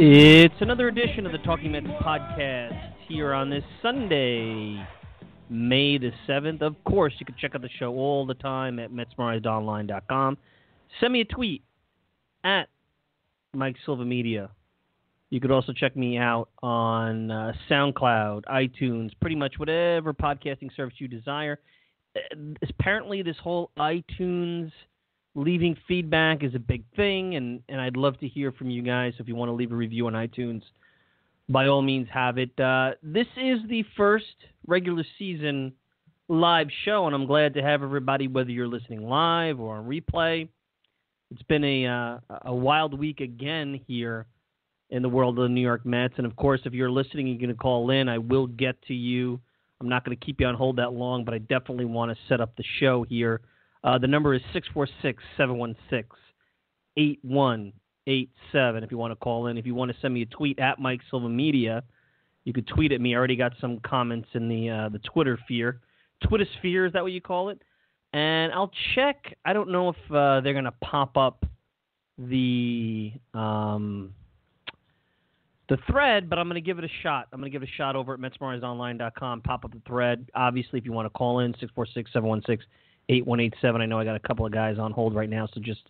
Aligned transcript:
It's 0.00 0.54
another 0.60 0.86
edition 0.86 1.26
of 1.26 1.32
the 1.32 1.38
Talking 1.38 1.72
Mets 1.72 1.88
podcast 2.04 2.92
here 3.08 3.34
on 3.34 3.50
this 3.50 3.64
Sunday, 3.82 4.80
May 5.50 5.98
the 5.98 6.12
7th. 6.28 6.62
Of 6.62 6.76
course, 6.84 7.12
you 7.18 7.26
can 7.26 7.34
check 7.36 7.56
out 7.56 7.62
the 7.62 7.68
show 7.80 7.92
all 7.96 8.24
the 8.24 8.34
time 8.34 8.78
at 8.78 8.92
MetsMerizedOnline.com. 8.92 10.38
Send 11.00 11.12
me 11.12 11.22
a 11.22 11.24
tweet 11.24 11.64
at 12.44 12.68
Mike 13.54 13.74
Silva 13.84 14.04
Media. 14.04 14.50
You 15.30 15.40
could 15.40 15.50
also 15.50 15.72
check 15.72 15.96
me 15.96 16.16
out 16.16 16.48
on 16.62 17.32
uh, 17.32 17.52
SoundCloud, 17.68 18.44
iTunes, 18.44 19.10
pretty 19.20 19.34
much 19.34 19.54
whatever 19.56 20.14
podcasting 20.14 20.72
service 20.76 20.94
you 20.98 21.08
desire. 21.08 21.58
Uh, 22.14 22.54
apparently, 22.68 23.22
this 23.22 23.36
whole 23.42 23.72
iTunes– 23.76 24.70
leaving 25.34 25.76
feedback 25.86 26.42
is 26.42 26.54
a 26.54 26.58
big 26.58 26.84
thing, 26.96 27.36
and, 27.36 27.62
and 27.68 27.80
I'd 27.80 27.96
love 27.96 28.18
to 28.20 28.28
hear 28.28 28.52
from 28.52 28.70
you 28.70 28.82
guys. 28.82 29.14
So 29.16 29.22
If 29.22 29.28
you 29.28 29.36
want 29.36 29.48
to 29.48 29.54
leave 29.54 29.72
a 29.72 29.76
review 29.76 30.06
on 30.06 30.14
iTunes, 30.14 30.62
by 31.48 31.66
all 31.66 31.82
means, 31.82 32.08
have 32.12 32.38
it. 32.38 32.58
Uh, 32.58 32.92
this 33.02 33.26
is 33.36 33.60
the 33.68 33.84
first 33.96 34.24
regular 34.66 35.04
season 35.18 35.72
live 36.28 36.68
show, 36.84 37.06
and 37.06 37.14
I'm 37.14 37.26
glad 37.26 37.54
to 37.54 37.62
have 37.62 37.82
everybody, 37.82 38.28
whether 38.28 38.50
you're 38.50 38.68
listening 38.68 39.08
live 39.08 39.60
or 39.60 39.76
on 39.76 39.86
replay. 39.86 40.48
It's 41.30 41.42
been 41.42 41.64
a 41.64 41.86
uh, 41.86 42.18
a 42.42 42.54
wild 42.54 42.98
week 42.98 43.20
again 43.20 43.80
here 43.86 44.26
in 44.90 45.02
the 45.02 45.08
world 45.08 45.38
of 45.38 45.42
the 45.42 45.48
New 45.48 45.60
York 45.60 45.84
Mets, 45.84 46.14
and 46.16 46.26
of 46.26 46.36
course, 46.36 46.60
if 46.64 46.72
you're 46.72 46.90
listening, 46.90 47.26
you're 47.28 47.38
going 47.38 47.48
to 47.48 47.54
call 47.54 47.90
in. 47.90 48.08
I 48.08 48.18
will 48.18 48.46
get 48.46 48.80
to 48.82 48.94
you. 48.94 49.40
I'm 49.80 49.88
not 49.88 50.04
going 50.04 50.16
to 50.16 50.24
keep 50.24 50.40
you 50.40 50.46
on 50.46 50.54
hold 50.54 50.76
that 50.76 50.92
long, 50.92 51.24
but 51.24 51.34
I 51.34 51.38
definitely 51.38 51.84
want 51.84 52.10
to 52.10 52.16
set 52.28 52.40
up 52.40 52.56
the 52.56 52.64
show 52.80 53.04
here 53.04 53.40
uh, 53.84 53.98
the 53.98 54.06
number 54.06 54.34
is 54.34 54.42
646 54.52 55.22
716 55.36 56.04
8187 56.96 58.84
if 58.84 58.90
you 58.90 58.98
want 58.98 59.12
to 59.12 59.16
call 59.16 59.46
in. 59.46 59.58
If 59.58 59.66
you 59.66 59.74
want 59.74 59.92
to 59.92 59.96
send 60.00 60.14
me 60.14 60.22
a 60.22 60.26
tweet 60.26 60.58
at 60.58 60.78
Mike 60.80 61.00
Silva 61.10 61.28
Media, 61.28 61.84
you 62.44 62.52
could 62.52 62.66
tweet 62.66 62.92
at 62.92 63.00
me. 63.00 63.14
I 63.14 63.18
already 63.18 63.36
got 63.36 63.52
some 63.60 63.78
comments 63.80 64.28
in 64.34 64.48
the 64.48 64.70
uh, 64.70 64.88
the 64.88 64.98
Twitter 65.00 65.38
sphere. 65.44 65.80
Twitter 66.26 66.46
sphere, 66.58 66.86
is 66.86 66.92
that 66.94 67.02
what 67.02 67.12
you 67.12 67.20
call 67.20 67.50
it? 67.50 67.62
And 68.12 68.52
I'll 68.52 68.72
check. 68.94 69.36
I 69.44 69.52
don't 69.52 69.70
know 69.70 69.90
if 69.90 70.12
uh, 70.12 70.40
they're 70.40 70.54
going 70.54 70.64
to 70.64 70.72
pop 70.82 71.16
up 71.16 71.44
the 72.18 73.12
um, 73.34 74.14
the 75.68 75.76
thread, 75.90 76.28
but 76.30 76.38
I'm 76.38 76.48
going 76.48 76.60
to 76.60 76.66
give 76.66 76.78
it 76.78 76.84
a 76.84 77.02
shot. 77.02 77.28
I'm 77.32 77.40
going 77.40 77.52
to 77.52 77.54
give 77.54 77.62
it 77.62 77.68
a 77.68 77.76
shot 77.76 77.94
over 77.94 78.14
at 78.14 78.20
MetsMerizedOnline.com. 78.20 79.42
Pop 79.42 79.64
up 79.64 79.72
the 79.72 79.82
thread. 79.86 80.30
Obviously, 80.34 80.78
if 80.78 80.84
you 80.84 80.92
want 80.92 81.06
to 81.06 81.10
call 81.10 81.40
in, 81.40 81.52
646 81.52 82.10
716 82.12 82.66
8187. 83.08 83.80
I 83.80 83.86
know 83.86 83.98
I 83.98 84.04
got 84.04 84.16
a 84.16 84.20
couple 84.20 84.44
of 84.46 84.52
guys 84.52 84.78
on 84.78 84.92
hold 84.92 85.14
right 85.14 85.30
now, 85.30 85.48
so 85.52 85.60
just 85.60 85.82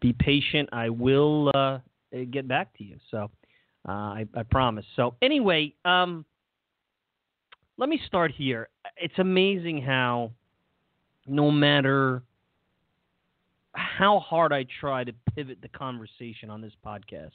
be 0.00 0.12
patient. 0.12 0.68
I 0.72 0.88
will 0.88 1.50
uh, 1.54 1.78
get 2.30 2.48
back 2.48 2.76
to 2.78 2.84
you. 2.84 2.96
So 3.10 3.30
uh, 3.88 3.92
I, 3.92 4.26
I, 4.34 4.42
promise. 4.44 4.84
So 4.96 5.14
anyway, 5.22 5.74
um, 5.84 6.24
let 7.76 7.88
me 7.88 8.00
start 8.06 8.32
here. 8.32 8.68
It's 8.96 9.18
amazing 9.18 9.82
how 9.82 10.32
no 11.26 11.50
matter 11.50 12.22
how 13.72 14.18
hard 14.20 14.52
I 14.52 14.66
try 14.80 15.04
to 15.04 15.12
pivot 15.34 15.58
the 15.62 15.68
conversation 15.68 16.50
on 16.50 16.60
this 16.60 16.72
podcast, 16.84 17.30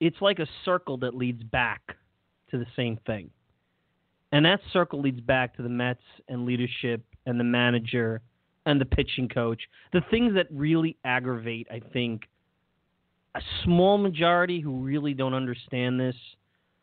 it's 0.00 0.20
like 0.20 0.38
a 0.38 0.46
circle 0.64 0.98
that 0.98 1.14
leads 1.14 1.42
back 1.42 1.96
to 2.50 2.58
the 2.58 2.66
same 2.76 2.98
thing. 3.06 3.30
And 4.32 4.44
that 4.44 4.60
circle 4.72 5.00
leads 5.00 5.20
back 5.20 5.56
to 5.56 5.62
the 5.62 5.68
Mets 5.68 6.02
and 6.28 6.44
leadership 6.44 7.02
and 7.26 7.38
the 7.38 7.44
manager 7.44 8.20
and 8.64 8.80
the 8.80 8.84
pitching 8.84 9.28
coach. 9.28 9.60
The 9.92 10.02
things 10.10 10.34
that 10.34 10.46
really 10.50 10.96
aggravate, 11.04 11.68
I 11.70 11.80
think, 11.92 12.22
a 13.34 13.40
small 13.64 13.98
majority 13.98 14.60
who 14.60 14.80
really 14.80 15.14
don't 15.14 15.34
understand 15.34 16.00
this, 16.00 16.16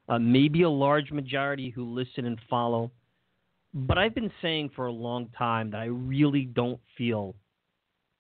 uh, 0.08 0.20
maybe 0.20 0.62
a 0.62 0.70
large 0.70 1.12
majority 1.12 1.70
who 1.70 1.84
listen 1.94 2.26
and 2.26 2.40
follow. 2.50 2.92
But 3.74 3.98
I've 3.98 4.14
been 4.14 4.32
saying 4.42 4.72
for 4.76 4.86
a 4.86 4.92
long 4.92 5.30
time 5.38 5.72
that 5.72 5.78
I 5.78 5.86
really 5.86 6.46
don't 6.46 6.80
feel. 6.98 7.36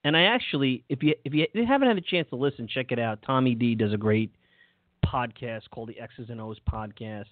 And 0.03 0.17
I 0.17 0.23
actually, 0.23 0.83
if 0.89 1.03
you 1.03 1.13
if 1.23 1.33
you 1.33 1.45
haven't 1.65 1.87
had 1.87 1.97
a 1.97 2.01
chance 2.01 2.27
to 2.29 2.35
listen, 2.35 2.67
check 2.67 2.91
it 2.91 2.99
out. 2.99 3.19
Tommy 3.25 3.55
D 3.55 3.75
does 3.75 3.93
a 3.93 3.97
great 3.97 4.31
podcast 5.05 5.69
called 5.71 5.89
the 5.89 5.99
X's 5.99 6.29
and 6.29 6.41
O's 6.41 6.57
podcast. 6.69 7.25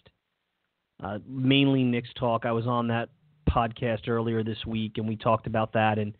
Uh, 1.03 1.17
mainly 1.27 1.83
Knicks 1.83 2.09
talk. 2.17 2.45
I 2.45 2.51
was 2.51 2.67
on 2.67 2.87
that 2.87 3.09
podcast 3.53 4.07
earlier 4.07 4.43
this 4.43 4.65
week, 4.65 4.93
and 4.97 5.07
we 5.07 5.15
talked 5.15 5.47
about 5.47 5.73
that. 5.73 5.97
And 5.99 6.13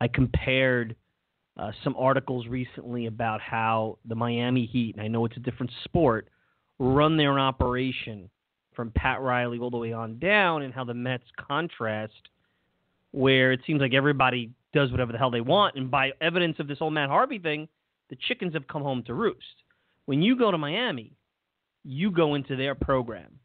I 0.00 0.08
compared 0.08 0.96
uh, 1.56 1.72
some 1.84 1.94
articles 1.98 2.46
recently 2.46 3.06
about 3.06 3.40
how 3.40 3.98
the 4.06 4.14
Miami 4.14 4.66
Heat, 4.66 4.94
and 4.94 5.04
I 5.04 5.08
know 5.08 5.24
it's 5.26 5.36
a 5.36 5.40
different 5.40 5.72
sport, 5.84 6.28
run 6.78 7.16
their 7.16 7.38
operation 7.38 8.30
from 8.74 8.92
Pat 8.94 9.20
Riley 9.20 9.58
all 9.58 9.70
the 9.70 9.76
way 9.76 9.92
on 9.92 10.18
down, 10.18 10.62
and 10.62 10.72
how 10.72 10.84
the 10.84 10.94
Mets 10.94 11.24
contrast, 11.36 12.28
where 13.10 13.52
it 13.52 13.60
seems 13.66 13.80
like 13.80 13.92
everybody 13.92 14.50
does 14.72 14.90
whatever 14.90 15.12
the 15.12 15.18
hell 15.18 15.30
they 15.30 15.40
want, 15.40 15.74
and 15.74 15.90
by 15.90 16.12
evidence 16.20 16.56
of 16.60 16.68
this 16.68 16.78
whole 16.78 16.90
Matt 16.90 17.10
Harvey 17.10 17.38
thing, 17.38 17.68
the 18.08 18.16
chickens 18.28 18.54
have 18.54 18.68
come 18.68 18.82
home 18.82 19.02
to 19.04 19.14
roost. 19.14 19.44
When 20.06 20.22
you 20.22 20.38
go 20.38 20.50
to 20.50 20.58
Miami, 20.58 21.12
you 21.84 22.10
go 22.10 22.34
into 22.34 22.56
their 22.56 22.74
program, 22.74 23.39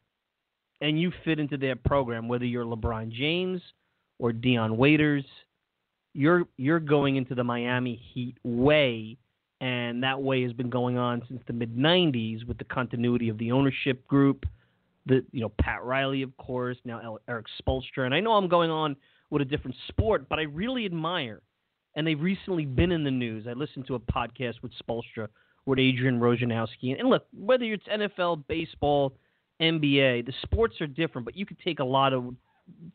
and 0.80 1.00
you 1.00 1.12
fit 1.24 1.38
into 1.38 1.56
their 1.56 1.76
program, 1.76 2.28
whether 2.28 2.44
you're 2.44 2.64
LeBron 2.64 3.10
James 3.10 3.60
or 4.18 4.32
Dion 4.32 4.76
Waiters– 4.76 5.24
you're 6.16 6.44
you're 6.56 6.80
going 6.80 7.16
into 7.16 7.34
the 7.34 7.44
Miami 7.44 8.00
Heat 8.12 8.36
way, 8.42 9.18
and 9.60 10.02
that 10.02 10.20
way 10.20 10.42
has 10.42 10.52
been 10.52 10.70
going 10.70 10.96
on 10.96 11.22
since 11.28 11.42
the 11.46 11.52
mid 11.52 11.76
'90s 11.76 12.46
with 12.46 12.56
the 12.58 12.64
continuity 12.64 13.28
of 13.28 13.36
the 13.38 13.52
ownership 13.52 14.06
group. 14.08 14.46
The 15.04 15.24
you 15.30 15.42
know 15.42 15.52
Pat 15.60 15.84
Riley, 15.84 16.22
of 16.22 16.34
course, 16.38 16.78
now 16.84 17.18
Erik 17.28 17.46
Spoelstra, 17.60 18.06
and 18.06 18.14
I 18.14 18.20
know 18.20 18.32
I'm 18.32 18.48
going 18.48 18.70
on 18.70 18.96
with 19.28 19.42
a 19.42 19.44
different 19.44 19.76
sport, 19.88 20.28
but 20.28 20.38
I 20.38 20.42
really 20.42 20.86
admire, 20.86 21.42
and 21.94 22.06
they've 22.06 22.20
recently 22.20 22.64
been 22.64 22.92
in 22.92 23.04
the 23.04 23.10
news. 23.10 23.46
I 23.46 23.52
listened 23.52 23.86
to 23.88 23.96
a 23.96 24.00
podcast 24.00 24.62
with 24.62 24.72
Spoelstra 24.82 25.28
with 25.66 25.78
Adrian 25.78 26.18
Wojnarowski, 26.18 26.98
and 26.98 27.10
look, 27.10 27.26
whether 27.36 27.64
it's 27.64 27.86
NFL, 27.88 28.44
baseball, 28.46 29.12
NBA, 29.60 30.26
the 30.26 30.32
sports 30.42 30.80
are 30.80 30.86
different, 30.86 31.24
but 31.24 31.36
you 31.36 31.46
could 31.46 31.58
take 31.60 31.78
a 31.78 31.84
lot 31.84 32.12
of 32.12 32.34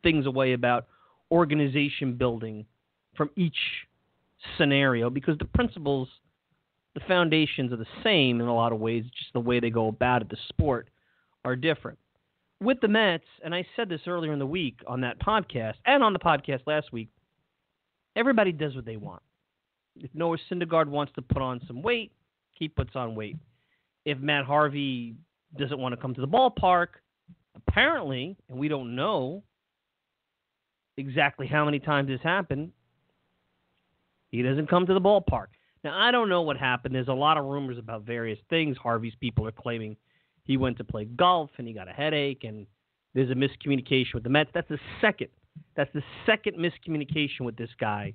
things 0.04 0.26
away 0.26 0.54
about 0.54 0.88
organization 1.32 2.16
building 2.18 2.66
from 3.16 3.30
each 3.36 3.56
scenario 4.58 5.10
because 5.10 5.38
the 5.38 5.46
principles, 5.46 6.08
the 6.94 7.02
foundations 7.08 7.72
are 7.72 7.78
the 7.78 7.86
same 8.04 8.42
in 8.42 8.48
a 8.48 8.56
lot 8.56 8.72
of 8.72 8.80
ways, 8.80 9.04
just 9.18 9.34
the 9.34 9.40
way 9.40 9.60
they 9.60 9.70
go 9.70 9.88
about 9.88 10.22
it, 10.22 10.30
the 10.30 10.38
sport, 10.50 10.90
are 11.46 11.56
different. 11.56 11.98
With 12.62 12.80
the 12.82 12.88
Mets, 12.88 13.24
and 13.44 13.56
I 13.56 13.66
said 13.76 13.90
this 13.90 14.02
earlier 14.06 14.34
in 14.34 14.40
the 14.40 14.46
week 14.46 14.82
on 14.88 15.02
that 15.02 15.20
podcast 15.20 15.76
and 15.86 16.04
on 16.04 16.14
the 16.14 16.20
podcast 16.20 16.62
last 16.68 16.92
week, 16.92 17.10
everybody 18.16 18.52
does 18.52 18.76
what 18.76 18.86
they 18.86 18.98
want. 18.98 19.24
If 19.96 20.12
Noah 20.14 20.38
Syndergaard 20.50 20.88
wants 20.88 21.12
to 21.16 21.22
put 21.22 21.42
on 21.42 21.60
some 21.68 21.82
weight, 21.82 22.12
he 22.52 22.68
puts 22.68 22.92
on 22.96 23.16
weight. 23.16 23.38
If 24.06 24.20
Matt 24.20 24.46
Harvey 24.46 25.16
doesn't 25.58 25.80
want 25.80 25.94
to 25.94 25.98
come 25.98 26.14
to 26.14 26.22
the 26.22 26.28
ballpark, 26.28 26.88
apparently, 27.56 28.38
and 28.50 28.58
we 28.58 28.68
don't 28.68 28.96
know 28.96 29.44
exactly 30.98 31.48
how 31.48 31.66
many 31.66 31.80
times 31.80 32.08
this 32.08 32.22
happened, 32.22 32.72
he 34.30 34.42
doesn't 34.42 34.70
come 34.70 34.86
to 34.86 34.94
the 34.94 35.02
ballpark. 35.02 35.48
Now, 35.84 35.98
I 35.98 36.12
don't 36.12 36.30
know 36.30 36.42
what 36.44 36.58
happened. 36.58 36.94
There's 36.94 37.08
a 37.08 37.14
lot 37.14 37.38
of 37.38 37.46
rumors 37.46 37.78
about 37.78 38.04
various 38.04 38.40
things. 38.50 38.78
Harvey's 38.78 39.16
people 39.20 39.48
are 39.48 39.52
claiming 39.52 39.98
he 40.44 40.58
went 40.58 40.78
to 40.78 40.84
play 40.84 41.06
golf 41.06 41.50
and 41.58 41.68
he 41.68 41.74
got 41.74 41.88
a 41.88 41.92
headache, 41.92 42.44
and 42.44 42.66
there's 43.14 43.32
a 43.32 43.36
miscommunication 43.36 44.14
with 44.14 44.24
the 44.24 44.30
Mets. 44.30 44.52
That's 44.54 44.70
the 44.70 44.80
second. 45.02 45.30
That's 45.76 45.92
the 45.94 46.04
second 46.26 46.56
miscommunication 46.56 47.42
with 47.42 47.58
this 47.58 47.70
guy 47.80 48.14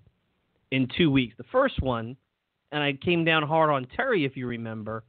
in 0.70 0.88
two 0.96 1.10
weeks. 1.10 1.34
The 1.36 1.44
first 1.52 1.82
one, 1.82 2.16
and 2.72 2.82
I 2.82 2.94
came 2.94 3.24
down 3.24 3.42
hard 3.42 3.70
on 3.70 3.86
Terry, 3.94 4.24
if 4.24 4.36
you 4.36 4.46
remember, 4.46 5.04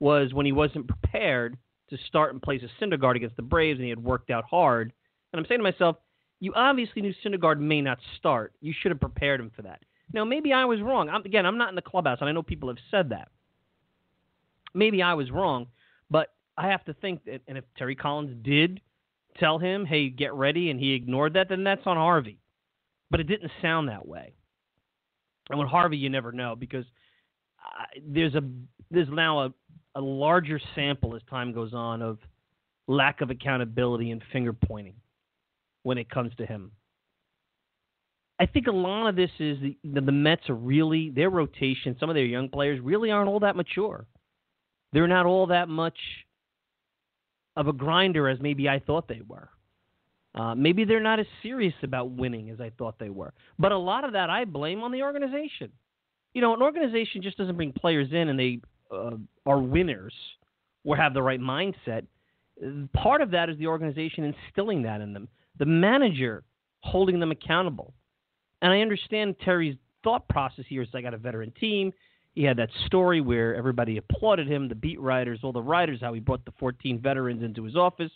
was 0.00 0.34
when 0.34 0.46
he 0.46 0.52
wasn't 0.52 0.88
prepared 0.88 1.56
to 1.90 1.98
start 2.06 2.32
and 2.32 2.42
place 2.42 2.62
a 2.62 2.84
Syndergaard 2.84 3.16
against 3.16 3.36
the 3.36 3.42
Braves, 3.42 3.78
and 3.78 3.84
he 3.84 3.90
had 3.90 4.02
worked 4.02 4.30
out 4.30 4.44
hard. 4.44 4.92
And 5.32 5.40
I'm 5.40 5.46
saying 5.46 5.60
to 5.60 5.62
myself, 5.62 5.96
you 6.40 6.52
obviously 6.54 7.02
knew 7.02 7.14
Syndergaard 7.24 7.58
may 7.58 7.80
not 7.80 7.98
start. 8.16 8.52
You 8.60 8.72
should 8.78 8.90
have 8.90 9.00
prepared 9.00 9.40
him 9.40 9.50
for 9.54 9.62
that. 9.62 9.80
Now, 10.12 10.24
maybe 10.24 10.52
I 10.52 10.64
was 10.64 10.80
wrong. 10.80 11.08
I'm, 11.08 11.24
again, 11.24 11.44
I'm 11.44 11.58
not 11.58 11.68
in 11.68 11.74
the 11.74 11.82
clubhouse, 11.82 12.18
and 12.20 12.28
I 12.28 12.32
know 12.32 12.42
people 12.42 12.68
have 12.68 12.78
said 12.90 13.10
that. 13.10 13.28
Maybe 14.74 15.02
I 15.02 15.14
was 15.14 15.30
wrong, 15.30 15.66
but 16.10 16.32
I 16.56 16.68
have 16.68 16.84
to 16.84 16.94
think 16.94 17.24
that, 17.24 17.40
and 17.48 17.58
if 17.58 17.64
Terry 17.76 17.94
Collins 17.94 18.36
did 18.42 18.80
tell 19.38 19.58
him, 19.58 19.84
hey, 19.84 20.08
get 20.08 20.32
ready, 20.34 20.70
and 20.70 20.78
he 20.78 20.94
ignored 20.94 21.34
that, 21.34 21.48
then 21.48 21.64
that's 21.64 21.86
on 21.86 21.96
Harvey. 21.96 22.38
But 23.10 23.20
it 23.20 23.24
didn't 23.24 23.50
sound 23.62 23.88
that 23.88 24.06
way. 24.06 24.34
And 25.50 25.58
with 25.58 25.68
Harvey, 25.68 25.96
you 25.96 26.10
never 26.10 26.32
know 26.32 26.54
because 26.56 26.84
uh, 27.64 27.84
there's 28.06 28.34
a 28.34 28.42
there's 28.90 29.08
now 29.10 29.40
a, 29.40 29.52
a 29.98 30.00
larger 30.00 30.60
sample 30.76 31.16
as 31.16 31.22
time 31.28 31.52
goes 31.52 31.74
on 31.74 32.02
of 32.02 32.18
lack 32.86 33.20
of 33.20 33.30
accountability 33.30 34.12
and 34.12 34.22
finger 34.32 34.52
pointing 34.52 34.94
when 35.82 35.98
it 35.98 36.08
comes 36.08 36.32
to 36.36 36.46
him. 36.46 36.70
I 38.38 38.46
think 38.46 38.68
a 38.68 38.72
lot 38.72 39.08
of 39.08 39.16
this 39.16 39.30
is 39.40 39.58
the, 39.60 39.76
the, 40.00 40.12
Mets 40.12 40.48
are 40.48 40.54
really 40.54 41.10
their 41.10 41.30
rotation. 41.30 41.96
Some 41.98 42.08
of 42.08 42.14
their 42.14 42.24
young 42.24 42.48
players 42.48 42.80
really 42.80 43.10
aren't 43.10 43.28
all 43.28 43.40
that 43.40 43.56
mature. 43.56 44.06
They're 44.92 45.08
not 45.08 45.26
all 45.26 45.48
that 45.48 45.68
much 45.68 45.98
of 47.56 47.66
a 47.66 47.72
grinder 47.72 48.28
as 48.28 48.38
maybe 48.40 48.68
I 48.68 48.78
thought 48.78 49.08
they 49.08 49.22
were. 49.26 49.48
Uh, 50.32 50.54
maybe 50.54 50.84
they're 50.84 51.00
not 51.00 51.18
as 51.18 51.26
serious 51.42 51.74
about 51.82 52.12
winning 52.12 52.50
as 52.50 52.60
I 52.60 52.70
thought 52.78 53.00
they 53.00 53.10
were. 53.10 53.34
But 53.58 53.72
a 53.72 53.78
lot 53.78 54.04
of 54.04 54.12
that 54.12 54.30
I 54.30 54.44
blame 54.44 54.84
on 54.84 54.92
the 54.92 55.02
organization. 55.02 55.72
You 56.34 56.40
know, 56.40 56.54
an 56.54 56.62
organization 56.62 57.20
just 57.20 57.36
doesn't 57.36 57.56
bring 57.56 57.72
players 57.72 58.10
in 58.12 58.28
and 58.28 58.38
they 58.38 58.60
uh, 58.90 59.16
are 59.46 59.60
winners 59.60 60.14
or 60.84 60.96
have 60.96 61.14
the 61.14 61.22
right 61.22 61.40
mindset. 61.40 62.06
Part 62.94 63.20
of 63.20 63.30
that 63.30 63.48
is 63.48 63.58
the 63.58 63.66
organization 63.66 64.24
instilling 64.24 64.82
that 64.82 65.00
in 65.00 65.12
them. 65.12 65.28
The 65.58 65.66
manager 65.66 66.44
holding 66.80 67.20
them 67.20 67.30
accountable. 67.30 67.94
And 68.62 68.72
I 68.72 68.80
understand 68.80 69.36
Terry's 69.44 69.76
thought 70.02 70.28
process 70.28 70.64
here 70.68 70.82
is 70.82 70.88
I 70.94 71.00
got 71.00 71.14
a 71.14 71.18
veteran 71.18 71.52
team. 71.52 71.92
He 72.34 72.44
had 72.44 72.56
that 72.58 72.70
story 72.86 73.20
where 73.20 73.54
everybody 73.54 73.96
applauded 73.96 74.48
him, 74.48 74.68
the 74.68 74.74
beat 74.74 75.00
writers, 75.00 75.40
all 75.42 75.52
the 75.52 75.62
writers, 75.62 76.00
how 76.00 76.12
he 76.12 76.20
brought 76.20 76.44
the 76.44 76.52
14 76.58 77.00
veterans 77.00 77.42
into 77.42 77.64
his 77.64 77.76
office. 77.76 78.12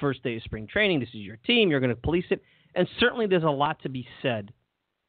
First 0.00 0.22
day 0.22 0.36
of 0.36 0.42
spring 0.42 0.66
training, 0.66 1.00
this 1.00 1.10
is 1.10 1.20
your 1.20 1.36
team, 1.36 1.70
you're 1.70 1.80
going 1.80 1.94
to 1.94 2.00
police 2.00 2.24
it. 2.30 2.42
And 2.74 2.88
certainly 2.98 3.26
there's 3.26 3.44
a 3.44 3.50
lot 3.50 3.80
to 3.82 3.88
be 3.88 4.06
said 4.20 4.52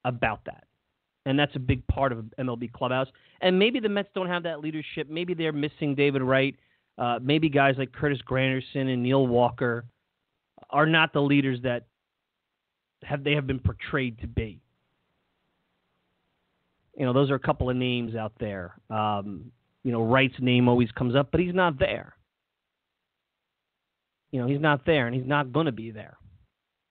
about 0.05 0.45
that. 0.45 0.65
And 1.25 1.39
that's 1.39 1.55
a 1.55 1.59
big 1.59 1.85
part 1.87 2.11
of 2.11 2.25
MLB 2.37 2.71
Clubhouse. 2.73 3.07
And 3.41 3.57
maybe 3.57 3.79
the 3.79 3.89
Mets 3.89 4.09
don't 4.13 4.27
have 4.27 4.43
that 4.43 4.59
leadership. 4.59 5.09
Maybe 5.09 5.33
they're 5.33 5.53
missing 5.53 5.95
David 5.95 6.21
Wright. 6.21 6.55
Uh, 6.97 7.19
maybe 7.21 7.49
guys 7.49 7.75
like 7.77 7.91
Curtis 7.93 8.19
Granderson 8.29 8.93
and 8.93 9.01
Neil 9.01 9.25
Walker 9.25 9.85
are 10.69 10.85
not 10.85 11.13
the 11.13 11.21
leaders 11.21 11.59
that 11.63 11.85
have 13.03 13.23
they 13.23 13.33
have 13.33 13.47
been 13.47 13.59
portrayed 13.59 14.19
to 14.19 14.27
be 14.27 14.63
you 16.97 17.05
know, 17.05 17.13
those 17.13 17.31
are 17.31 17.35
a 17.35 17.39
couple 17.39 17.69
of 17.69 17.75
names 17.75 18.15
out 18.15 18.33
there. 18.39 18.75
Um, 18.89 19.51
you 19.83 19.91
know, 19.91 20.03
Wright's 20.03 20.35
name 20.39 20.69
always 20.69 20.91
comes 20.91 21.15
up, 21.15 21.29
but 21.31 21.39
he's 21.39 21.53
not 21.53 21.79
there. 21.79 22.13
You 24.31 24.41
know, 24.41 24.47
he's 24.47 24.61
not 24.61 24.85
there, 24.85 25.07
and 25.07 25.15
he's 25.15 25.27
not 25.27 25.51
going 25.51 25.65
to 25.65 25.71
be 25.71 25.91
there. 25.91 26.17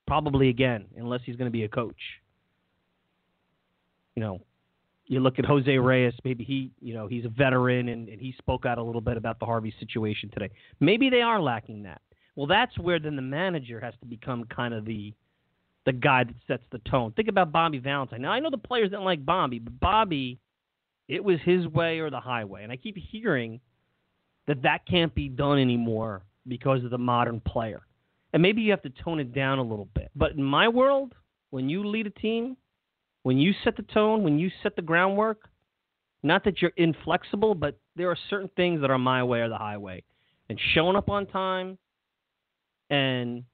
Probably 0.06 0.48
again, 0.48 0.86
unless 0.96 1.20
he's 1.24 1.36
going 1.36 1.46
to 1.46 1.52
be 1.52 1.64
a 1.64 1.68
coach. 1.68 1.96
You 4.16 4.22
know, 4.22 4.40
you 5.06 5.20
look 5.20 5.38
at 5.38 5.44
Jose 5.44 5.78
Reyes, 5.78 6.14
maybe 6.24 6.44
he, 6.44 6.70
you 6.80 6.94
know, 6.94 7.06
he's 7.06 7.24
a 7.24 7.28
veteran 7.28 7.88
and, 7.88 8.08
and 8.08 8.20
he 8.20 8.34
spoke 8.38 8.66
out 8.66 8.78
a 8.78 8.82
little 8.82 9.00
bit 9.00 9.16
about 9.16 9.38
the 9.38 9.46
Harvey 9.46 9.74
situation 9.78 10.30
today. 10.30 10.50
Maybe 10.80 11.10
they 11.10 11.22
are 11.22 11.40
lacking 11.40 11.82
that. 11.84 12.00
Well, 12.36 12.46
that's 12.46 12.78
where 12.78 12.98
then 12.98 13.16
the 13.16 13.22
manager 13.22 13.80
has 13.80 13.94
to 14.00 14.06
become 14.06 14.44
kind 14.44 14.74
of 14.74 14.84
the 14.84 15.14
the 15.84 15.92
guy 15.92 16.22
that 16.22 16.36
sets 16.46 16.62
the 16.70 16.78
tone. 16.88 17.12
Think 17.12 17.26
about 17.26 17.50
Bobby 17.50 17.78
Valentine. 17.78 18.22
Now 18.22 18.30
I 18.30 18.38
know 18.38 18.50
the 18.50 18.58
players 18.58 18.90
didn't 18.90 19.04
like 19.04 19.26
Bobby, 19.26 19.58
but 19.58 19.80
Bobby, 19.80 20.38
it 21.08 21.24
was 21.24 21.38
his 21.44 21.66
way 21.66 21.98
or 21.98 22.08
the 22.08 22.20
highway, 22.20 22.62
and 22.62 22.70
I 22.70 22.76
keep 22.76 22.96
hearing 22.96 23.60
that 24.46 24.62
that 24.62 24.86
can't 24.86 25.14
be 25.14 25.28
done 25.28 25.58
anymore 25.58 26.22
because 26.46 26.84
of 26.84 26.90
the 26.90 26.98
modern 26.98 27.40
player. 27.40 27.82
And 28.32 28.40
maybe 28.40 28.62
you 28.62 28.70
have 28.70 28.82
to 28.82 28.90
tone 28.90 29.20
it 29.20 29.34
down 29.34 29.58
a 29.58 29.62
little 29.62 29.88
bit. 29.94 30.10
But 30.16 30.32
in 30.32 30.42
my 30.42 30.68
world, 30.68 31.14
when 31.50 31.68
you 31.68 31.86
lead 31.86 32.06
a 32.06 32.10
team, 32.10 32.56
when 33.22 33.38
you 33.38 33.52
set 33.64 33.76
the 33.76 33.82
tone, 33.82 34.22
when 34.22 34.38
you 34.38 34.50
set 34.62 34.76
the 34.76 34.82
groundwork, 34.82 35.48
not 36.22 36.44
that 36.44 36.62
you're 36.62 36.72
inflexible, 36.76 37.54
but 37.54 37.78
there 37.96 38.10
are 38.10 38.16
certain 38.30 38.50
things 38.56 38.80
that 38.80 38.90
are 38.90 38.98
my 38.98 39.22
way 39.22 39.40
or 39.40 39.48
the 39.48 39.58
highway. 39.58 40.02
And 40.48 40.60
showing 40.74 40.96
up 40.96 41.08
on 41.08 41.26
time 41.26 41.78
and 42.90 43.44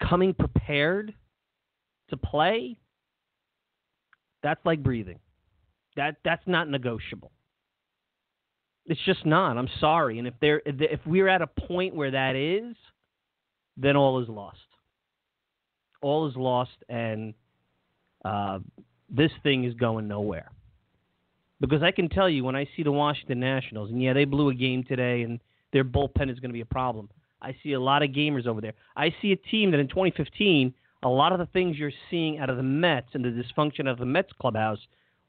coming 0.00 0.34
prepared 0.34 1.14
to 2.10 2.16
play, 2.16 2.76
that's 4.42 4.60
like 4.64 4.82
breathing. 4.82 5.18
That 5.96 6.16
that's 6.24 6.42
not 6.46 6.68
negotiable. 6.68 7.32
It's 8.86 9.00
just 9.06 9.24
not. 9.24 9.56
I'm 9.56 9.68
sorry. 9.80 10.18
And 10.18 10.28
if 10.28 10.34
there 10.40 10.60
if 10.66 11.00
we're 11.06 11.28
at 11.28 11.40
a 11.40 11.46
point 11.46 11.94
where 11.94 12.10
that 12.10 12.36
is, 12.36 12.76
then 13.76 13.96
all 13.96 14.20
is 14.20 14.28
lost. 14.28 14.58
All 16.02 16.28
is 16.28 16.36
lost, 16.36 16.76
and 16.88 17.32
uh, 18.24 18.58
this 19.10 19.30
thing 19.42 19.64
is 19.64 19.74
going 19.74 20.08
nowhere. 20.08 20.50
Because 21.60 21.82
I 21.82 21.92
can 21.92 22.08
tell 22.08 22.28
you, 22.28 22.44
when 22.44 22.56
I 22.56 22.68
see 22.76 22.82
the 22.82 22.92
Washington 22.92 23.40
Nationals, 23.40 23.90
and 23.90 24.02
yeah, 24.02 24.12
they 24.12 24.24
blew 24.24 24.50
a 24.50 24.54
game 24.54 24.84
today, 24.84 25.22
and 25.22 25.40
their 25.72 25.84
bullpen 25.84 26.30
is 26.30 26.40
going 26.40 26.50
to 26.50 26.54
be 26.54 26.60
a 26.60 26.66
problem. 26.66 27.08
I 27.40 27.54
see 27.62 27.72
a 27.72 27.80
lot 27.80 28.02
of 28.02 28.10
gamers 28.10 28.46
over 28.46 28.60
there. 28.60 28.74
I 28.96 29.14
see 29.20 29.32
a 29.32 29.36
team 29.36 29.70
that 29.70 29.80
in 29.80 29.88
2015, 29.88 30.74
a 31.02 31.08
lot 31.08 31.32
of 31.32 31.38
the 31.38 31.46
things 31.46 31.76
you're 31.76 31.92
seeing 32.10 32.38
out 32.38 32.50
of 32.50 32.56
the 32.56 32.62
Mets 32.62 33.08
and 33.12 33.24
the 33.24 33.28
dysfunction 33.28 33.90
of 33.90 33.98
the 33.98 34.06
Mets 34.06 34.30
clubhouse 34.40 34.78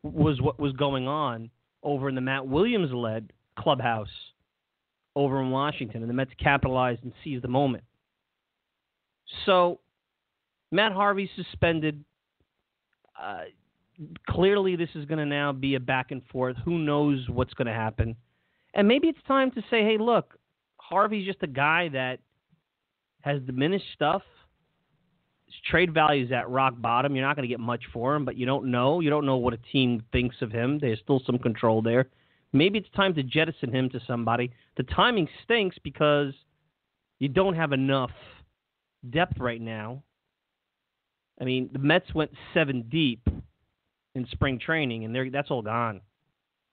was 0.03 0.41
what 0.41 0.59
was 0.59 0.71
going 0.73 1.07
on 1.07 1.49
over 1.83 2.09
in 2.09 2.15
the 2.15 2.21
Matt 2.21 2.47
Williams 2.47 2.91
led 2.93 3.33
clubhouse 3.57 4.09
over 5.15 5.41
in 5.41 5.49
Washington, 5.49 6.01
and 6.01 6.09
the 6.09 6.13
Mets 6.13 6.31
capitalized 6.41 7.03
and 7.03 7.13
seized 7.23 7.43
the 7.43 7.49
moment. 7.49 7.83
So, 9.45 9.79
Matt 10.71 10.91
Harvey 10.91 11.29
suspended. 11.35 12.03
Uh, 13.21 13.43
clearly, 14.29 14.75
this 14.75 14.89
is 14.95 15.05
going 15.05 15.19
to 15.19 15.25
now 15.25 15.51
be 15.51 15.75
a 15.75 15.79
back 15.79 16.11
and 16.11 16.21
forth. 16.31 16.55
Who 16.65 16.79
knows 16.79 17.27
what's 17.29 17.53
going 17.53 17.67
to 17.67 17.73
happen? 17.73 18.15
And 18.73 18.87
maybe 18.87 19.07
it's 19.07 19.19
time 19.27 19.51
to 19.51 19.61
say, 19.69 19.83
hey, 19.83 19.97
look, 19.99 20.37
Harvey's 20.77 21.25
just 21.25 21.41
a 21.43 21.47
guy 21.47 21.89
that 21.89 22.19
has 23.21 23.41
diminished 23.41 23.85
stuff. 23.93 24.21
His 25.45 25.55
trade 25.69 25.93
value 25.93 26.25
is 26.25 26.31
at 26.31 26.49
rock 26.49 26.73
bottom. 26.77 27.15
You're 27.15 27.25
not 27.25 27.35
going 27.35 27.47
to 27.47 27.51
get 27.53 27.59
much 27.59 27.83
for 27.93 28.15
him, 28.15 28.25
but 28.25 28.35
you 28.35 28.45
don't 28.45 28.69
know. 28.69 28.99
You 28.99 29.09
don't 29.09 29.25
know 29.25 29.37
what 29.37 29.53
a 29.53 29.59
team 29.71 30.03
thinks 30.11 30.35
of 30.41 30.51
him. 30.51 30.79
There's 30.79 30.99
still 30.99 31.21
some 31.25 31.39
control 31.39 31.81
there. 31.81 32.09
Maybe 32.53 32.79
it's 32.79 32.89
time 32.95 33.13
to 33.15 33.23
jettison 33.23 33.73
him 33.73 33.89
to 33.89 33.99
somebody. 34.05 34.51
The 34.77 34.83
timing 34.83 35.27
stinks 35.43 35.77
because 35.83 36.33
you 37.19 37.29
don't 37.29 37.55
have 37.55 37.71
enough 37.71 38.11
depth 39.09 39.39
right 39.39 39.61
now. 39.61 40.03
I 41.39 41.43
mean, 41.43 41.69
the 41.71 41.79
Mets 41.79 42.13
went 42.13 42.31
seven 42.53 42.83
deep 42.89 43.27
in 44.15 44.25
spring 44.31 44.59
training, 44.59 45.03
and 45.03 45.33
that's 45.33 45.51
all 45.51 45.61
gone. 45.61 46.01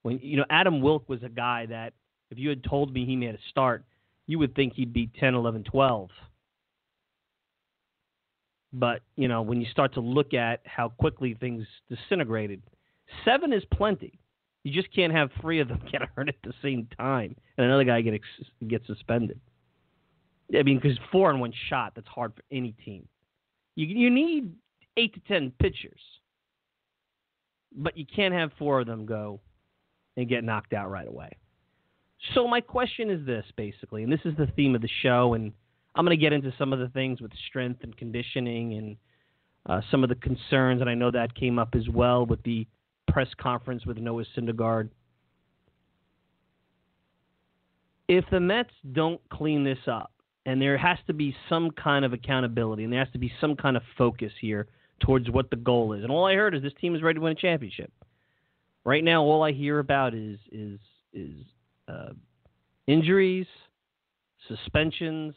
When 0.02 0.18
you 0.22 0.36
know 0.36 0.44
Adam 0.50 0.80
Wilk 0.80 1.08
was 1.08 1.22
a 1.22 1.28
guy 1.28 1.66
that 1.66 1.94
if 2.30 2.38
you 2.38 2.48
had 2.48 2.64
told 2.64 2.92
me 2.92 3.04
he 3.04 3.14
made 3.14 3.34
a 3.34 3.38
start, 3.50 3.84
you 4.26 4.38
would 4.38 4.54
think 4.54 4.72
he'd 4.74 4.92
be 4.92 5.10
10, 5.20 5.34
11, 5.34 5.64
12. 5.64 6.08
But, 8.72 9.02
you 9.16 9.28
know, 9.28 9.42
when 9.42 9.60
you 9.60 9.66
start 9.70 9.92
to 9.94 10.00
look 10.00 10.32
at 10.32 10.62
how 10.64 10.88
quickly 10.88 11.34
things 11.34 11.66
disintegrated, 11.90 12.62
seven 13.24 13.52
is 13.52 13.62
plenty. 13.74 14.18
You 14.64 14.72
just 14.72 14.94
can't 14.94 15.12
have 15.12 15.30
three 15.40 15.60
of 15.60 15.68
them 15.68 15.82
get 15.92 16.00
hurt 16.16 16.28
at 16.28 16.36
the 16.42 16.54
same 16.62 16.88
time 16.98 17.36
and 17.58 17.66
another 17.66 17.84
guy 17.84 18.00
get 18.00 18.14
ex- 18.14 18.50
get 18.66 18.82
suspended. 18.86 19.38
I 20.56 20.62
mean, 20.62 20.78
because 20.80 20.98
four 21.10 21.30
in 21.30 21.38
one 21.38 21.52
shot, 21.68 21.92
that's 21.94 22.08
hard 22.08 22.32
for 22.34 22.42
any 22.50 22.72
team. 22.84 23.06
You 23.74 23.86
you 23.86 24.10
need 24.10 24.52
eight 24.96 25.14
to 25.14 25.20
ten 25.20 25.52
pitchers, 25.60 26.00
but 27.74 27.96
you 27.96 28.04
can't 28.04 28.34
have 28.34 28.50
four 28.58 28.80
of 28.80 28.86
them 28.86 29.06
go 29.06 29.40
and 30.16 30.28
get 30.28 30.44
knocked 30.44 30.72
out 30.72 30.90
right 30.90 31.08
away. 31.08 31.30
So 32.34 32.46
my 32.46 32.60
question 32.60 33.10
is 33.10 33.26
this, 33.26 33.44
basically, 33.56 34.04
and 34.04 34.12
this 34.12 34.20
is 34.24 34.36
the 34.36 34.46
theme 34.54 34.74
of 34.74 34.82
the 34.82 34.90
show, 35.02 35.34
and 35.34 35.52
I'm 35.94 36.04
going 36.04 36.16
to 36.16 36.20
get 36.20 36.32
into 36.32 36.52
some 36.56 36.72
of 36.72 36.78
the 36.78 36.88
things 36.88 37.20
with 37.20 37.32
strength 37.48 37.82
and 37.82 37.96
conditioning 37.96 38.74
and 38.74 38.96
uh, 39.66 39.80
some 39.90 40.02
of 40.02 40.08
the 40.08 40.14
concerns, 40.16 40.80
and 40.80 40.88
I 40.88 40.94
know 40.94 41.10
that 41.10 41.34
came 41.34 41.58
up 41.58 41.74
as 41.74 41.88
well 41.88 42.24
with 42.24 42.42
the 42.44 42.66
press 43.08 43.28
conference 43.38 43.86
with 43.86 43.98
Noah 43.98 44.24
Syndergaard. 44.36 44.90
If 48.08 48.24
the 48.30 48.40
Mets 48.40 48.72
don't 48.92 49.20
clean 49.30 49.64
this 49.64 49.78
up, 49.86 50.11
and 50.46 50.60
there 50.60 50.76
has 50.76 50.98
to 51.06 51.12
be 51.12 51.34
some 51.48 51.70
kind 51.70 52.04
of 52.04 52.12
accountability, 52.12 52.84
and 52.84 52.92
there 52.92 53.04
has 53.04 53.12
to 53.12 53.18
be 53.18 53.32
some 53.40 53.56
kind 53.56 53.76
of 53.76 53.82
focus 53.96 54.32
here 54.40 54.66
towards 55.00 55.30
what 55.30 55.50
the 55.50 55.56
goal 55.56 55.92
is. 55.92 56.02
And 56.02 56.10
all 56.10 56.26
I 56.26 56.34
heard 56.34 56.54
is 56.54 56.62
this 56.62 56.72
team 56.80 56.94
is 56.94 57.02
ready 57.02 57.18
to 57.18 57.20
win 57.20 57.32
a 57.32 57.40
championship. 57.40 57.92
Right 58.84 59.04
now, 59.04 59.22
all 59.22 59.42
I 59.42 59.52
hear 59.52 59.78
about 59.78 60.14
is 60.14 60.38
is 60.50 60.80
is 61.12 61.44
uh, 61.88 62.10
injuries, 62.86 63.46
suspensions, 64.48 65.34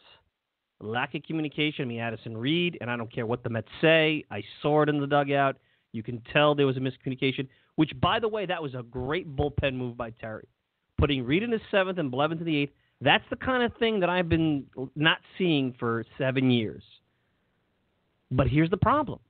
lack 0.80 1.14
of 1.14 1.22
communication. 1.22 1.84
I 1.84 1.88
mean, 1.88 2.00
Addison 2.00 2.36
Reed, 2.36 2.78
and 2.80 2.90
I 2.90 2.96
don't 2.96 3.12
care 3.12 3.26
what 3.26 3.44
the 3.44 3.50
Mets 3.50 3.68
say. 3.80 4.24
I 4.30 4.42
saw 4.62 4.82
it 4.82 4.88
in 4.88 5.00
the 5.00 5.06
dugout. 5.06 5.56
You 5.92 6.02
can 6.02 6.20
tell 6.32 6.54
there 6.54 6.66
was 6.66 6.76
a 6.76 6.80
miscommunication, 6.80 7.48
which, 7.76 7.92
by 8.00 8.18
the 8.18 8.28
way, 8.28 8.46
that 8.46 8.62
was 8.62 8.74
a 8.74 8.82
great 8.82 9.34
bullpen 9.36 9.74
move 9.74 9.96
by 9.96 10.10
Terry. 10.10 10.48
Putting 10.98 11.24
Reed 11.24 11.42
in 11.42 11.50
the 11.50 11.60
seventh 11.70 11.98
and 11.98 12.10
Blevins 12.10 12.40
in 12.40 12.46
the 12.46 12.56
eighth. 12.56 12.72
That's 13.00 13.24
the 13.30 13.36
kind 13.36 13.62
of 13.62 13.76
thing 13.78 14.00
that 14.00 14.08
I've 14.08 14.28
been 14.28 14.64
not 14.94 15.18
seeing 15.36 15.74
for 15.78 16.04
seven 16.16 16.50
years. 16.50 16.82
But 18.30 18.48
here's 18.48 18.70
the 18.70 18.76
problem 18.76 19.20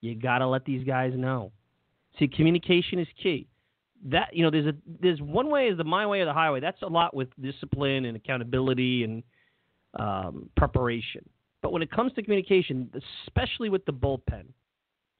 you 0.00 0.14
got 0.14 0.38
to 0.38 0.46
let 0.46 0.64
these 0.64 0.84
guys 0.84 1.12
know. 1.16 1.52
See, 2.18 2.28
communication 2.28 2.98
is 2.98 3.08
key 3.22 3.48
that 4.06 4.28
you 4.34 4.42
know 4.42 4.50
there's 4.50 4.66
a 4.66 4.74
there's 5.00 5.20
one 5.20 5.50
way 5.50 5.68
is 5.68 5.78
the 5.78 5.84
my 5.84 6.06
way 6.06 6.20
or 6.20 6.26
the 6.26 6.32
highway. 6.32 6.60
That's 6.60 6.82
a 6.82 6.86
lot 6.86 7.14
with 7.14 7.28
discipline 7.40 8.04
and 8.04 8.16
accountability 8.16 9.04
and 9.04 9.22
um, 9.98 10.50
preparation. 10.56 11.22
But 11.62 11.72
when 11.72 11.80
it 11.80 11.90
comes 11.90 12.12
to 12.14 12.22
communication, 12.22 12.90
especially 13.26 13.70
with 13.70 13.86
the 13.86 13.92
bullpen, 13.92 14.44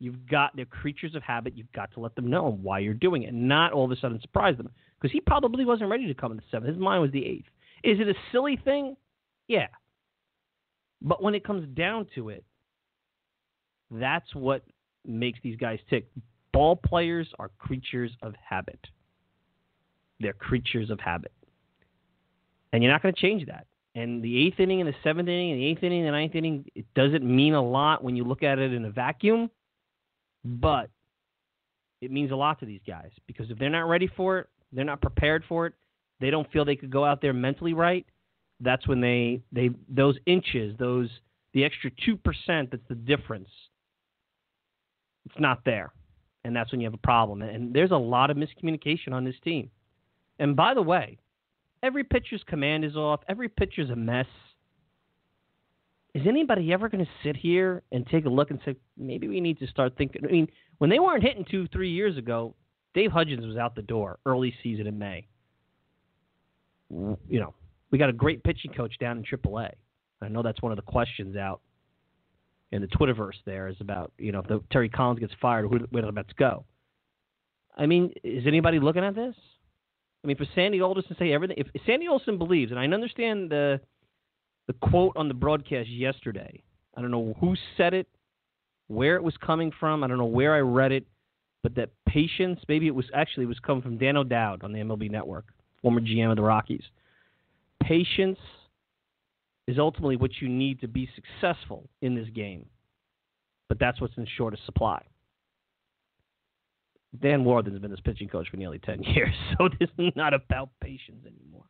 you've 0.00 0.26
got 0.26 0.54
they're 0.54 0.66
creatures 0.66 1.14
of 1.14 1.22
habit. 1.22 1.56
You've 1.56 1.72
got 1.72 1.92
to 1.92 2.00
let 2.00 2.14
them 2.14 2.28
know 2.28 2.58
why 2.60 2.80
you're 2.80 2.94
doing 2.94 3.22
it, 3.22 3.32
and 3.32 3.48
not 3.48 3.72
all 3.72 3.84
of 3.84 3.90
a 3.90 3.96
sudden 3.96 4.20
surprise 4.20 4.56
them 4.56 4.70
because 5.04 5.12
he 5.12 5.20
probably 5.20 5.66
wasn't 5.66 5.90
ready 5.90 6.06
to 6.06 6.14
come 6.14 6.30
in 6.32 6.38
the 6.38 6.42
seventh. 6.50 6.70
His 6.70 6.78
mind 6.78 7.02
was 7.02 7.10
the 7.10 7.22
eighth. 7.22 7.44
Is 7.82 8.00
it 8.00 8.08
a 8.08 8.14
silly 8.32 8.58
thing? 8.64 8.96
Yeah. 9.48 9.66
But 11.02 11.22
when 11.22 11.34
it 11.34 11.44
comes 11.44 11.68
down 11.76 12.06
to 12.14 12.30
it, 12.30 12.42
that's 13.90 14.34
what 14.34 14.62
makes 15.06 15.38
these 15.42 15.58
guys 15.58 15.78
tick. 15.90 16.06
Ball 16.54 16.74
players 16.74 17.28
are 17.38 17.50
creatures 17.58 18.12
of 18.22 18.32
habit. 18.36 18.78
They're 20.20 20.32
creatures 20.32 20.88
of 20.88 20.98
habit. 21.00 21.32
And 22.72 22.82
you're 22.82 22.90
not 22.90 23.02
going 23.02 23.14
to 23.14 23.20
change 23.20 23.44
that. 23.48 23.66
And 23.94 24.22
the 24.22 24.46
eighth 24.46 24.58
inning 24.58 24.80
and 24.80 24.88
the 24.88 24.94
seventh 25.04 25.28
inning 25.28 25.52
and 25.52 25.60
the 25.60 25.66
eighth 25.66 25.82
inning 25.82 25.98
and 25.98 26.08
the 26.08 26.12
ninth 26.12 26.34
inning, 26.34 26.64
it 26.74 26.86
doesn't 26.94 27.22
mean 27.22 27.52
a 27.52 27.62
lot 27.62 28.02
when 28.02 28.16
you 28.16 28.24
look 28.24 28.42
at 28.42 28.58
it 28.58 28.72
in 28.72 28.86
a 28.86 28.90
vacuum, 28.90 29.50
but 30.46 30.88
it 32.00 32.10
means 32.10 32.30
a 32.30 32.36
lot 32.36 32.58
to 32.60 32.64
these 32.64 32.80
guys 32.86 33.10
because 33.26 33.50
if 33.50 33.58
they're 33.58 33.68
not 33.68 33.86
ready 33.86 34.06
for 34.16 34.38
it, 34.38 34.46
they're 34.74 34.84
not 34.84 35.00
prepared 35.00 35.44
for 35.48 35.66
it, 35.66 35.74
they 36.20 36.30
don't 36.30 36.50
feel 36.52 36.64
they 36.64 36.76
could 36.76 36.90
go 36.90 37.04
out 37.04 37.20
there 37.20 37.32
mentally 37.32 37.72
right, 37.72 38.06
that's 38.60 38.86
when 38.86 39.00
they, 39.00 39.40
they 39.52 39.70
those 39.88 40.16
inches, 40.26 40.76
those 40.78 41.08
the 41.52 41.64
extra 41.64 41.90
two 42.04 42.16
percent 42.16 42.70
that's 42.70 42.82
the 42.88 42.94
difference, 42.94 43.48
it's 45.26 45.38
not 45.38 45.64
there 45.64 45.92
and 46.44 46.54
that's 46.54 46.70
when 46.70 46.80
you 46.80 46.86
have 46.86 46.94
a 46.94 46.98
problem. 46.98 47.42
And 47.42 47.74
there's 47.74 47.90
a 47.90 47.96
lot 47.96 48.30
of 48.30 48.36
miscommunication 48.36 49.12
on 49.12 49.24
this 49.24 49.34
team. 49.42 49.70
And 50.38 50.54
by 50.54 50.74
the 50.74 50.82
way, 50.82 51.18
every 51.82 52.04
pitcher's 52.04 52.42
command 52.46 52.84
is 52.84 52.96
off. 52.96 53.20
Every 53.28 53.48
pitcher's 53.48 53.90
a 53.90 53.96
mess. 53.96 54.26
Is 56.14 56.26
anybody 56.28 56.72
ever 56.72 56.88
going 56.88 57.04
to 57.04 57.10
sit 57.24 57.36
here 57.36 57.82
and 57.90 58.06
take 58.06 58.26
a 58.26 58.28
look 58.28 58.50
and 58.50 58.60
say 58.64 58.76
maybe 58.96 59.26
we 59.26 59.40
need 59.40 59.58
to 59.58 59.66
start 59.66 59.96
thinking? 59.96 60.22
I 60.24 60.30
mean, 60.30 60.48
when 60.78 60.90
they 60.90 61.00
weren't 61.00 61.24
hitting 61.24 61.44
two, 61.50 61.66
three 61.68 61.90
years 61.90 62.16
ago, 62.16 62.54
Dave 62.94 63.10
Hudgens 63.10 63.44
was 63.44 63.56
out 63.56 63.74
the 63.74 63.82
door 63.82 64.18
early 64.24 64.54
season 64.62 64.86
in 64.86 64.98
May. 64.98 65.26
Mm. 66.92 67.18
You 67.28 67.40
know, 67.40 67.54
we 67.90 67.98
got 67.98 68.08
a 68.08 68.12
great 68.12 68.42
pitching 68.44 68.72
coach 68.72 68.94
down 68.98 69.18
in 69.18 69.24
AAA. 69.24 69.70
I 70.22 70.28
know 70.28 70.42
that's 70.42 70.62
one 70.62 70.72
of 70.72 70.76
the 70.76 70.82
questions 70.82 71.36
out 71.36 71.60
in 72.72 72.80
the 72.80 72.88
Twitterverse 72.88 73.34
there 73.44 73.68
is 73.68 73.76
about 73.80 74.12
you 74.18 74.32
know 74.32 74.40
if 74.40 74.46
the, 74.46 74.60
Terry 74.72 74.88
Collins 74.88 75.20
gets 75.20 75.32
fired, 75.40 75.64
who, 75.64 75.78
where 75.90 76.02
do 76.02 76.06
the 76.06 76.12
Mets 76.12 76.32
go? 76.38 76.64
I 77.76 77.86
mean, 77.86 78.12
is 78.22 78.46
anybody 78.46 78.78
looking 78.80 79.04
at 79.04 79.14
this? 79.14 79.34
I 80.22 80.26
mean, 80.26 80.36
for 80.36 80.46
Sandy 80.54 80.80
Alderson 80.80 81.14
to 81.14 81.18
say 81.18 81.32
everything, 81.32 81.58
if 81.58 81.82
Sandy 81.84 82.06
Alderson 82.08 82.38
believes, 82.38 82.70
and 82.70 82.80
I 82.80 82.84
understand 82.84 83.50
the 83.50 83.80
the 84.66 84.72
quote 84.74 85.16
on 85.16 85.28
the 85.28 85.34
broadcast 85.34 85.88
yesterday. 85.88 86.62
I 86.96 87.02
don't 87.02 87.10
know 87.10 87.34
who 87.40 87.54
said 87.76 87.92
it, 87.92 88.06
where 88.86 89.16
it 89.16 89.22
was 89.22 89.36
coming 89.36 89.72
from. 89.78 90.02
I 90.02 90.06
don't 90.06 90.18
know 90.18 90.24
where 90.24 90.54
I 90.54 90.60
read 90.60 90.92
it, 90.92 91.06
but 91.62 91.74
that 91.74 91.90
patience. 92.14 92.60
Maybe 92.68 92.86
it 92.86 92.94
was 92.94 93.06
actually 93.12 93.44
it 93.44 93.48
was 93.48 93.58
coming 93.58 93.82
from 93.82 93.98
Dan 93.98 94.16
O'Dowd 94.16 94.62
on 94.62 94.72
the 94.72 94.78
MLB 94.78 95.10
Network, 95.10 95.46
former 95.82 96.00
GM 96.00 96.30
of 96.30 96.36
the 96.36 96.42
Rockies. 96.42 96.84
Patience 97.82 98.38
is 99.66 99.78
ultimately 99.78 100.16
what 100.16 100.30
you 100.40 100.48
need 100.48 100.80
to 100.80 100.88
be 100.88 101.08
successful 101.14 101.88
in 102.00 102.14
this 102.14 102.28
game. 102.28 102.66
But 103.68 103.78
that's 103.80 104.00
what's 104.00 104.16
in 104.16 104.26
shortest 104.36 104.64
supply. 104.64 105.02
Dan 107.20 107.44
Warthen's 107.44 107.78
been 107.80 107.90
this 107.90 108.00
pitching 108.00 108.28
coach 108.28 108.48
for 108.50 108.56
nearly 108.56 108.78
10 108.78 109.02
years, 109.14 109.34
so 109.58 109.68
this 109.80 109.88
is 109.98 110.12
not 110.14 110.34
about 110.34 110.70
patience 110.80 111.24
anymore. 111.26 111.64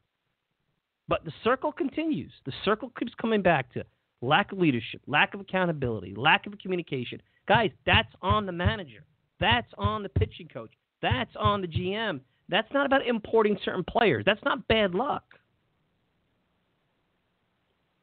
But 1.08 1.24
the 1.24 1.32
circle 1.42 1.72
continues. 1.72 2.32
The 2.44 2.52
circle 2.64 2.92
keeps 2.98 3.12
coming 3.20 3.42
back 3.42 3.72
to 3.74 3.84
lack 4.22 4.52
of 4.52 4.58
leadership, 4.58 5.02
lack 5.06 5.34
of 5.34 5.40
accountability, 5.40 6.14
lack 6.16 6.46
of 6.46 6.58
communication. 6.58 7.20
Guys, 7.46 7.70
that's 7.84 8.08
on 8.22 8.46
the 8.46 8.52
manager. 8.52 9.04
That's 9.44 9.68
on 9.76 10.02
the 10.02 10.08
pitching 10.08 10.48
coach. 10.48 10.70
That's 11.02 11.36
on 11.38 11.60
the 11.60 11.66
GM. 11.66 12.20
That's 12.48 12.72
not 12.72 12.86
about 12.86 13.06
importing 13.06 13.58
certain 13.62 13.84
players. 13.84 14.24
That's 14.24 14.42
not 14.42 14.66
bad 14.68 14.94
luck. 14.94 15.22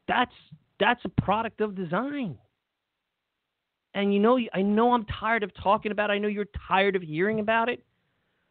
That's 0.06 0.30
that's 0.78 1.00
a 1.04 1.08
product 1.20 1.60
of 1.60 1.74
design. 1.74 2.38
And 3.92 4.14
you 4.14 4.20
know, 4.20 4.38
I 4.54 4.62
know 4.62 4.92
I'm 4.92 5.04
tired 5.06 5.42
of 5.42 5.50
talking 5.60 5.90
about 5.90 6.10
it. 6.10 6.12
I 6.12 6.18
know 6.18 6.28
you're 6.28 6.46
tired 6.68 6.94
of 6.94 7.02
hearing 7.02 7.40
about 7.40 7.68
it, 7.68 7.82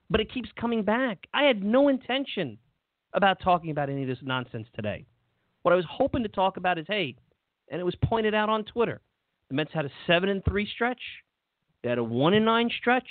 but 0.09 0.19
it 0.19 0.29
keeps 0.29 0.49
coming 0.59 0.83
back. 0.83 1.19
I 1.33 1.43
had 1.43 1.63
no 1.63 1.87
intention 1.87 2.57
about 3.13 3.39
talking 3.41 3.71
about 3.71 3.89
any 3.89 4.01
of 4.01 4.09
this 4.09 4.19
nonsense 4.21 4.67
today. 4.75 5.05
What 5.61 5.71
I 5.71 5.77
was 5.77 5.85
hoping 5.89 6.23
to 6.23 6.29
talk 6.29 6.57
about 6.57 6.77
is, 6.77 6.87
hey, 6.89 7.15
and 7.69 7.79
it 7.79 7.85
was 7.85 7.95
pointed 8.03 8.35
out 8.35 8.49
on 8.49 8.65
Twitter. 8.65 8.99
The 9.47 9.55
Mets 9.55 9.71
had 9.73 9.85
a 9.85 9.91
seven 10.07 10.27
and 10.27 10.43
three 10.43 10.67
stretch. 10.67 10.99
They 11.83 11.89
had 11.89 11.97
a 11.97 12.03
one 12.03 12.33
and 12.33 12.45
nine 12.45 12.69
stretch, 12.79 13.07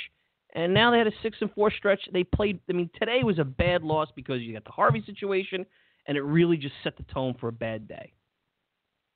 And 0.54 0.72
now 0.74 0.90
they 0.90 0.98
had 0.98 1.06
a 1.06 1.12
six 1.22 1.38
and 1.40 1.52
four 1.52 1.70
stretch. 1.70 2.00
They 2.12 2.24
played. 2.24 2.60
I 2.68 2.72
mean, 2.72 2.90
today 2.98 3.22
was 3.22 3.38
a 3.38 3.44
bad 3.44 3.82
loss 3.82 4.08
because 4.14 4.40
you 4.42 4.52
got 4.52 4.64
the 4.64 4.70
Harvey 4.70 5.02
situation, 5.04 5.66
and 6.06 6.16
it 6.16 6.22
really 6.22 6.56
just 6.56 6.74
set 6.82 6.96
the 6.96 7.02
tone 7.04 7.34
for 7.40 7.48
a 7.48 7.52
bad 7.52 7.88
day. 7.88 8.12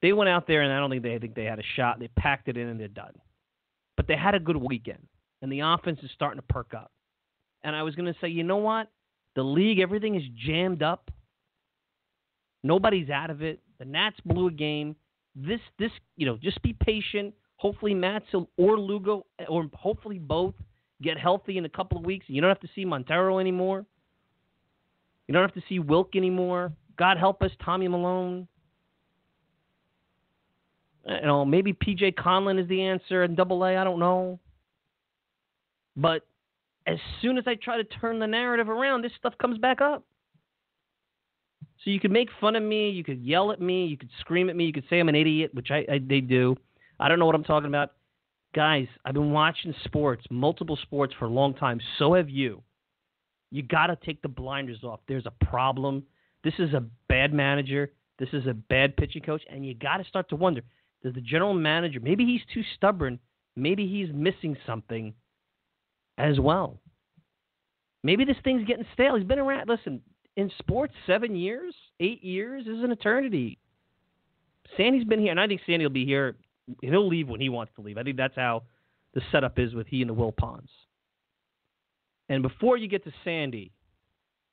They 0.02 0.12
went 0.12 0.28
out 0.28 0.46
there, 0.46 0.62
and 0.62 0.72
I 0.72 0.78
don't 0.78 0.90
think 0.90 1.02
they 1.02 1.18
think 1.18 1.34
they 1.34 1.44
had 1.44 1.58
a 1.58 1.64
shot. 1.76 1.98
They 1.98 2.08
packed 2.08 2.48
it 2.48 2.56
in, 2.56 2.68
and 2.68 2.78
they're 2.78 2.88
done. 2.88 3.14
But 3.96 4.06
they 4.06 4.16
had 4.16 4.34
a 4.34 4.40
good 4.40 4.56
weekend, 4.56 5.06
and 5.40 5.50
the 5.50 5.60
offense 5.60 6.00
is 6.02 6.10
starting 6.14 6.40
to 6.40 6.46
perk 6.52 6.74
up. 6.74 6.90
And 7.62 7.74
I 7.74 7.82
was 7.82 7.94
going 7.94 8.12
to 8.12 8.18
say, 8.20 8.28
you 8.28 8.42
know 8.42 8.58
what? 8.58 8.90
The 9.34 9.42
league, 9.42 9.78
everything 9.78 10.14
is 10.14 10.22
jammed 10.46 10.82
up. 10.82 11.10
Nobody's 12.62 13.08
out 13.08 13.30
of 13.30 13.42
it. 13.42 13.60
The 13.78 13.84
Nats 13.84 14.16
blew 14.24 14.48
a 14.48 14.52
game. 14.52 14.96
This, 15.34 15.60
this, 15.78 15.90
you 16.16 16.26
know, 16.26 16.36
just 16.36 16.60
be 16.62 16.74
patient. 16.74 17.34
Hopefully, 17.56 17.94
Matzel 17.94 18.48
or 18.56 18.78
Lugo, 18.78 19.26
or 19.48 19.68
hopefully 19.72 20.18
both, 20.18 20.54
get 21.02 21.18
healthy 21.18 21.58
in 21.58 21.64
a 21.64 21.68
couple 21.68 21.98
of 21.98 22.04
weeks. 22.04 22.26
You 22.28 22.40
don't 22.40 22.50
have 22.50 22.60
to 22.60 22.68
see 22.74 22.84
Montero 22.84 23.38
anymore. 23.38 23.86
You 25.26 25.32
don't 25.32 25.42
have 25.42 25.54
to 25.54 25.62
see 25.68 25.78
Wilk 25.78 26.16
anymore. 26.16 26.72
God 26.98 27.16
help 27.16 27.42
us, 27.42 27.50
Tommy 27.64 27.88
Milone. 27.88 28.46
You 31.06 31.20
know, 31.22 31.44
maybe 31.44 31.72
PJ 31.72 32.14
Conlon 32.14 32.60
is 32.60 32.68
the 32.68 32.82
answer 32.82 33.24
in 33.24 33.34
Double 33.34 33.62
A. 33.64 33.76
I 33.76 33.84
don't 33.84 33.98
know. 33.98 34.38
But 35.96 36.26
as 36.86 36.98
soon 37.20 37.38
as 37.38 37.44
I 37.46 37.54
try 37.54 37.76
to 37.76 37.84
turn 37.84 38.18
the 38.18 38.26
narrative 38.26 38.68
around, 38.68 39.02
this 39.02 39.12
stuff 39.18 39.34
comes 39.38 39.58
back 39.58 39.80
up. 39.80 40.04
So 41.84 41.90
you 41.90 42.00
could 42.00 42.10
make 42.10 42.28
fun 42.40 42.56
of 42.56 42.62
me, 42.62 42.88
you 42.90 43.04
could 43.04 43.22
yell 43.22 43.52
at 43.52 43.60
me, 43.60 43.84
you 43.84 43.98
could 43.98 44.08
scream 44.20 44.48
at 44.48 44.56
me, 44.56 44.64
you 44.64 44.72
could 44.72 44.84
say 44.88 45.00
I'm 45.00 45.08
an 45.08 45.14
idiot, 45.14 45.50
which 45.54 45.70
I, 45.70 45.84
I 45.90 46.00
they 46.02 46.20
do. 46.20 46.56
I 47.04 47.08
don't 47.08 47.18
know 47.18 47.26
what 47.26 47.34
I'm 47.34 47.44
talking 47.44 47.68
about. 47.68 47.92
Guys, 48.54 48.86
I've 49.04 49.12
been 49.12 49.30
watching 49.30 49.74
sports, 49.84 50.24
multiple 50.30 50.78
sports 50.80 51.12
for 51.18 51.26
a 51.26 51.30
long 51.30 51.52
time. 51.52 51.78
So 51.98 52.14
have 52.14 52.30
you. 52.30 52.62
You 53.50 53.62
got 53.62 53.88
to 53.88 53.96
take 54.06 54.22
the 54.22 54.28
blinders 54.28 54.82
off. 54.82 55.00
There's 55.06 55.26
a 55.26 55.44
problem. 55.44 56.04
This 56.44 56.54
is 56.58 56.72
a 56.72 56.82
bad 57.06 57.34
manager. 57.34 57.92
This 58.18 58.30
is 58.32 58.46
a 58.46 58.54
bad 58.54 58.96
pitching 58.96 59.20
coach, 59.20 59.42
and 59.50 59.66
you 59.66 59.74
got 59.74 59.98
to 59.98 60.04
start 60.04 60.30
to 60.30 60.36
wonder: 60.36 60.62
Does 61.02 61.12
the 61.12 61.20
general 61.20 61.52
manager? 61.52 62.00
Maybe 62.00 62.24
he's 62.24 62.40
too 62.54 62.62
stubborn. 62.74 63.18
Maybe 63.54 63.86
he's 63.86 64.08
missing 64.14 64.56
something 64.66 65.12
as 66.16 66.40
well. 66.40 66.80
Maybe 68.02 68.24
this 68.24 68.38
thing's 68.44 68.66
getting 68.66 68.86
stale. 68.94 69.16
He's 69.16 69.26
been 69.26 69.38
around. 69.38 69.68
Listen, 69.68 70.00
in 70.38 70.50
sports, 70.58 70.94
seven 71.06 71.36
years, 71.36 71.74
eight 72.00 72.24
years 72.24 72.66
is 72.66 72.82
an 72.82 72.92
eternity. 72.92 73.58
Sandy's 74.78 75.04
been 75.04 75.20
here, 75.20 75.32
and 75.32 75.40
I 75.40 75.46
think 75.46 75.60
Sandy 75.66 75.84
will 75.84 75.92
be 75.92 76.06
here. 76.06 76.36
He'll 76.80 77.08
leave 77.08 77.28
when 77.28 77.40
he 77.40 77.48
wants 77.48 77.72
to 77.76 77.82
leave. 77.82 77.98
I 77.98 78.02
think 78.02 78.16
that's 78.16 78.36
how 78.36 78.62
the 79.14 79.22
setup 79.30 79.58
is 79.58 79.74
with 79.74 79.86
he 79.86 80.00
and 80.00 80.10
the 80.10 80.14
Will 80.14 80.32
Wilpons. 80.32 80.68
And 82.28 82.42
before 82.42 82.76
you 82.76 82.88
get 82.88 83.04
to 83.04 83.12
Sandy, 83.22 83.72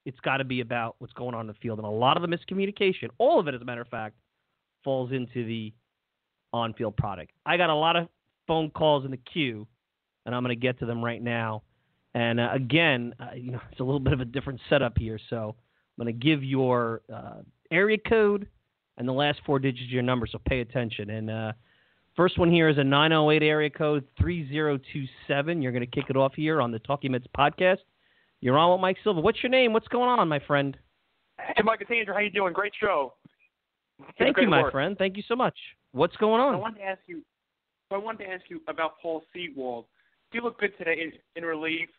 it's 0.05 0.19
got 0.19 0.37
to 0.37 0.43
be 0.43 0.61
about 0.61 0.95
what's 0.99 1.13
going 1.13 1.35
on 1.35 1.41
in 1.41 1.47
the 1.47 1.53
field. 1.53 1.79
And 1.79 1.87
a 1.87 1.91
lot 1.91 2.17
of 2.17 2.21
the 2.21 2.27
miscommunication, 2.27 3.09
all 3.17 3.39
of 3.39 3.47
it, 3.47 3.55
as 3.55 3.61
a 3.61 3.65
matter 3.65 3.81
of 3.81 3.87
fact, 3.87 4.15
falls 4.83 5.11
into 5.11 5.45
the 5.45 5.73
on 6.53 6.73
field 6.73 6.97
product. 6.97 7.31
I 7.45 7.57
got 7.57 7.69
a 7.69 7.75
lot 7.75 7.95
of 7.95 8.09
phone 8.47 8.69
calls 8.71 9.05
in 9.05 9.11
the 9.11 9.17
queue 9.17 9.67
and 10.25 10.35
I'm 10.35 10.43
going 10.43 10.55
to 10.55 10.61
get 10.61 10.79
to 10.79 10.85
them 10.85 11.03
right 11.03 11.21
now. 11.21 11.63
And 12.13 12.39
uh, 12.39 12.49
again, 12.53 13.13
uh, 13.19 13.35
you 13.35 13.51
know, 13.51 13.61
it's 13.71 13.79
a 13.79 13.83
little 13.83 13.99
bit 13.99 14.13
of 14.13 14.19
a 14.19 14.25
different 14.25 14.59
setup 14.69 14.97
here, 14.97 15.19
so 15.29 15.55
I'm 15.97 16.05
going 16.05 16.19
to 16.19 16.25
give 16.25 16.43
your 16.43 17.01
uh, 17.13 17.41
area 17.71 17.97
code 17.97 18.47
and 18.97 19.07
the 19.07 19.13
last 19.13 19.39
four 19.45 19.59
digits 19.59 19.85
of 19.85 19.91
your 19.91 20.03
number, 20.03 20.27
so 20.27 20.39
pay 20.45 20.59
attention. 20.59 21.09
And 21.09 21.29
uh, 21.29 21.53
first 22.15 22.37
one 22.37 22.51
here 22.51 22.69
is 22.69 22.77
a 22.77 22.83
908 22.83 23.43
area 23.45 23.69
code 23.69 24.05
3027. 24.19 25.61
You're 25.61 25.71
going 25.71 25.81
to 25.81 25.87
kick 25.87 26.05
it 26.09 26.17
off 26.17 26.33
here 26.35 26.61
on 26.61 26.71
the 26.71 26.79
Talking 26.79 27.11
Mets 27.11 27.27
podcast. 27.37 27.79
You're 28.39 28.57
on 28.57 28.71
with 28.71 28.81
Mike 28.81 28.97
Silva. 29.03 29.21
What's 29.21 29.41
your 29.43 29.51
name? 29.51 29.73
What's 29.73 29.87
going 29.87 30.09
on, 30.09 30.27
my 30.27 30.39
friend? 30.39 30.77
Hey, 31.37 31.63
Mike, 31.63 31.81
it's 31.81 31.91
Andrew. 31.91 32.13
How 32.13 32.19
you 32.19 32.31
doing? 32.31 32.53
Great 32.53 32.73
show. 32.79 33.13
Thank 34.17 34.37
you, 34.37 34.47
my 34.47 34.63
work. 34.63 34.71
friend. 34.71 34.97
Thank 34.97 35.17
you 35.17 35.23
so 35.27 35.35
much. 35.35 35.55
What's 35.91 36.15
going 36.17 36.41
on? 36.41 36.55
I 36.55 36.57
wanted 36.57 36.79
to 36.79 36.85
ask 36.85 37.01
you. 37.07 37.21
I 37.91 37.97
wanted 37.97 38.25
to 38.25 38.31
ask 38.31 38.43
you 38.49 38.61
about 38.67 38.93
Paul 39.01 39.21
Sewald 39.33 39.85
he 40.31 40.39
looked 40.39 40.59
good 40.59 40.77
today 40.77 40.97
in, 41.01 41.11
in 41.35 41.47
relief. 41.47 41.89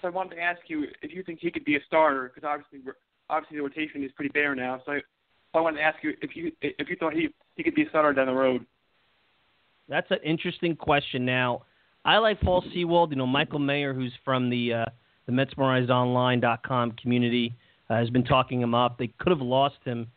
So 0.00 0.08
I 0.08 0.10
wanted 0.10 0.36
to 0.36 0.42
ask 0.42 0.60
you 0.68 0.86
if 1.02 1.12
you 1.12 1.22
think 1.22 1.38
he 1.40 1.50
could 1.50 1.64
be 1.64 1.76
a 1.76 1.80
starter 1.86 2.30
because 2.34 2.46
obviously 2.46 2.92
obviously 3.30 3.58
the 3.58 3.62
rotation 3.62 4.02
is 4.02 4.10
pretty 4.12 4.30
bare 4.30 4.54
now. 4.54 4.82
So 4.84 4.92
I, 4.92 4.98
so 4.98 5.58
I 5.58 5.60
wanted 5.60 5.78
to 5.78 5.84
ask 5.84 6.02
you 6.02 6.12
if 6.20 6.34
you 6.34 6.52
if 6.60 6.88
you 6.88 6.96
thought 6.96 7.14
he 7.14 7.28
he 7.56 7.62
could 7.62 7.74
be 7.74 7.84
a 7.84 7.88
starter 7.88 8.12
down 8.12 8.26
the 8.26 8.32
road. 8.32 8.66
That's 9.88 10.10
an 10.10 10.18
interesting 10.24 10.76
question. 10.76 11.24
Now, 11.24 11.62
I 12.04 12.18
like 12.18 12.40
Paul 12.40 12.64
Sewald. 12.72 13.10
You 13.10 13.16
know, 13.16 13.26
Michael 13.26 13.58
Mayer, 13.58 13.94
who's 13.94 14.12
from 14.24 14.50
the 14.50 14.72
uh, 14.72 14.84
the 15.26 15.32
MetsMerizedOnline.com 15.32 16.92
community, 16.92 17.54
uh, 17.90 17.96
has 17.96 18.10
been 18.10 18.24
talking 18.24 18.60
him 18.60 18.74
up. 18.74 18.98
They 18.98 19.08
could 19.18 19.30
have 19.30 19.40
lost 19.40 19.78
him 19.84 20.08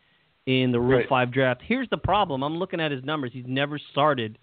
in 0.46 0.72
the 0.72 0.80
Rule 0.80 0.98
right. 0.98 1.08
Five 1.08 1.32
draft. 1.32 1.62
Here's 1.64 1.88
the 1.90 1.98
problem. 1.98 2.42
I'm 2.42 2.56
looking 2.56 2.80
at 2.80 2.90
his 2.90 3.04
numbers. 3.04 3.30
He's 3.34 3.44
never 3.46 3.78
started 3.90 4.38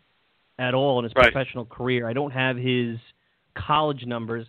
at 0.60 0.74
all 0.74 1.00
in 1.00 1.04
his 1.04 1.14
right. 1.16 1.32
professional 1.32 1.66
career. 1.66 2.08
I 2.08 2.14
don't 2.14 2.32
have 2.32 2.58
his 2.58 2.98
college 3.58 4.06
numbers. 4.06 4.48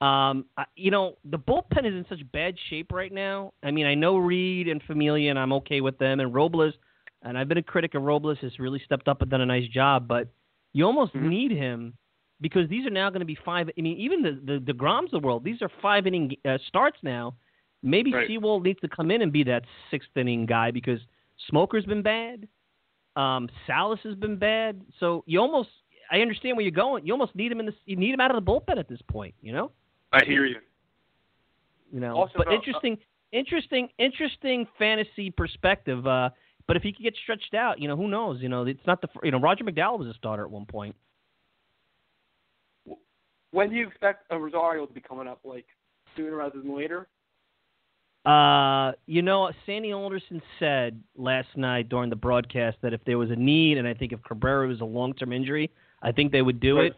Um, 0.00 0.44
you 0.76 0.90
know, 0.90 1.16
the 1.24 1.38
bullpen 1.38 1.86
is 1.86 1.94
in 1.94 2.04
such 2.08 2.20
bad 2.32 2.54
shape 2.68 2.92
right 2.92 3.12
now. 3.12 3.52
I 3.62 3.70
mean, 3.70 3.86
I 3.86 3.94
know 3.94 4.18
Reed 4.18 4.68
and 4.68 4.82
Familia, 4.82 5.30
and 5.30 5.38
I'm 5.38 5.52
okay 5.54 5.80
with 5.80 5.98
them, 5.98 6.20
and 6.20 6.34
Robles, 6.34 6.74
and 7.22 7.36
I've 7.36 7.48
been 7.48 7.58
a 7.58 7.62
critic 7.62 7.94
of 7.94 8.02
Robles, 8.02 8.38
has 8.40 8.58
really 8.58 8.80
stepped 8.84 9.08
up 9.08 9.22
and 9.22 9.30
done 9.30 9.40
a 9.40 9.46
nice 9.46 9.68
job, 9.68 10.06
but 10.06 10.28
you 10.72 10.84
almost 10.84 11.14
mm-hmm. 11.14 11.28
need 11.28 11.50
him 11.50 11.94
because 12.40 12.68
these 12.68 12.86
are 12.86 12.90
now 12.90 13.08
going 13.10 13.20
to 13.20 13.26
be 13.26 13.38
five. 13.44 13.68
I 13.76 13.80
mean, 13.80 13.98
even 13.98 14.22
the 14.22 14.40
the, 14.44 14.58
the 14.64 14.72
Groms 14.72 15.06
of 15.06 15.22
the 15.22 15.26
world, 15.26 15.44
these 15.44 15.62
are 15.62 15.70
five 15.80 16.06
inning 16.06 16.36
uh, 16.44 16.58
starts 16.68 16.98
now. 17.02 17.34
Maybe 17.82 18.12
right. 18.12 18.28
Needs 18.28 18.80
to 18.80 18.88
come 18.88 19.10
in 19.10 19.22
and 19.22 19.32
be 19.32 19.44
that 19.44 19.62
sixth 19.90 20.08
inning 20.16 20.46
guy 20.46 20.70
because 20.70 21.00
Smoker's 21.48 21.84
been 21.84 22.02
bad. 22.02 22.48
Um, 23.14 23.48
Salas 23.66 24.00
has 24.04 24.14
been 24.14 24.36
bad. 24.36 24.82
So 25.00 25.24
you 25.26 25.40
almost 25.40 25.70
I 26.10 26.20
understand 26.20 26.56
where 26.56 26.64
you're 26.64 26.72
going. 26.72 27.06
You 27.06 27.12
almost 27.12 27.34
need 27.34 27.52
him 27.52 27.60
in 27.60 27.66
this. 27.66 27.74
you 27.86 27.96
need 27.96 28.12
him 28.12 28.20
out 28.20 28.34
of 28.34 28.44
the 28.44 28.50
bullpen 28.50 28.78
at 28.78 28.88
this 28.88 29.00
point. 29.08 29.34
You 29.40 29.52
know. 29.52 29.70
I 30.12 30.24
hear 30.24 30.44
you. 30.46 30.56
You 31.92 32.00
know, 32.00 32.16
also, 32.16 32.32
but 32.36 32.48
uh, 32.48 32.52
interesting, 32.52 32.98
interesting, 33.32 33.88
interesting 33.98 34.66
fantasy 34.78 35.30
perspective. 35.30 36.06
Uh, 36.06 36.30
but 36.66 36.76
if 36.76 36.82
he 36.82 36.92
could 36.92 37.02
get 37.02 37.14
stretched 37.22 37.54
out, 37.54 37.80
you 37.80 37.88
know, 37.88 37.96
who 37.96 38.08
knows? 38.08 38.40
You 38.40 38.48
know, 38.48 38.64
it's 38.64 38.86
not 38.86 39.00
the 39.00 39.08
you 39.22 39.30
know 39.30 39.40
Roger 39.40 39.64
McDowell 39.64 39.98
was 39.98 40.08
a 40.08 40.14
starter 40.14 40.44
at 40.44 40.50
one 40.50 40.66
point. 40.66 40.94
When 43.52 43.70
do 43.70 43.76
you 43.76 43.86
expect 43.86 44.26
a 44.30 44.38
Rosario 44.38 44.86
to 44.86 44.92
be 44.92 45.00
coming 45.00 45.28
up? 45.28 45.40
Like 45.44 45.66
sooner 46.16 46.36
rather 46.36 46.60
than 46.60 46.76
later? 46.76 47.08
Uh, 48.24 48.92
you 49.06 49.22
know, 49.22 49.52
Sandy 49.66 49.92
Alderson 49.92 50.42
said 50.58 51.00
last 51.16 51.48
night 51.54 51.88
during 51.88 52.10
the 52.10 52.16
broadcast 52.16 52.76
that 52.82 52.92
if 52.92 53.00
there 53.04 53.18
was 53.18 53.30
a 53.30 53.36
need, 53.36 53.78
and 53.78 53.86
I 53.86 53.94
think 53.94 54.12
if 54.12 54.20
Cabrera 54.24 54.66
was 54.66 54.80
a 54.80 54.84
long-term 54.84 55.32
injury, 55.32 55.70
I 56.02 56.10
think 56.10 56.32
they 56.32 56.42
would 56.42 56.58
do 56.58 56.78
right. 56.78 56.86
it. 56.86 56.96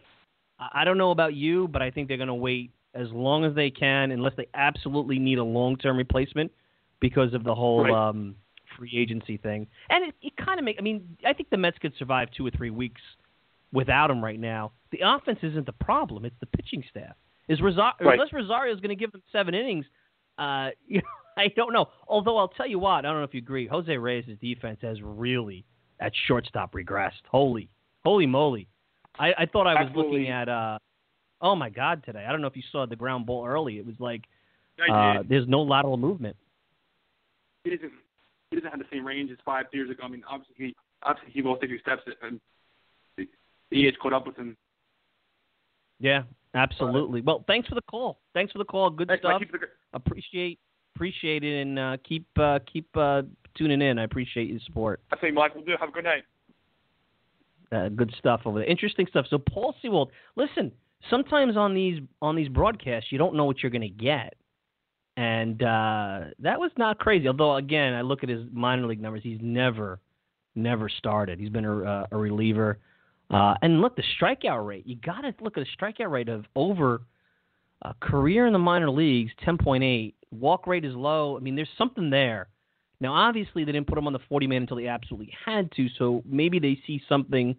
I 0.59 0.85
don't 0.85 0.97
know 0.97 1.11
about 1.11 1.35
you, 1.35 1.69
but 1.69 1.83
I 1.83 1.91
think 1.91 2.09
they're 2.09 2.17
going 2.17 2.29
to 2.29 2.35
wait 2.35 2.71
as 2.95 3.09
long 3.11 3.45
as 3.45 3.55
they 3.55 3.71
can, 3.71 4.11
unless 4.11 4.33
they 4.39 4.49
absolutely 4.55 5.19
need 5.19 5.39
a 5.39 5.45
long-term 5.45 5.99
replacement 5.99 6.51
because 6.99 7.35
of 7.35 7.45
the 7.45 7.55
whole 7.55 7.85
right. 7.85 8.09
um, 8.09 8.35
free 8.79 8.93
agency 8.97 9.37
thing. 9.37 9.67
And 9.91 10.09
it, 10.09 10.15
it 10.23 10.33
kind 10.37 10.59
of 10.59 10.65
make. 10.65 10.77
I 10.79 10.83
mean, 10.83 11.17
I 11.27 11.33
think 11.33 11.51
the 11.51 11.57
Mets 11.57 11.79
could 11.79 11.93
survive 11.99 12.29
two 12.37 12.47
or 12.47 12.51
three 12.51 12.71
weeks 12.71 13.01
without 13.73 14.11
him 14.11 14.23
right 14.23 14.39
now. 14.39 14.73
The 14.93 15.01
offense 15.05 15.41
isn't 15.43 15.67
the 15.67 15.73
problem; 15.73 16.25
it's 16.25 16.37
the 16.41 16.47
pitching 16.47 16.85
staff. 16.91 17.15
Is 17.49 17.61
Rosario, 17.61 17.95
right. 18.01 18.15
unless 18.15 18.33
Rosario 18.33 18.75
is 18.75 18.81
going 18.81 18.91
to 18.91 18.97
give 18.97 19.13
them 19.13 19.23
seven 19.33 19.55
innings? 19.55 19.87
Uh, 20.39 20.71
you 20.87 20.99
know, 20.99 21.09
I 21.37 21.49
don't 21.57 21.73
know. 21.73 21.87
Although 22.07 22.39
I'll 22.39 22.49
tell 22.49 22.67
you 22.67 22.79
what, 22.79 22.99
I 22.99 23.03
don't 23.03 23.19
know 23.19 23.25
if 23.25 23.35
you 23.35 23.39
agree. 23.39 23.67
Jose 23.67 23.97
Reyes' 23.97 24.27
defense 24.41 24.79
has 24.83 24.99
really 25.03 25.65
at 26.01 26.13
shortstop 26.27 26.73
regressed. 26.73 27.25
Holy, 27.31 27.69
holy 28.05 28.27
moly! 28.27 28.69
I, 29.19 29.33
I 29.39 29.47
thought 29.47 29.67
I 29.67 29.75
was 29.75 29.87
Absolutely. 29.89 30.19
looking 30.21 30.33
at. 30.33 30.49
uh 30.49 30.79
Oh 31.41 31.55
my 31.55 31.71
God! 31.71 32.03
Today, 32.05 32.25
I 32.29 32.33
don't 32.33 32.41
know 32.41 32.49
if 32.49 32.57
you 32.57 32.65
saw 32.73 32.85
the 32.85 32.97
ground 32.97 33.27
ball 33.27 33.47
early. 33.47 33.79
It 33.79 33.87
was 33.87 33.95
like 34.01 34.25
uh, 34.93 35.23
there's 35.29 35.47
no 35.49 35.63
lateral 35.63 35.97
movement. 35.97 36.37
He 38.51 38.57
doesn't 38.57 38.71
have 38.71 38.79
the 38.79 38.87
same 38.91 39.07
range 39.07 39.31
as 39.31 39.39
five 39.45 39.67
years 39.73 39.91
ago. 39.91 40.03
I 40.05 40.09
mean, 40.09 40.23
obviously, 40.29 40.55
he 40.59 40.77
obviously 41.03 41.33
he 41.33 41.43
will 41.43 41.57
take 41.57 41.71
steps, 41.81 42.03
and 42.23 42.41
the, 43.17 43.29
the 43.71 43.87
age 43.87 43.95
caught 44.01 44.13
up 44.13 44.27
with 44.27 44.37
him. 44.37 44.57
Yeah, 46.01 46.23
absolutely. 46.55 47.21
Well, 47.21 47.45
thanks 47.47 47.69
for 47.69 47.75
the 47.75 47.83
call. 47.83 48.21
Thanks 48.33 48.53
for 48.53 48.59
the 48.59 48.65
call. 48.65 48.91
Good 48.91 49.09
Thanks, 49.09 49.23
stuff. 49.23 49.43
The, 49.53 49.59
Appreciate 49.93 50.59
appreciate 50.95 51.45
it, 51.45 51.63
and 51.63 51.79
uh, 51.79 51.97
keep 52.03 52.27
uh, 52.39 52.59
keep 52.71 52.89
uh, 52.97 53.23
tuning 53.57 53.83
in. 53.83 53.99
I 53.99 54.05
appreciate 54.05 54.49
your 54.49 54.61
support. 54.67 55.01
I 55.13 55.21
say, 55.21 55.31
Mike, 55.31 55.55
we'll 55.55 55.65
do. 55.65 55.75
Have 55.79 55.91
a 55.91 55.93
good 55.93 56.05
night. 56.05 56.25
Uh, 57.71 57.89
good 57.89 58.13
stuff 58.19 58.41
over 58.47 58.61
there. 58.61 58.69
Interesting 58.69 59.07
stuff. 59.09 59.27
So 59.29 59.39
Paul 59.39 59.75
Sewald, 59.83 60.11
listen. 60.37 60.73
Sometimes 61.11 61.57
on 61.57 61.75
these 61.75 62.01
on 62.21 62.35
these 62.35 62.49
broadcasts, 62.49 63.13
you 63.13 63.19
don't 63.19 63.37
know 63.37 63.45
what 63.45 63.63
you're 63.63 63.71
going 63.71 63.83
to 63.83 63.89
get, 63.89 64.35
and 65.19 65.63
uh, 65.63 66.21
that 66.39 66.61
was 66.61 66.71
not 66.79 66.99
crazy. 67.01 67.27
Although 67.27 67.57
again, 67.57 67.93
I 67.93 68.03
look 68.03 68.23
at 68.23 68.29
his 68.29 68.45
minor 68.53 68.87
league 68.87 69.03
numbers; 69.03 69.23
he's 69.25 69.41
never 69.43 69.99
never 70.55 70.89
started. 70.89 71.41
He's 71.41 71.51
been 71.51 71.65
a, 71.65 71.83
uh, 71.83 72.07
a 72.13 72.17
reliever. 72.17 72.79
Uh, 73.31 73.55
and 73.63 73.81
look, 73.81 73.97
the 73.97 74.05
strikeout 74.21 74.67
rate. 74.67 74.87
You 74.87 74.97
got 74.97 75.23
to 75.23 75.35
look 75.41 75.59
at 75.59 75.65
the 75.65 75.71
strikeout 75.77 76.11
rate 76.11 76.29
of 76.29 76.47
over 76.55 77.03
Uh, 77.81 77.93
career 78.01 78.47
in 78.49 78.53
the 78.53 78.59
minor 78.59 78.91
leagues, 78.91 79.31
10.8. 79.47 80.13
Walk 80.33 80.67
rate 80.67 80.85
is 80.85 80.95
low. 80.97 81.37
I 81.37 81.41
mean, 81.41 81.55
there's 81.55 81.69
something 81.79 82.11
there. 82.11 82.49
Now, 83.01 83.13
obviously, 83.15 83.63
they 83.65 83.71
didn't 83.71 83.87
put 83.87 83.97
him 83.97 84.07
on 84.09 84.13
the 84.13 84.25
40 84.29 84.49
man 84.49 84.63
until 84.63 84.79
they 84.79 84.89
absolutely 84.89 85.33
had 85.47 85.71
to, 85.77 85.89
so 85.97 86.23
maybe 86.27 86.59
they 86.59 86.77
see 86.87 87.01
something 87.09 87.55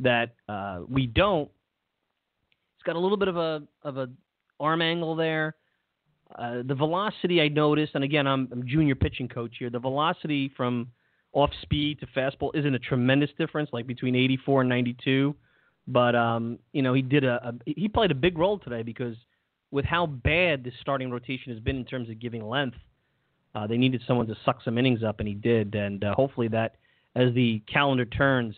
that 0.00 0.34
uh, 0.50 0.80
we 0.86 1.06
don't. 1.06 1.50
He's 2.76 2.82
got 2.84 2.96
a 2.96 2.98
little 2.98 3.16
bit 3.16 3.28
of 3.28 3.38
a 3.38 3.62
of 3.82 3.96
a 3.96 4.06
arm 4.60 4.82
angle 4.82 5.16
there. 5.16 5.54
Uh, 6.36 6.62
the 6.66 6.74
velocity 6.74 7.40
I 7.40 7.48
noticed, 7.48 7.94
and 7.94 8.02
again, 8.02 8.26
I'm, 8.26 8.48
I'm 8.50 8.66
junior 8.66 8.94
pitching 8.94 9.28
coach 9.28 9.56
here. 9.58 9.70
The 9.70 9.78
velocity 9.78 10.50
from 10.56 10.88
off 11.32 11.50
speed 11.62 12.00
to 12.00 12.06
fastball 12.06 12.50
isn't 12.54 12.74
a 12.74 12.78
tremendous 12.78 13.30
difference, 13.36 13.70
like 13.72 13.86
between 13.86 14.14
84 14.14 14.62
and 14.62 14.70
92. 14.70 15.34
But 15.86 16.14
um, 16.14 16.58
you 16.72 16.82
know, 16.82 16.94
he 16.94 17.02
did 17.02 17.24
a, 17.24 17.48
a 17.48 17.54
he 17.66 17.88
played 17.88 18.10
a 18.10 18.14
big 18.14 18.38
role 18.38 18.58
today 18.58 18.82
because 18.82 19.16
with 19.70 19.84
how 19.84 20.06
bad 20.06 20.64
the 20.64 20.72
starting 20.80 21.10
rotation 21.10 21.52
has 21.52 21.60
been 21.60 21.76
in 21.76 21.84
terms 21.84 22.08
of 22.08 22.18
giving 22.18 22.48
length, 22.48 22.78
uh, 23.54 23.66
they 23.66 23.76
needed 23.76 24.02
someone 24.06 24.26
to 24.26 24.36
suck 24.44 24.62
some 24.64 24.78
innings 24.78 25.02
up, 25.02 25.18
and 25.18 25.28
he 25.28 25.34
did. 25.34 25.74
And 25.74 26.02
uh, 26.02 26.14
hopefully 26.14 26.48
that, 26.48 26.76
as 27.14 27.34
the 27.34 27.62
calendar 27.70 28.04
turns 28.06 28.54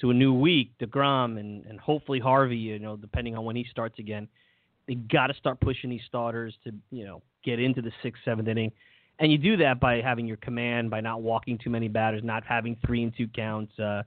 to 0.00 0.10
a 0.10 0.14
new 0.14 0.32
week, 0.32 0.72
Degrom 0.80 1.38
and 1.38 1.66
and 1.66 1.80
hopefully 1.80 2.20
Harvey, 2.20 2.56
you 2.56 2.78
know, 2.78 2.96
depending 2.96 3.36
on 3.36 3.44
when 3.44 3.56
he 3.56 3.66
starts 3.70 3.98
again, 3.98 4.28
they 4.86 4.94
got 4.94 5.28
to 5.28 5.34
start 5.34 5.60
pushing 5.60 5.90
these 5.90 6.02
starters 6.06 6.54
to 6.64 6.72
you 6.90 7.04
know 7.04 7.22
get 7.44 7.60
into 7.60 7.82
the 7.82 7.92
sixth, 8.02 8.22
seventh 8.24 8.48
inning. 8.48 8.72
And 9.18 9.30
you 9.30 9.38
do 9.38 9.56
that 9.58 9.78
by 9.78 10.00
having 10.00 10.26
your 10.26 10.38
command, 10.38 10.90
by 10.90 11.00
not 11.00 11.22
walking 11.22 11.58
too 11.58 11.70
many 11.70 11.88
batters, 11.88 12.22
not 12.24 12.44
having 12.44 12.76
three 12.84 13.02
and 13.02 13.12
two 13.16 13.28
counts, 13.28 13.78
uh, 13.78 14.02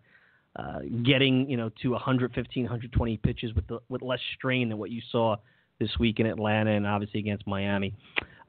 uh, 0.56 0.80
getting 1.04 1.50
you 1.50 1.58
know 1.58 1.70
to 1.82 1.92
115, 1.92 2.64
120 2.64 3.18
pitches 3.18 3.54
with 3.54 3.68
the, 3.68 3.80
with 3.90 4.02
less 4.02 4.20
strain 4.36 4.70
than 4.70 4.78
what 4.78 4.90
you 4.90 5.02
saw 5.12 5.36
this 5.80 5.90
week 6.00 6.20
in 6.20 6.26
Atlanta 6.26 6.72
and 6.72 6.88
obviously 6.88 7.20
against 7.20 7.46
Miami. 7.48 7.94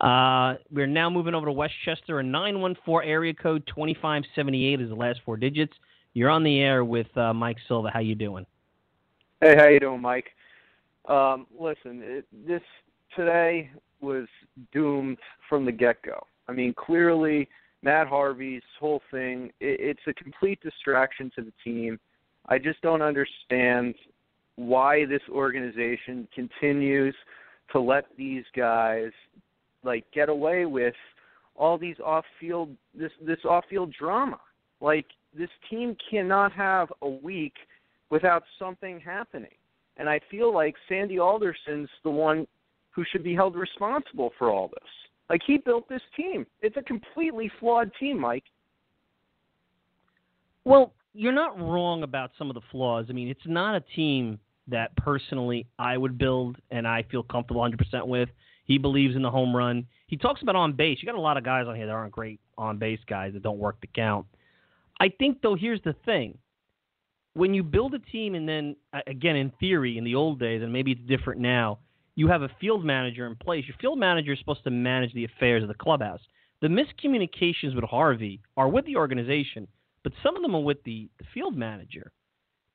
Uh, 0.00 0.54
we're 0.70 0.86
now 0.86 1.08
moving 1.08 1.34
over 1.34 1.46
to 1.46 1.52
Westchester, 1.52 2.20
a 2.20 2.22
914 2.22 3.08
area 3.08 3.32
code, 3.32 3.66
2578 3.66 4.80
is 4.80 4.88
the 4.88 4.94
last 4.94 5.20
four 5.24 5.36
digits. 5.36 5.72
You're 6.12 6.30
on 6.30 6.44
the 6.44 6.60
air 6.60 6.84
with 6.84 7.14
uh, 7.16 7.32
Mike 7.32 7.56
Silva. 7.66 7.90
How 7.92 8.00
you 8.00 8.14
doing? 8.14 8.46
Hey, 9.40 9.56
how 9.56 9.68
you 9.68 9.80
doing, 9.80 10.00
Mike? 10.00 10.35
Um, 11.08 11.46
listen, 11.58 12.02
it, 12.02 12.26
this 12.46 12.62
today 13.14 13.70
was 14.00 14.26
doomed 14.72 15.18
from 15.48 15.64
the 15.64 15.72
get-go. 15.72 16.26
I 16.48 16.52
mean, 16.52 16.74
clearly 16.74 17.48
Matt 17.82 18.08
Harvey's 18.08 18.62
whole 18.80 19.02
thing, 19.10 19.52
it, 19.60 19.80
it's 19.80 20.00
a 20.06 20.14
complete 20.14 20.60
distraction 20.60 21.30
to 21.36 21.42
the 21.42 21.52
team. 21.64 21.98
I 22.48 22.58
just 22.58 22.80
don't 22.82 23.02
understand 23.02 23.94
why 24.56 25.04
this 25.06 25.22
organization 25.30 26.26
continues 26.34 27.14
to 27.72 27.80
let 27.80 28.06
these 28.16 28.44
guys 28.56 29.10
like 29.84 30.04
get 30.12 30.28
away 30.28 30.66
with 30.66 30.94
all 31.54 31.78
these 31.78 31.96
off-field 32.04 32.70
this 32.94 33.12
this 33.24 33.38
off-field 33.48 33.92
drama. 33.98 34.40
Like 34.80 35.06
this 35.36 35.50
team 35.70 35.96
cannot 36.10 36.52
have 36.52 36.92
a 37.02 37.08
week 37.08 37.54
without 38.10 38.44
something 38.58 39.00
happening. 39.00 39.50
And 39.96 40.08
I 40.08 40.20
feel 40.30 40.52
like 40.52 40.74
Sandy 40.88 41.18
Alderson's 41.18 41.88
the 42.04 42.10
one 42.10 42.46
who 42.90 43.04
should 43.10 43.22
be 43.22 43.34
held 43.34 43.56
responsible 43.56 44.32
for 44.38 44.50
all 44.50 44.68
this. 44.68 44.88
Like 45.28 45.40
he 45.46 45.58
built 45.58 45.88
this 45.88 46.02
team. 46.16 46.46
It's 46.60 46.76
a 46.76 46.82
completely 46.82 47.50
flawed 47.60 47.90
team, 47.98 48.20
Mike. 48.20 48.44
Well, 50.64 50.94
you're 51.14 51.32
not 51.32 51.58
wrong 51.58 52.02
about 52.02 52.30
some 52.38 52.50
of 52.50 52.54
the 52.54 52.60
flaws. 52.70 53.06
I 53.08 53.12
mean, 53.12 53.28
it's 53.28 53.46
not 53.46 53.74
a 53.74 53.80
team 53.94 54.38
that 54.68 54.94
personally 54.96 55.66
I 55.78 55.96
would 55.96 56.18
build 56.18 56.56
and 56.70 56.86
I 56.86 57.04
feel 57.10 57.22
comfortable 57.22 57.62
100% 57.62 58.06
with. 58.06 58.28
He 58.64 58.78
believes 58.78 59.14
in 59.14 59.22
the 59.22 59.30
home 59.30 59.54
run. 59.54 59.86
He 60.08 60.16
talks 60.16 60.42
about 60.42 60.56
on 60.56 60.72
base. 60.72 60.98
You 61.00 61.06
got 61.06 61.14
a 61.14 61.20
lot 61.20 61.36
of 61.36 61.44
guys 61.44 61.66
on 61.68 61.76
here 61.76 61.86
that 61.86 61.92
aren't 61.92 62.12
great 62.12 62.40
on 62.58 62.78
base 62.78 62.98
guys 63.08 63.32
that 63.34 63.42
don't 63.42 63.58
work 63.58 63.80
the 63.80 63.86
count. 63.86 64.26
I 64.98 65.08
think 65.08 65.40
though 65.42 65.54
here's 65.54 65.82
the 65.82 65.94
thing. 66.04 66.36
When 67.36 67.52
you 67.52 67.62
build 67.62 67.92
a 67.92 67.98
team 67.98 68.34
and 68.34 68.48
then 68.48 68.76
again 69.06 69.36
in 69.36 69.52
theory 69.60 69.98
in 69.98 70.04
the 70.04 70.14
old 70.14 70.40
days 70.40 70.62
and 70.62 70.72
maybe 70.72 70.92
it's 70.92 71.02
different 71.06 71.38
now, 71.38 71.80
you 72.14 72.28
have 72.28 72.40
a 72.40 72.48
field 72.58 72.82
manager 72.82 73.26
in 73.26 73.36
place. 73.36 73.66
Your 73.68 73.76
field 73.78 73.98
manager 73.98 74.32
is 74.32 74.38
supposed 74.38 74.64
to 74.64 74.70
manage 74.70 75.12
the 75.12 75.24
affairs 75.24 75.62
of 75.62 75.68
the 75.68 75.74
clubhouse. 75.74 76.20
The 76.62 76.68
miscommunications 76.68 77.74
with 77.74 77.84
Harvey 77.84 78.40
are 78.56 78.68
with 78.68 78.86
the 78.86 78.96
organization, 78.96 79.68
but 80.02 80.14
some 80.22 80.34
of 80.34 80.40
them 80.40 80.54
are 80.54 80.62
with 80.62 80.82
the, 80.84 81.10
the 81.18 81.26
field 81.34 81.54
manager. 81.54 82.10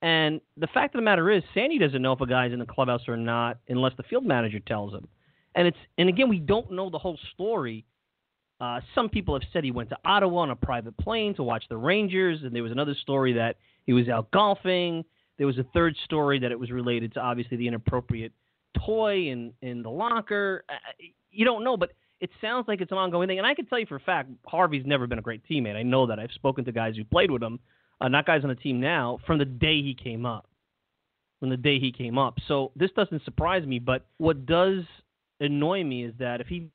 And 0.04 0.42
the 0.58 0.68
fact 0.68 0.94
of 0.94 1.00
the 1.00 1.06
matter 1.06 1.32
is, 1.32 1.42
Sandy 1.56 1.80
doesn't 1.80 2.02
know 2.04 2.12
if 2.12 2.22
a 2.22 2.28
guy's 2.28 2.54
in 2.54 2.60
the 2.60 2.66
clubhouse 2.68 3.08
or 3.08 3.18
not 3.18 3.58
unless 3.68 3.94
the 3.98 4.04
field 4.04 4.28
manager 4.28 4.60
tells 4.60 4.94
him. 4.94 5.08
And 5.56 5.68
it's 5.70 5.78
and 5.98 6.08
again, 6.08 6.30
we 6.30 6.38
don't 6.38 6.72
know 6.72 6.92
the 6.92 7.00
whole 7.00 7.18
story. 7.34 7.84
Uh, 8.60 8.82
some 8.94 9.10
people 9.10 9.34
have 9.34 9.48
said 9.52 9.64
he 9.64 9.72
went 9.72 9.90
to 9.90 9.98
Ottawa 10.06 10.42
on 10.42 10.52
a 10.52 10.56
private 10.56 10.96
plane 10.98 11.34
to 11.34 11.42
watch 11.42 11.64
the 11.68 11.78
Rangers, 11.78 12.44
and 12.44 12.56
there 12.56 12.62
was 12.62 12.72
another 12.72 12.96
story 13.02 13.34
that 13.34 13.56
he 13.86 13.94
was 13.94 14.10
out 14.10 14.32
golfing. 14.32 15.04
There 15.38 15.48
was 15.48 15.58
a 15.58 15.66
third 15.74 15.96
story 16.06 16.40
that 16.40 16.52
it 16.52 16.60
was 16.60 16.72
related 16.72 17.14
to 17.14 17.20
obviously 17.20 17.58
the 17.58 17.68
inappropriate 17.68 18.32
toy 18.86 19.28
in 19.30 19.54
in 19.62 19.82
the 19.82 19.90
locker. 19.90 20.64
Uh, 20.70 20.74
you 21.32 21.46
don't 21.46 21.64
know, 21.64 21.78
but 21.78 21.94
it 22.20 22.30
sounds 22.40 22.68
like 22.68 22.82
it's 22.82 22.92
an 22.92 22.98
ongoing 22.98 23.28
thing. 23.28 23.40
And 23.40 23.48
I 23.48 23.56
can 23.56 23.66
tell 23.66 23.80
you 23.80 23.88
for 23.88 23.96
a 23.96 24.02
fact, 24.02 24.30
Harvey's 24.46 24.86
never 24.86 25.08
been 25.08 25.20
a 25.20 25.24
great 25.24 25.42
teammate. 25.50 25.76
I 25.76 25.84
know 25.84 26.06
that. 26.08 26.20
I've 26.20 26.32
spoken 26.32 26.64
to 26.66 26.72
guys 26.72 26.96
who 26.96 27.04
played 27.04 27.32
with 27.32 27.42
him, 27.42 27.60
uh, 28.00 28.08
not 28.08 28.28
guys 28.28 28.44
on 28.44 28.50
the 28.50 28.56
team 28.56 28.80
now, 28.80 29.18
from 29.26 29.40
the 29.40 29.46
day 29.46 29.82
he 29.82 29.96
came 29.96 30.26
up. 30.26 30.48
From 31.40 31.50
the 31.50 31.58
day 31.58 31.80
he 31.80 31.92
came 31.92 32.20
up. 32.20 32.38
So 32.48 32.72
this 32.76 32.92
doesn't 32.96 33.26
surprise 33.26 33.66
me. 33.66 33.80
But 33.80 34.06
what 34.18 34.46
does 34.46 34.84
annoy 35.40 35.84
me 35.84 36.06
is 36.06 36.14
that 36.20 36.40
if 36.40 36.48
he 36.48 36.70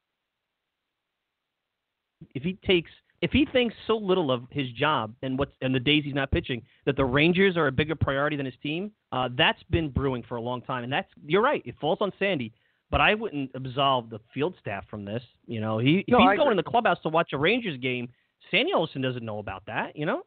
if 2.34 2.42
he 2.42 2.54
takes 2.66 2.90
if 3.26 3.32
he 3.32 3.44
thinks 3.44 3.74
so 3.88 3.96
little 3.96 4.30
of 4.30 4.44
his 4.50 4.70
job 4.70 5.12
and 5.22 5.36
what 5.36 5.48
and 5.60 5.74
the 5.74 5.80
days 5.80 6.04
he's 6.04 6.14
not 6.14 6.30
pitching 6.30 6.62
that 6.84 6.94
the 6.94 7.04
Rangers 7.04 7.56
are 7.56 7.66
a 7.66 7.72
bigger 7.72 7.96
priority 7.96 8.36
than 8.36 8.46
his 8.46 8.54
team, 8.62 8.92
uh, 9.10 9.28
that's 9.36 9.60
been 9.64 9.88
brewing 9.88 10.22
for 10.28 10.36
a 10.36 10.40
long 10.40 10.62
time. 10.62 10.84
And 10.84 10.92
that's 10.92 11.08
you're 11.26 11.42
right. 11.42 11.60
It 11.66 11.74
falls 11.80 11.98
on 12.00 12.12
Sandy, 12.20 12.52
but 12.88 13.00
I 13.00 13.14
wouldn't 13.14 13.50
absolve 13.56 14.10
the 14.10 14.20
field 14.32 14.54
staff 14.60 14.84
from 14.88 15.04
this. 15.04 15.24
You 15.48 15.60
know, 15.60 15.78
he 15.78 16.04
if 16.06 16.12
no, 16.12 16.18
he's 16.18 16.28
I 16.28 16.36
going 16.36 16.42
agree. 16.42 16.52
in 16.52 16.56
the 16.58 16.62
clubhouse 16.62 16.98
to 17.02 17.08
watch 17.08 17.32
a 17.32 17.36
Rangers 17.36 17.76
game, 17.80 18.08
Sandy 18.48 18.72
Olson 18.72 19.02
doesn't 19.02 19.24
know 19.24 19.40
about 19.40 19.66
that. 19.66 19.96
You 19.96 20.06
know. 20.06 20.22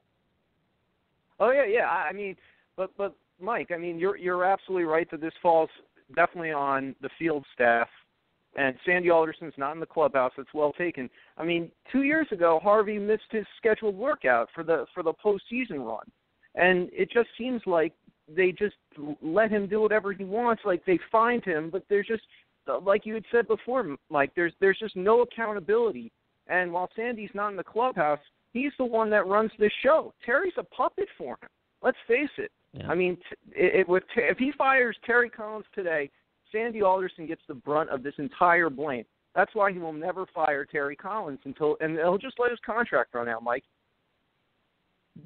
Oh 1.40 1.52
yeah, 1.52 1.66
yeah. 1.66 1.88
I 1.88 2.12
mean, 2.12 2.36
but 2.76 2.92
but 2.98 3.16
Mike, 3.40 3.72
I 3.74 3.78
mean, 3.78 3.98
you're 3.98 4.18
you're 4.18 4.44
absolutely 4.44 4.84
right 4.84 5.10
that 5.12 5.22
this 5.22 5.34
falls 5.42 5.70
definitely 6.18 6.52
on 6.52 6.96
the 7.02 7.10
field 7.18 7.46
staff. 7.54 7.88
And 8.56 8.76
Sandy 8.86 9.12
Alderson's 9.12 9.54
not 9.58 9.74
in 9.74 9.80
the 9.80 9.86
clubhouse. 9.86 10.32
That's 10.36 10.54
well 10.54 10.74
taken. 10.74 11.10
I 11.38 11.46
mean, 11.46 11.72
two 11.92 12.02
years 12.04 12.28
ago, 12.32 12.60
Harvey 12.62 12.98
missed 12.98 13.32
his 13.32 13.46
scheduled 13.58 13.96
workout 13.96 14.50
for 14.56 14.64
the 14.64 14.86
for 14.94 15.04
the 15.04 15.14
postseason 15.14 15.86
run, 15.86 16.06
and 16.56 16.90
it 16.92 17.12
just 17.12 17.30
seems 17.38 17.62
like 17.66 17.94
they 18.28 18.52
just 18.52 18.76
let 19.22 19.52
him 19.52 19.68
do 19.68 19.82
whatever 19.82 20.14
he 20.14 20.24
wants. 20.24 20.64
Like 20.66 20.84
they 20.86 21.00
find 21.12 21.44
him, 21.46 21.70
but 21.70 21.84
there's 21.90 22.08
just 22.08 22.24
like 22.84 23.06
you 23.06 23.14
had 23.14 23.26
said 23.32 23.48
before, 23.48 23.96
Mike. 24.10 24.32
There's 24.36 24.54
there's 24.60 24.80
just 24.80 24.96
no 24.96 25.22
accountability. 25.22 26.12
And 26.48 26.74
while 26.74 26.90
Sandy's 26.96 27.30
not 27.36 27.50
in 27.50 27.56
the 27.58 27.64
clubhouse, 27.64 28.20
he's 28.54 28.72
the 28.80 28.86
one 28.86 29.10
that 29.12 29.28
runs 29.28 29.52
this 29.60 29.72
show. 29.84 30.14
Terry's 30.26 30.54
a 30.58 30.64
puppet 30.64 31.08
for 31.18 31.34
him. 31.34 31.50
Let's 31.84 31.98
face 32.08 32.30
it. 32.38 32.52
Yeah. 32.74 32.90
I 32.90 32.96
mean, 32.96 33.18
it, 33.52 33.82
it, 33.82 33.90
with 33.90 34.04
if 34.16 34.38
he 34.38 34.52
fires 34.58 34.98
Terry 35.06 35.30
Collins 35.30 35.66
today, 35.74 36.10
Sandy 36.52 36.82
Alderson 36.82 37.26
gets 37.28 37.42
the 37.48 37.54
brunt 37.54 37.90
of 37.90 38.04
this 38.04 38.14
entire 38.18 38.70
blame. 38.70 39.06
That's 39.36 39.54
why 39.54 39.72
he 39.72 39.80
will 39.80 39.94
never 39.94 40.26
fire 40.34 40.66
Terry 40.66 40.96
Collins 40.96 41.40
until, 41.46 41.78
and 41.82 41.98
he'll 41.98 42.18
just 42.18 42.40
let 42.40 42.50
his 42.50 42.60
contract 42.66 43.14
run 43.14 43.30
out, 43.30 43.44
Mike. 43.44 43.64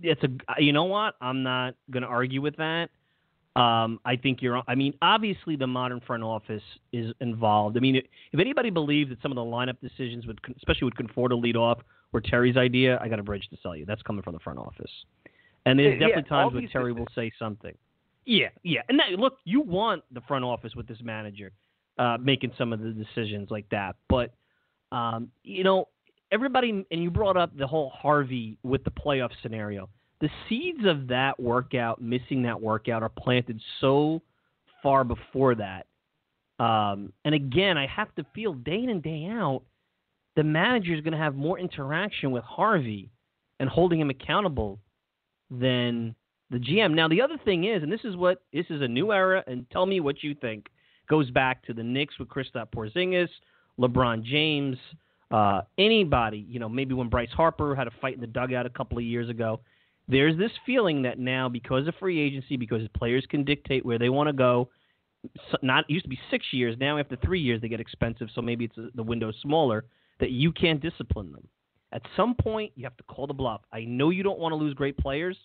it's 0.02 0.22
a 0.24 0.62
you 0.62 0.74
know 0.74 0.86
what 0.86 1.14
i'm 1.22 1.44
not 1.44 1.76
going 1.92 2.02
to 2.02 2.10
argue 2.10 2.42
with 2.42 2.56
that 2.58 2.90
um, 3.56 4.00
I 4.04 4.16
think 4.16 4.42
you're. 4.42 4.64
I 4.68 4.74
mean, 4.74 4.96
obviously, 5.02 5.56
the 5.56 5.68
modern 5.68 6.00
front 6.02 6.24
office 6.24 6.64
is 6.92 7.14
involved. 7.22 7.78
I 7.78 7.82
mean, 7.82 7.98
if 7.98 8.40
anybody 8.40 8.72
believes 8.72 9.12
that 9.12 9.22
some 9.22 9.32
of 9.32 9.36
the 9.36 9.44
lineup 9.44 9.80
decisions, 9.80 10.26
would, 10.26 10.40
especially 10.58 10.86
with 10.86 10.96
Conforto 10.96 11.40
lead 11.40 11.56
off, 11.56 11.78
were 12.12 12.22
Terry's 12.22 12.58
idea, 12.58 12.98
I 13.00 13.08
got 13.10 13.20
a 13.20 13.24
bridge 13.24 13.48
to 13.52 13.58
sell 13.62 13.76
you. 13.76 13.86
That's 13.86 14.02
coming 14.02 14.24
from 14.24 14.34
the 14.34 14.40
front 14.40 14.58
office. 14.58 14.90
And 15.68 15.78
there's 15.78 16.00
Yeah, 16.00 16.08
definitely 16.08 16.30
times 16.30 16.54
when 16.54 16.68
Terry 16.70 16.94
will 16.94 17.08
say 17.14 17.32
something. 17.38 17.76
Yeah, 18.26 18.50
yeah. 18.64 18.82
And 18.90 19.00
that, 19.00 19.20
look, 19.20 19.38
you 19.44 19.62
want 19.62 20.04
the 20.12 20.22
front 20.22 20.46
office 20.46 20.76
with 20.76 20.88
this 20.88 21.00
manager 21.04 21.52
uh, 21.98 22.18
making 22.20 22.52
some 22.58 22.74
of 22.74 22.80
the 22.80 22.92
decisions 22.92 23.50
like 23.52 23.68
that, 23.70 23.96
but 24.10 24.34
um, 24.92 25.30
you 25.44 25.64
know, 25.64 25.88
everybody. 26.32 26.70
And 26.70 27.04
you 27.04 27.10
brought 27.10 27.38
up 27.38 27.58
the 27.58 27.68
whole 27.68 27.90
Harvey 27.90 28.58
with 28.64 28.84
the 28.84 28.92
playoff 28.92 29.32
scenario 29.42 29.90
the 30.24 30.30
seeds 30.48 30.86
of 30.86 31.08
that 31.10 31.38
workout, 31.38 32.02
missing 32.02 32.44
that 32.44 32.62
workout, 32.62 33.04
are 33.04 33.10
planted 33.10 33.60
so 33.82 34.22
far 34.82 35.04
before 35.04 35.54
that. 35.56 35.86
Um, 36.64 37.12
and 37.26 37.36
again, 37.36 37.78
I 37.78 37.88
have 37.88 38.16
to 38.16 38.26
feel 38.34 38.54
day 38.54 38.82
in 38.82 38.90
and 38.90 39.04
day 39.04 39.28
out, 39.30 39.64
the 40.38 40.44
manager 40.44 40.94
is 40.94 41.02
going 41.02 41.12
to 41.12 41.18
have 41.18 41.36
more 41.36 41.60
interaction 41.60 42.32
with 42.32 42.46
Harvey 42.46 43.12
and 43.60 43.68
holding 43.68 44.00
him 44.00 44.10
accountable 44.10 44.80
than 45.52 46.16
the 46.54 46.60
GM. 46.60 46.94
Now, 46.94 47.08
the 47.08 47.22
other 47.22 47.38
thing 47.44 47.66
is, 47.66 47.82
and 47.82 47.92
this 47.92 48.04
is 48.04 48.16
what 48.16 48.44
this 48.54 48.68
is 48.70 48.82
a 48.82 48.88
new 48.88 49.12
era, 49.12 49.44
and 49.48 49.66
tell 49.72 49.86
me 49.86 50.00
what 50.00 50.24
you 50.24 50.36
think. 50.36 50.68
goes 51.10 51.30
back 51.32 51.66
to 51.66 51.74
the 51.74 51.84
Knicks 51.84 52.18
with 52.20 52.30
Kristaps 52.30 52.72
Porzingis, 52.74 53.28
LeBron 53.80 54.24
James, 54.24 54.78
uh, 55.32 55.62
anybody. 55.78 56.46
You 56.48 56.60
know, 56.60 56.70
maybe 56.70 56.94
when 56.94 57.10
Bryce 57.10 57.32
Harper 57.32 57.76
had 57.76 57.88
a 57.88 57.92
fight 58.00 58.14
in 58.14 58.22
the 58.22 58.28
dugout 58.28 58.66
a 58.66 58.70
couple 58.70 58.98
of 58.98 59.04
years 59.04 59.30
ago. 59.30 59.60
There's 60.08 60.38
this 60.38 60.52
feeling 60.66 61.02
that 61.04 61.18
now, 61.18 61.50
because 61.50 61.88
of 61.88 61.96
free 61.96 62.20
agency, 62.20 62.56
because 62.56 62.82
players 62.96 63.26
can 63.30 63.44
dictate 63.44 63.86
where 63.86 63.98
they 63.98 64.10
want 64.10 64.28
to 64.28 64.34
go, 64.34 64.70
not 65.62 65.90
used 65.90 66.04
to 66.06 66.10
be 66.10 66.20
six 66.30 66.46
years. 66.52 66.76
Now 66.80 67.00
after 67.00 67.16
three 67.16 67.40
years, 67.40 67.62
they 67.62 67.70
get 67.70 67.80
expensive, 67.80 68.28
so 68.36 68.42
maybe 68.42 68.66
it's 68.66 68.78
a, 68.78 68.90
the 68.96 69.04
window 69.04 69.32
smaller. 69.42 69.86
That 70.20 70.30
you 70.30 70.52
can't 70.52 70.80
discipline 70.80 71.32
them. 71.32 71.48
At 71.92 72.04
some 72.16 72.36
point, 72.36 72.72
you 72.76 72.84
have 72.84 72.96
to 72.98 73.04
call 73.04 73.28
the 73.28 73.34
bluff. 73.34 73.62
I 73.72 73.86
know 73.86 74.12
you 74.12 74.24
don't 74.24 74.40
want 74.40 74.52
to 74.52 74.56
lose 74.56 74.74
great 74.74 74.98
players, 74.98 75.38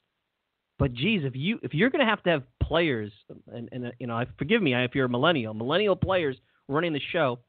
but 0.78 0.94
geez, 0.94 1.22
if 1.24 1.34
you 1.34 1.58
if 1.62 1.74
you're 1.74 1.90
going 1.90 2.04
to 2.04 2.10
have 2.10 2.22
to 2.22 2.30
have 2.30 2.42
players, 2.62 3.12
and, 3.52 3.68
and 3.72 3.92
you 3.98 4.06
know, 4.06 4.24
forgive 4.38 4.62
me 4.62 4.74
if 4.74 4.94
you're 4.94 5.06
a 5.06 5.08
millennial, 5.08 5.52
millennial 5.52 5.96
players 5.96 6.36
running 6.68 6.92
the 6.92 7.00
show, 7.12 7.40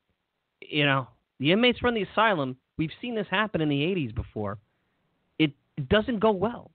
you 0.61 0.85
know, 0.85 1.07
the 1.39 1.51
inmates 1.51 1.83
run 1.83 1.93
the 1.93 2.03
asylum. 2.03 2.57
We've 2.77 2.91
seen 3.01 3.15
this 3.15 3.27
happen 3.29 3.61
in 3.61 3.69
the 3.69 3.81
'80s 3.81 4.15
before. 4.15 4.57
It, 5.37 5.51
doesn't 5.89 6.19
go 6.19 6.31
well, 6.31 6.71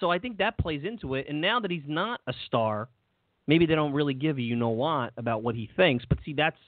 so 0.00 0.10
I 0.10 0.18
think 0.18 0.38
that 0.38 0.58
plays 0.58 0.82
into 0.84 1.14
it. 1.14 1.26
And 1.28 1.40
now 1.40 1.60
that 1.60 1.70
he's 1.70 1.82
not 1.86 2.20
a 2.26 2.34
star, 2.46 2.88
maybe 3.46 3.64
they 3.64 3.74
don't 3.74 3.94
really 3.94 4.14
give 4.14 4.36
a 4.36 4.42
you 4.42 4.56
know 4.56 4.68
what 4.68 5.12
about 5.16 5.42
what 5.42 5.54
he 5.54 5.70
thinks. 5.76 6.04
But 6.06 6.18
see, 6.24 6.34
that's 6.34 6.58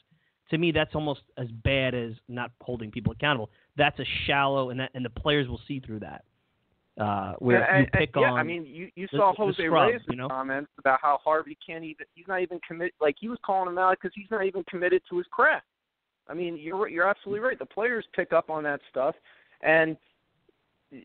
to 0.51 0.59
me, 0.59 0.73
that's 0.73 0.95
almost 0.95 1.21
as 1.37 1.49
bad 1.49 1.95
as 1.95 2.13
not 2.29 2.53
holding 2.61 2.91
people 2.91 3.13
accountable. 3.13 3.51
That's 3.77 3.99
a 3.99 4.05
shallow, 4.27 4.71
and 4.71 4.81
that, 4.81 4.91
and 4.95 5.05
the 5.05 5.11
players 5.11 5.49
will 5.49 5.61
see 5.67 5.81
through 5.81 6.01
that. 6.01 6.25
Uh, 7.01 7.33
where 7.39 7.63
and, 7.63 7.87
you 7.87 7.99
pick 7.99 8.11
and, 8.15 8.23
yeah, 8.23 8.33
on. 8.33 8.39
I 8.39 8.43
mean, 8.43 8.67
you 8.67 8.91
you 8.95 9.09
saw 9.11 9.33
Jose 9.35 9.55
scrub, 9.55 9.89
Reyes' 9.91 10.03
you 10.11 10.17
know? 10.17 10.29
comments 10.29 10.71
about 10.79 10.99
how 11.01 11.19
Harvey 11.25 11.57
can't 11.67 11.83
even. 11.83 12.05
He's 12.15 12.27
not 12.29 12.43
even 12.43 12.61
committed. 12.67 12.93
Like 13.01 13.17
he 13.19 13.29
was 13.29 13.39
calling 13.45 13.69
him 13.71 13.79
out 13.79 13.97
because 13.99 14.13
he's 14.15 14.31
not 14.31 14.45
even 14.45 14.63
committed 14.65 15.01
to 15.09 15.17
his 15.17 15.27
craft. 15.31 15.65
I 16.29 16.35
mean, 16.35 16.59
you're 16.59 16.89
you're 16.89 17.09
absolutely 17.09 17.41
right. 17.41 17.59
The 17.59 17.65
players 17.65 18.05
pick 18.15 18.35
up 18.35 18.51
on 18.51 18.63
that 18.65 18.81
stuff, 18.91 19.15
and 19.63 19.97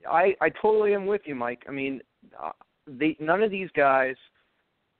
I 0.09 0.35
I 0.41 0.49
totally 0.61 0.93
am 0.93 1.05
with 1.05 1.21
you, 1.23 1.33
Mike. 1.33 1.63
I 1.67 1.71
mean, 1.71 2.01
uh, 2.43 2.51
they 2.87 3.15
none 3.21 3.41
of 3.41 3.49
these 3.49 3.69
guys 3.73 4.15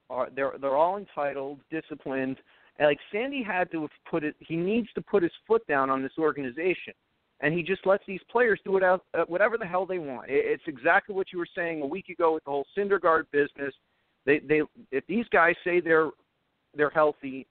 are 0.08 0.28
they're 0.34 0.54
they're 0.60 0.76
all 0.76 0.96
entitled, 0.96 1.60
disciplined, 1.70 2.38
and 2.78 2.88
like 2.88 2.98
Sandy 3.12 3.42
had 3.42 3.70
to 3.72 3.82
have 3.82 3.90
put 4.10 4.24
it. 4.24 4.34
He 4.40 4.56
needs 4.56 4.88
to 4.94 5.02
put 5.02 5.22
his 5.22 5.32
foot 5.46 5.66
down 5.66 5.90
on 5.90 6.02
this 6.02 6.12
organization, 6.18 6.94
and 7.40 7.52
he 7.52 7.62
just 7.62 7.86
lets 7.86 8.04
these 8.06 8.20
players 8.30 8.58
do 8.64 8.78
uh, 8.78 8.98
whatever 9.26 9.58
the 9.58 9.66
hell 9.66 9.86
they 9.86 9.98
want. 9.98 10.26
It's 10.28 10.62
exactly 10.66 11.14
what 11.14 11.32
you 11.32 11.38
were 11.38 11.48
saying 11.54 11.82
a 11.82 11.86
week 11.86 12.08
ago 12.08 12.34
with 12.34 12.44
the 12.44 12.50
whole 12.50 12.66
Syndergaard 12.76 13.24
business. 13.30 13.74
They 14.24 14.38
they 14.40 14.62
if 14.90 15.06
these 15.06 15.26
guys 15.30 15.54
say 15.62 15.80
they're 15.80 16.10
they're 16.74 16.90
healthy, 16.90 17.46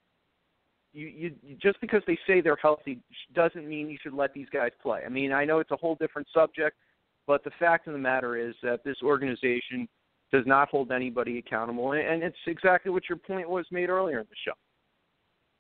you, 0.94 1.08
you 1.42 1.56
just 1.62 1.80
because 1.82 2.02
they 2.08 2.18
say 2.28 2.42
they're 2.42 2.58
healthy 2.62 3.00
doesn't 3.34 3.68
mean 3.68 3.90
you 3.90 3.98
should 4.02 4.14
let 4.14 4.34
these 4.34 4.48
guys 4.52 4.72
play. 4.82 5.02
I 5.06 5.10
mean, 5.10 5.32
I 5.32 5.46
know 5.46 5.60
it's 5.60 5.72
a 5.72 5.78
whole 5.78 5.96
different 5.96 6.28
subject, 6.34 6.78
but 7.28 7.44
the 7.44 7.52
fact 7.60 7.88
of 7.88 7.94
the 7.94 8.00
matter 8.00 8.38
is 8.38 8.56
that 8.64 8.84
this 8.84 8.98
organization 9.04 9.88
does 10.32 10.46
not 10.48 10.70
hold 10.70 10.92
anybody 10.92 11.38
accountable, 11.38 11.92
and 11.94 12.24
it's 12.24 12.36
exactly 12.48 12.92
what 12.92 13.04
your 13.08 13.18
point 13.18 13.48
was 13.48 13.66
made 13.72 13.90
earlier 13.90 14.20
in 14.20 14.26
the 14.30 14.36
show. 14.44 14.54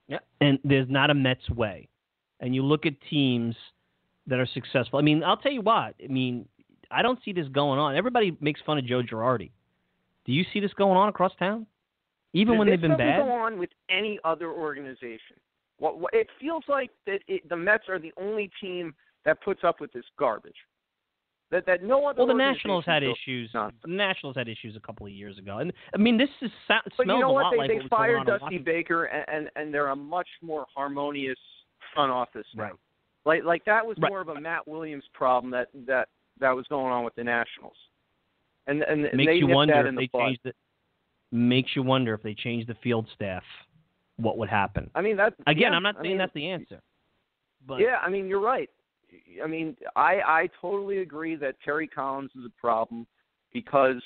Yeah, 0.07 0.19
and 0.41 0.59
there's 0.63 0.89
not 0.89 1.11
a 1.11 1.13
Mets 1.13 1.49
way, 1.51 1.88
and 2.39 2.53
you 2.55 2.63
look 2.63 2.85
at 2.85 2.93
teams 3.09 3.55
that 4.27 4.39
are 4.39 4.47
successful. 4.53 4.99
I 4.99 5.01
mean, 5.01 5.23
I'll 5.23 5.38
tell 5.38 5.51
you 5.51 5.61
what. 5.61 5.95
I 6.03 6.07
mean, 6.07 6.47
I 6.91 7.01
don't 7.01 7.19
see 7.23 7.33
this 7.33 7.47
going 7.49 7.79
on. 7.79 7.95
Everybody 7.95 8.35
makes 8.39 8.61
fun 8.65 8.77
of 8.77 8.85
Joe 8.85 9.01
Girardi. 9.01 9.51
Do 10.25 10.31
you 10.31 10.43
see 10.53 10.59
this 10.59 10.73
going 10.73 10.97
on 10.97 11.09
across 11.09 11.33
town? 11.38 11.67
Even 12.33 12.57
when 12.57 12.67
they've 12.67 12.81
been 12.81 12.91
doesn't 12.91 13.05
bad. 13.05 13.23
go 13.25 13.31
on 13.31 13.57
with 13.57 13.69
any 13.89 14.19
other 14.25 14.51
organization. 14.51 15.38
What, 15.77 15.99
what 15.99 16.13
it 16.13 16.27
feels 16.39 16.63
like 16.67 16.89
that 17.05 17.19
it, 17.27 17.47
the 17.47 17.55
Mets 17.55 17.85
are 17.88 17.99
the 17.99 18.11
only 18.17 18.51
team 18.61 18.93
that 19.25 19.41
puts 19.41 19.61
up 19.63 19.79
with 19.79 19.91
this 19.93 20.03
garbage. 20.17 20.55
That 21.51 21.65
that 21.67 21.83
no 21.83 22.07
other. 22.07 22.17
Well, 22.17 22.27
the 22.27 22.33
Nationals 22.33 22.85
had 22.85 23.03
issues. 23.03 23.51
nonsense. 23.53 23.79
The 23.83 23.91
Nationals 23.91 24.35
had 24.35 24.47
issues 24.49 24.75
a 24.75 24.79
couple 24.79 25.05
of 25.05 25.11
years 25.11 25.38
ago, 25.38 25.59
and 25.59 25.71
I 25.93 25.97
mean, 25.97 26.17
this 26.17 26.29
is 26.41 26.49
But 26.67 26.81
smells 26.95 27.17
you 27.17 27.19
know 27.19 27.29
a 27.29 27.33
what? 27.33 27.43
lot 27.43 27.51
They 27.51 27.57
like 27.57 27.69
they 27.69 27.88
fired 27.88 28.25
going 28.25 28.29
on 28.29 28.33
in 28.33 28.39
Dusty 28.39 28.57
Baker, 28.57 29.05
and, 29.05 29.25
and 29.27 29.49
and 29.55 29.73
they're 29.73 29.89
a 29.89 29.95
much 29.95 30.27
more 30.41 30.65
harmonious 30.75 31.38
front 31.93 32.11
office 32.11 32.47
now. 32.55 32.63
Right. 32.63 32.73
Like 33.25 33.43
like 33.43 33.65
that 33.65 33.85
was 33.85 33.97
Right. 33.99 34.09
more 34.09 34.21
of 34.21 34.29
a 34.29 34.39
Matt 34.39 34.67
Williams 34.67 35.03
problem 35.13 35.51
that 35.51 35.69
that 35.88 36.09
that 36.39 36.51
was 36.51 36.67
going 36.67 36.91
on 36.91 37.03
with 37.03 37.15
the 37.15 37.23
Nationals. 37.23 37.75
And 38.67 38.83
and 38.83 39.03
Makes 39.13 39.25
they 39.25 39.35
you 39.35 39.47
wonder 39.47 39.73
that 39.73 39.81
if 39.85 39.89
in 39.89 39.95
they 39.95 40.03
the 40.03 40.09
bud. 40.13 40.19
changed 40.25 40.45
it. 40.45 40.55
Makes 41.31 41.75
you 41.75 41.83
wonder 41.83 42.13
if 42.13 42.21
they 42.23 42.33
changed 42.33 42.67
the 42.69 42.75
field 42.75 43.07
staff, 43.13 43.43
what 44.17 44.38
would 44.38 44.49
happen? 44.49 44.89
I 44.95 45.01
mean 45.01 45.17
that 45.17 45.33
Again, 45.47 45.71
yeah, 45.71 45.75
I'm 45.77 45.83
not 45.83 45.95
I 45.97 46.01
saying 46.01 46.11
mean, 46.11 46.17
that's 46.17 46.33
the 46.33 46.47
answer, 46.49 46.81
but 47.67 47.79
yeah, 47.79 47.97
I 48.01 48.09
mean 48.09 48.27
you're 48.27 48.39
right. 48.41 48.69
I 49.43 49.47
mean 49.47 49.75
I 49.95 50.21
I 50.21 50.49
totally 50.61 50.99
agree 50.99 51.35
that 51.38 51.55
Terry 51.63 51.88
Collins 51.88 52.31
is 52.38 52.45
a 52.45 52.61
problem 52.61 53.07
because 53.53 54.01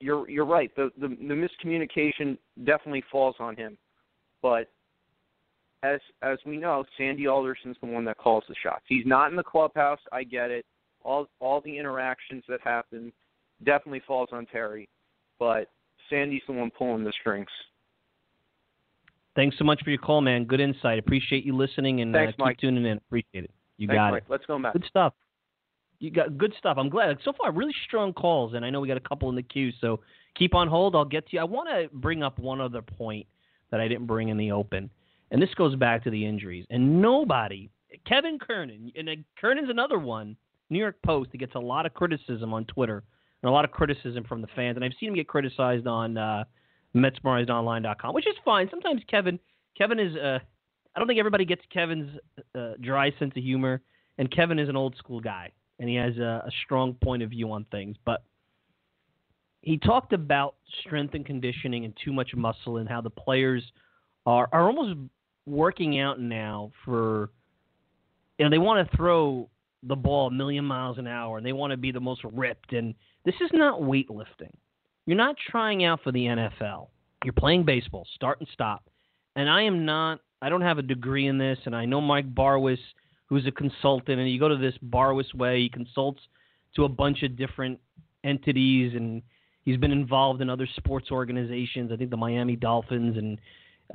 you're 0.00 0.28
you're 0.30 0.46
right. 0.46 0.74
The 0.76 0.90
the, 0.98 1.08
the 1.08 1.34
miscommunication 1.64 2.38
definitely 2.64 3.04
falls 3.10 3.36
on 3.38 3.54
him, 3.56 3.76
but 4.42 4.70
as 5.82 6.00
as 6.22 6.38
we 6.44 6.56
know, 6.56 6.84
Sandy 6.96 7.26
Alderson's 7.26 7.76
the 7.80 7.88
one 7.88 8.04
that 8.04 8.18
calls 8.18 8.44
the 8.48 8.54
shots. 8.62 8.82
He's 8.88 9.06
not 9.06 9.30
in 9.30 9.36
the 9.36 9.42
clubhouse. 9.42 10.00
I 10.12 10.24
get 10.24 10.50
it. 10.50 10.64
All 11.02 11.28
all 11.40 11.60
the 11.60 11.76
interactions 11.76 12.44
that 12.48 12.60
happen 12.62 13.12
definitely 13.64 14.02
falls 14.06 14.28
on 14.32 14.46
Terry, 14.46 14.88
but 15.38 15.68
Sandy's 16.10 16.42
the 16.46 16.52
one 16.52 16.70
pulling 16.76 17.04
the 17.04 17.12
strings. 17.20 17.48
Thanks 19.36 19.56
so 19.56 19.64
much 19.64 19.80
for 19.84 19.90
your 19.90 20.00
call, 20.00 20.20
man. 20.20 20.44
Good 20.44 20.60
insight. 20.60 20.98
Appreciate 20.98 21.44
you 21.44 21.54
listening 21.56 22.00
and 22.00 22.12
Thanks, 22.12 22.30
uh, 22.30 22.32
keep 22.32 22.38
Mike. 22.40 22.58
tuning 22.58 22.84
in. 22.84 22.96
Appreciate 22.96 23.44
it. 23.44 23.50
You 23.76 23.86
Thanks, 23.86 23.96
got 23.96 24.10
Mike. 24.10 24.22
it. 24.24 24.32
Let's 24.32 24.46
go, 24.46 24.58
Matt. 24.58 24.72
Good 24.72 24.84
stuff. 24.88 25.14
You 26.00 26.10
got 26.10 26.36
good 26.38 26.52
stuff. 26.58 26.76
I'm 26.76 26.88
glad. 26.88 27.18
So 27.24 27.32
far, 27.32 27.52
really 27.52 27.74
strong 27.86 28.12
calls, 28.12 28.54
and 28.54 28.64
I 28.64 28.70
know 28.70 28.80
we 28.80 28.88
got 28.88 28.96
a 28.96 29.08
couple 29.08 29.28
in 29.28 29.36
the 29.36 29.42
queue. 29.42 29.70
So 29.80 30.00
keep 30.36 30.54
on 30.54 30.66
hold. 30.66 30.96
I'll 30.96 31.04
get 31.04 31.28
to 31.28 31.36
you. 31.36 31.40
I 31.40 31.44
want 31.44 31.68
to 31.68 31.88
bring 31.96 32.24
up 32.24 32.38
one 32.38 32.60
other 32.60 32.82
point 32.82 33.26
that 33.70 33.80
I 33.80 33.86
didn't 33.86 34.06
bring 34.06 34.28
in 34.28 34.36
the 34.36 34.50
open, 34.50 34.90
and 35.30 35.40
this 35.40 35.54
goes 35.54 35.74
back 35.76 36.04
to 36.04 36.10
the 36.10 36.24
injuries. 36.24 36.66
And 36.70 37.00
nobody, 37.00 37.70
Kevin 38.06 38.38
Kernan, 38.38 38.92
and 38.96 39.24
Kernan's 39.40 39.70
another 39.70 39.98
one. 39.98 40.36
New 40.70 40.78
York 40.78 40.96
Post. 41.04 41.30
He 41.32 41.38
gets 41.38 41.54
a 41.54 41.60
lot 41.60 41.86
of 41.86 41.94
criticism 41.94 42.52
on 42.52 42.64
Twitter 42.66 43.02
and 43.42 43.48
a 43.48 43.52
lot 43.52 43.64
of 43.64 43.70
criticism 43.70 44.24
from 44.24 44.40
the 44.40 44.48
fans, 44.54 44.76
and 44.76 44.84
I've 44.84 44.92
seen 44.98 45.10
him 45.10 45.14
get 45.14 45.28
criticized 45.28 45.86
on 45.86 46.16
uh, 46.16 46.44
MetsMerizedOnline.com, 46.94 48.14
which 48.14 48.26
is 48.26 48.34
fine. 48.44 48.68
Sometimes 48.70 49.02
Kevin, 49.08 49.38
Kevin 49.76 49.98
is. 49.98 50.16
Uh, 50.16 50.38
I 50.94 50.98
don't 50.98 51.06
think 51.06 51.20
everybody 51.20 51.44
gets 51.44 51.62
Kevin's 51.72 52.18
uh, 52.56 52.72
dry 52.80 53.12
sense 53.18 53.32
of 53.36 53.42
humor, 53.42 53.80
and 54.18 54.30
Kevin 54.30 54.58
is 54.58 54.68
an 54.68 54.76
old 54.76 54.96
school 54.96 55.20
guy, 55.20 55.52
and 55.78 55.88
he 55.88 55.94
has 55.94 56.16
a, 56.18 56.42
a 56.46 56.50
strong 56.64 56.94
point 56.94 57.22
of 57.22 57.30
view 57.30 57.52
on 57.52 57.64
things. 57.70 57.96
But 58.04 58.24
he 59.62 59.78
talked 59.78 60.12
about 60.12 60.56
strength 60.80 61.14
and 61.14 61.24
conditioning 61.24 61.84
and 61.84 61.96
too 62.04 62.12
much 62.12 62.34
muscle, 62.34 62.78
and 62.78 62.88
how 62.88 63.00
the 63.00 63.10
players 63.10 63.62
are 64.26 64.48
are 64.52 64.66
almost 64.66 64.98
working 65.48 65.98
out 66.00 66.20
now 66.20 66.70
for. 66.84 67.30
You 68.38 68.44
know, 68.44 68.50
they 68.50 68.58
want 68.58 68.88
to 68.88 68.96
throw 68.96 69.48
the 69.82 69.96
ball 69.96 70.28
a 70.28 70.30
million 70.30 70.64
miles 70.64 70.98
an 70.98 71.08
hour, 71.08 71.38
and 71.38 71.46
they 71.46 71.52
want 71.52 71.72
to 71.72 71.76
be 71.76 71.90
the 71.90 72.00
most 72.00 72.22
ripped. 72.24 72.72
And 72.72 72.94
this 73.24 73.34
is 73.40 73.50
not 73.52 73.80
weightlifting. 73.80 74.52
You're 75.06 75.16
not 75.16 75.36
trying 75.50 75.84
out 75.84 76.00
for 76.04 76.12
the 76.12 76.24
NFL. 76.24 76.88
You're 77.24 77.32
playing 77.32 77.64
baseball, 77.64 78.06
start 78.14 78.38
and 78.38 78.48
stop. 78.52 78.84
And 79.36 79.48
I 79.48 79.62
am 79.62 79.84
not. 79.84 80.20
I 80.40 80.48
don't 80.48 80.62
have 80.62 80.78
a 80.78 80.82
degree 80.82 81.26
in 81.26 81.38
this, 81.38 81.58
and 81.64 81.74
I 81.74 81.84
know 81.84 82.00
Mike 82.00 82.32
Barwis, 82.32 82.78
who's 83.26 83.46
a 83.46 83.50
consultant, 83.50 84.20
and 84.20 84.30
you 84.30 84.38
go 84.38 84.48
to 84.48 84.56
this 84.56 84.74
Barwis 84.84 85.34
way. 85.34 85.62
He 85.62 85.68
consults 85.68 86.20
to 86.76 86.84
a 86.84 86.88
bunch 86.88 87.22
of 87.22 87.36
different 87.36 87.80
entities, 88.22 88.92
and 88.94 89.22
he's 89.64 89.76
been 89.76 89.90
involved 89.90 90.40
in 90.40 90.50
other 90.50 90.68
sports 90.76 91.10
organizations. 91.10 91.90
I 91.92 91.96
think 91.96 92.10
the 92.10 92.16
Miami 92.16 92.56
Dolphins, 92.56 93.16
and 93.16 93.40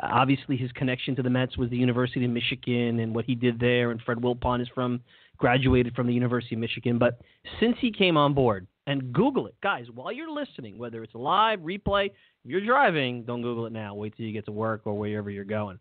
obviously 0.01 0.57
his 0.57 0.71
connection 0.71 1.15
to 1.15 1.21
the 1.21 1.29
Mets 1.29 1.57
was 1.57 1.69
the 1.69 1.77
University 1.77 2.25
of 2.25 2.31
Michigan 2.31 2.99
and 2.99 3.13
what 3.13 3.25
he 3.25 3.35
did 3.35 3.59
there. 3.59 3.91
And 3.91 4.01
Fred 4.01 4.17
Wilpon 4.17 4.61
is 4.61 4.67
from 4.73 5.01
graduated 5.37 5.93
from 5.95 6.07
the 6.07 6.13
University 6.13 6.55
of 6.55 6.61
Michigan. 6.61 6.97
But 6.97 7.19
since 7.59 7.75
he 7.79 7.91
came 7.91 8.17
on 8.17 8.33
board, 8.33 8.67
and 8.85 9.13
Google 9.13 9.47
it, 9.47 9.55
guys, 9.63 9.85
while 9.93 10.11
you're 10.11 10.31
listening, 10.31 10.77
whether 10.77 11.03
it's 11.03 11.15
live, 11.15 11.59
replay, 11.59 12.07
if 12.07 12.11
you're 12.43 12.65
driving, 12.65 13.23
don't 13.23 13.41
Google 13.41 13.65
it 13.65 13.71
now. 13.71 13.95
Wait 13.95 14.15
till 14.15 14.25
you 14.25 14.33
get 14.33 14.45
to 14.45 14.51
work 14.51 14.81
or 14.85 14.97
wherever 14.97 15.29
you're 15.29 15.45
going. 15.45 15.79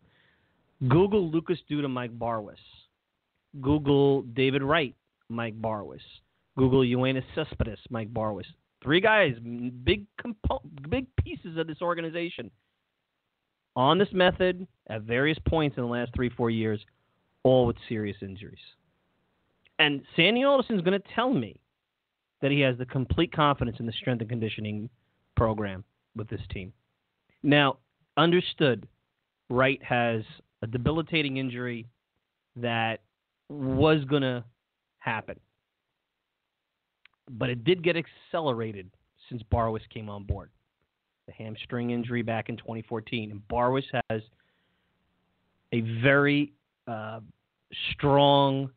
Google 0.87 1.29
Lucas 1.29 1.59
Duda, 1.69 1.89
Mike 1.89 2.17
Barwis. 2.17 2.55
Google 3.61 4.21
David 4.21 4.63
Wright, 4.63 4.95
Mike 5.29 5.59
Barwis. 5.61 5.99
Google 6.57 6.81
Yoenis 6.81 7.23
Cespedes, 7.35 7.79
Mike 7.89 8.13
Barwis. 8.13 8.45
Three 8.83 9.01
guys, 9.01 9.35
big 9.83 10.05
compo- 10.21 10.61
big 10.89 11.07
pieces 11.23 11.57
of 11.57 11.67
this 11.67 11.81
organization. 11.81 12.51
On 13.75 13.97
this 13.97 14.11
method 14.11 14.67
at 14.87 15.01
various 15.01 15.37
points 15.47 15.77
in 15.77 15.83
the 15.83 15.89
last 15.89 16.11
three, 16.15 16.29
four 16.29 16.49
years, 16.49 16.79
all 17.43 17.65
with 17.65 17.75
serious 17.89 18.17
injuries. 18.21 18.59
And 19.79 20.03
Sandy 20.15 20.43
Alderson 20.43 20.75
is 20.75 20.81
going 20.81 20.99
to 20.99 21.07
tell 21.15 21.33
me 21.33 21.59
that 22.41 22.51
he 22.51 22.59
has 22.59 22.77
the 22.77 22.85
complete 22.85 23.31
confidence 23.31 23.77
in 23.79 23.85
the 23.85 23.91
strength 23.93 24.21
and 24.21 24.29
conditioning 24.29 24.89
program 25.35 25.83
with 26.15 26.29
this 26.29 26.41
team. 26.51 26.71
Now, 27.41 27.77
understood, 28.17 28.87
Wright 29.49 29.81
has 29.83 30.23
a 30.61 30.67
debilitating 30.67 31.37
injury 31.37 31.87
that 32.55 33.01
was 33.49 34.03
going 34.05 34.21
to 34.21 34.43
happen. 34.99 35.39
But 37.29 37.49
it 37.49 37.63
did 37.63 37.83
get 37.83 37.95
accelerated 37.97 38.89
since 39.29 39.41
Barwis 39.51 39.87
came 39.89 40.09
on 40.09 40.23
board. 40.23 40.49
The 41.27 41.33
hamstring 41.33 41.91
injury 41.91 42.21
back 42.21 42.49
in 42.49 42.57
2014. 42.57 43.31
And 43.31 43.41
Barwis 43.47 43.83
has 44.09 44.21
a 45.71 45.81
very 46.01 46.53
uh, 46.87 47.19
strong 47.93 48.69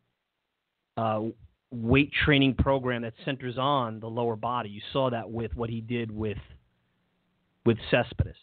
uh, 0.95 1.23
weight 1.71 2.11
training 2.25 2.55
program 2.55 3.01
that 3.03 3.13
centers 3.25 3.57
on 3.57 3.99
the 3.99 4.07
lower 4.07 4.35
body. 4.35 4.69
You 4.69 4.81
saw 4.93 5.09
that 5.09 5.29
with 5.29 5.55
what 5.55 5.69
he 5.69 5.81
did 5.81 6.11
with 6.11 6.37
with 7.65 7.77
Cespedes, 7.91 8.35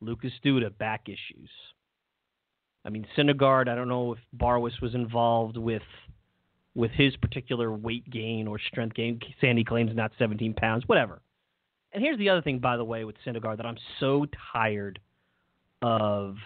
Lucas 0.00 0.32
Duda 0.42 0.76
back 0.78 1.02
issues. 1.06 1.50
I 2.84 2.88
mean, 2.88 3.06
Syndergaard. 3.16 3.68
I 3.68 3.74
don't 3.74 3.88
know 3.88 4.14
if 4.14 4.18
Barwis 4.36 4.80
was 4.80 4.94
involved 4.94 5.56
with 5.56 5.82
with 6.74 6.90
his 6.92 7.14
particular 7.16 7.70
weight 7.70 8.08
gain 8.10 8.46
or 8.46 8.58
strength 8.58 8.94
gain. 8.94 9.20
Sandy 9.40 9.64
claims 9.64 9.94
not 9.94 10.12
17 10.18 10.54
pounds, 10.54 10.84
whatever. 10.86 11.20
And 11.92 12.02
here's 12.02 12.18
the 12.18 12.28
other 12.28 12.42
thing, 12.42 12.58
by 12.58 12.76
the 12.76 12.84
way, 12.84 13.04
with 13.04 13.16
Syndergaard 13.26 13.56
that 13.56 13.66
I'm 13.66 13.78
so 13.98 14.26
tired 14.52 15.00
of 15.82 16.36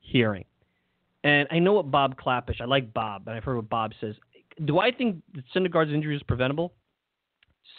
hearing. 0.00 0.44
And 1.22 1.48
I 1.50 1.58
know 1.58 1.72
what 1.72 1.90
Bob 1.90 2.16
Klapisch, 2.20 2.60
I 2.60 2.66
like 2.66 2.92
Bob, 2.92 3.26
and 3.26 3.36
I've 3.36 3.44
heard 3.44 3.56
what 3.56 3.70
Bob 3.70 3.92
says. 4.00 4.14
Do 4.64 4.78
I 4.78 4.92
think 4.92 5.22
that 5.34 5.44
Syndergaard's 5.54 5.92
injury 5.92 6.14
is 6.14 6.22
preventable? 6.22 6.74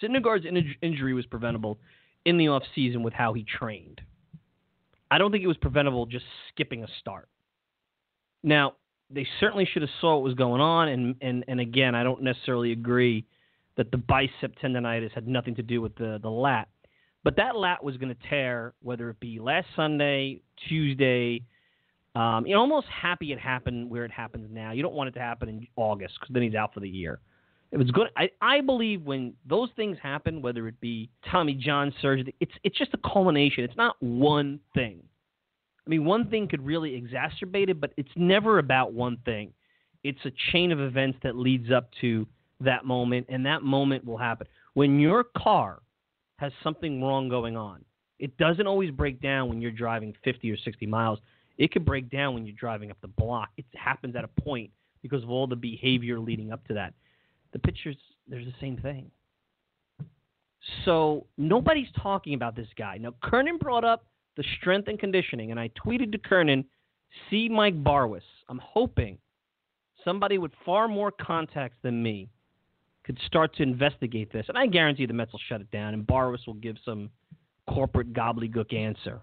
Syndergaard's 0.02 0.46
in- 0.46 0.76
injury 0.82 1.14
was 1.14 1.26
preventable 1.28 1.78
in 2.26 2.38
the 2.38 2.48
off 2.48 2.64
season 2.74 3.04
with 3.04 3.14
how 3.14 3.34
he 3.34 3.44
trained. 3.44 4.02
I 5.12 5.20
don't 5.20 5.32
think 5.32 5.44
it 5.44 5.48
was 5.48 5.58
preventable 5.58 6.08
just 6.08 6.26
skipping 6.50 6.84
a 6.84 6.88
start. 7.00 7.30
Now, 8.42 8.74
they 9.12 9.28
certainly 9.40 9.66
should 9.72 9.84
have 9.84 9.92
saw 10.02 10.16
what 10.16 10.24
was 10.24 10.34
going 10.34 10.62
on, 10.62 10.88
and 10.88 11.16
and 11.22 11.46
and 11.48 11.60
again, 11.60 11.94
I 11.94 12.04
don't 12.04 12.24
necessarily 12.24 12.72
agree 12.72 13.26
that 13.78 13.92
the 13.92 13.98
bicep 13.98 14.58
tendonitis 14.62 15.12
had 15.12 15.28
nothing 15.28 15.56
to 15.56 15.64
do 15.64 15.82
with 15.82 15.96
the 15.96 16.20
the 16.22 16.30
lat, 16.30 16.68
but 17.24 17.36
that 17.38 17.56
lat 17.56 17.84
was 17.84 17.98
going 17.98 18.14
to 18.14 18.30
tear 18.30 18.74
whether 18.82 19.10
it 19.10 19.20
be 19.20 19.40
last 19.40 19.68
Sunday, 19.76 20.42
Tuesday, 20.68 21.44
um, 22.16 22.48
you're 22.48 22.60
almost 22.60 22.88
happy 22.88 23.34
it 23.34 23.40
happened 23.40 23.90
where 23.90 24.06
it 24.06 24.12
happens 24.12 24.48
now. 24.50 24.72
You 24.72 24.82
don't 24.82 24.94
want 24.94 25.10
it 25.10 25.14
to 25.14 25.20
happen 25.20 25.50
in 25.50 25.68
August 25.76 26.14
because 26.20 26.34
then 26.34 26.44
he's 26.44 26.56
out 26.56 26.74
for 26.74 26.80
the 26.80 26.90
year. 26.90 27.20
It 27.72 27.78
was 27.78 27.92
good. 27.92 28.08
I, 28.16 28.30
I 28.42 28.62
believe 28.62 29.02
when 29.04 29.34
those 29.46 29.70
things 29.76 29.98
happen, 30.02 30.42
whether 30.42 30.68
it 30.68 30.80
be 30.80 31.10
Tommy 31.30 31.54
John 31.54 31.94
surgery, 32.02 32.34
it's 32.40 32.54
it's 32.64 32.78
just 32.78 32.94
a 32.94 33.00
culmination. 33.12 33.66
It's 33.66 33.76
not 33.76 34.02
one 34.02 34.62
thing. 34.74 35.04
I 35.86 35.90
mean, 35.90 36.06
one 36.06 36.30
thing 36.30 36.48
could 36.48 36.66
really 36.66 36.92
exacerbate 36.92 37.70
it, 37.70 37.82
but 37.82 37.92
it's 37.98 38.10
never 38.16 38.60
about 38.60 38.94
one 38.94 39.18
thing. 39.26 39.52
It's 40.04 40.24
a 40.26 40.32
chain 40.52 40.72
of 40.72 40.80
events 40.80 41.20
that 41.24 41.36
leads 41.36 41.70
up 41.70 41.90
to 42.02 42.26
that 42.62 42.86
moment, 42.86 43.28
and 43.30 43.46
that 43.46 43.64
moment 43.64 44.06
will 44.06 44.18
happen. 44.18 44.48
When 44.74 45.00
your 45.00 45.26
car 45.38 45.82
has 46.38 46.52
something 46.64 47.02
wrong 47.02 47.30
going 47.30 47.58
on, 47.58 47.84
it 48.20 48.38
doesn't 48.38 48.68
always 48.68 48.92
break 48.92 49.22
down 49.22 49.50
when 49.50 49.62
you're 49.62 49.72
driving 49.72 50.14
50 50.24 50.50
or 50.52 50.58
60 50.58 50.86
miles. 50.86 51.20
It 51.58 51.72
could 51.72 51.86
break 51.86 52.10
down 52.10 52.34
when 52.34 52.46
you're 52.46 52.56
driving 52.58 52.92
up 52.92 52.98
the 53.02 53.08
block. 53.08 53.50
It 53.58 53.66
happens 53.76 54.16
at 54.16 54.24
a 54.24 54.42
point 54.42 54.72
because 55.02 55.24
of 55.24 55.30
all 55.30 55.48
the 55.48 55.56
behavior 55.56 56.20
leading 56.20 56.52
up 56.52 56.66
to 56.68 56.74
that. 56.74 56.94
The 57.54 57.60
pitchers, 57.60 57.96
there's 58.28 58.46
the 58.46 58.54
same 58.60 58.78
thing. 58.78 59.12
So 60.84 61.28
nobody's 61.38 61.88
talking 62.02 62.34
about 62.34 62.56
this 62.56 62.68
guy. 62.78 62.98
Now, 62.98 63.14
Kernan 63.24 63.58
brought 63.58 63.84
up 63.84 64.06
the 64.36 64.44
strength 64.60 64.88
and 64.88 65.00
conditioning, 65.00 65.52
and 65.52 65.60
I 65.60 65.70
tweeted 65.86 66.12
to 66.12 66.18
Kernan, 66.18 66.66
see 67.30 67.48
Mike 67.48 67.82
Barwis. 67.84 68.22
I'm 68.50 68.60
hoping 68.64 69.18
somebody 70.04 70.38
with 70.38 70.52
far 70.66 70.88
more 70.88 71.12
contacts 71.12 71.78
than 71.82 72.02
me 72.02 72.30
could 73.06 73.20
start 73.28 73.56
to 73.56 73.64
investigate 73.64 74.34
this. 74.34 74.46
And 74.50 74.58
I 74.58 74.66
guarantee 74.66 75.06
the 75.06 75.14
Mets 75.14 75.32
will 75.32 75.40
shut 75.48 75.62
it 75.62 75.70
down, 75.72 75.94
and 75.94 76.06
Barwis 76.06 76.46
will 76.48 76.56
give 76.56 76.76
some 76.84 77.10
corporate 77.70 78.14
gobbledygook 78.14 78.74
answer. 78.74 79.22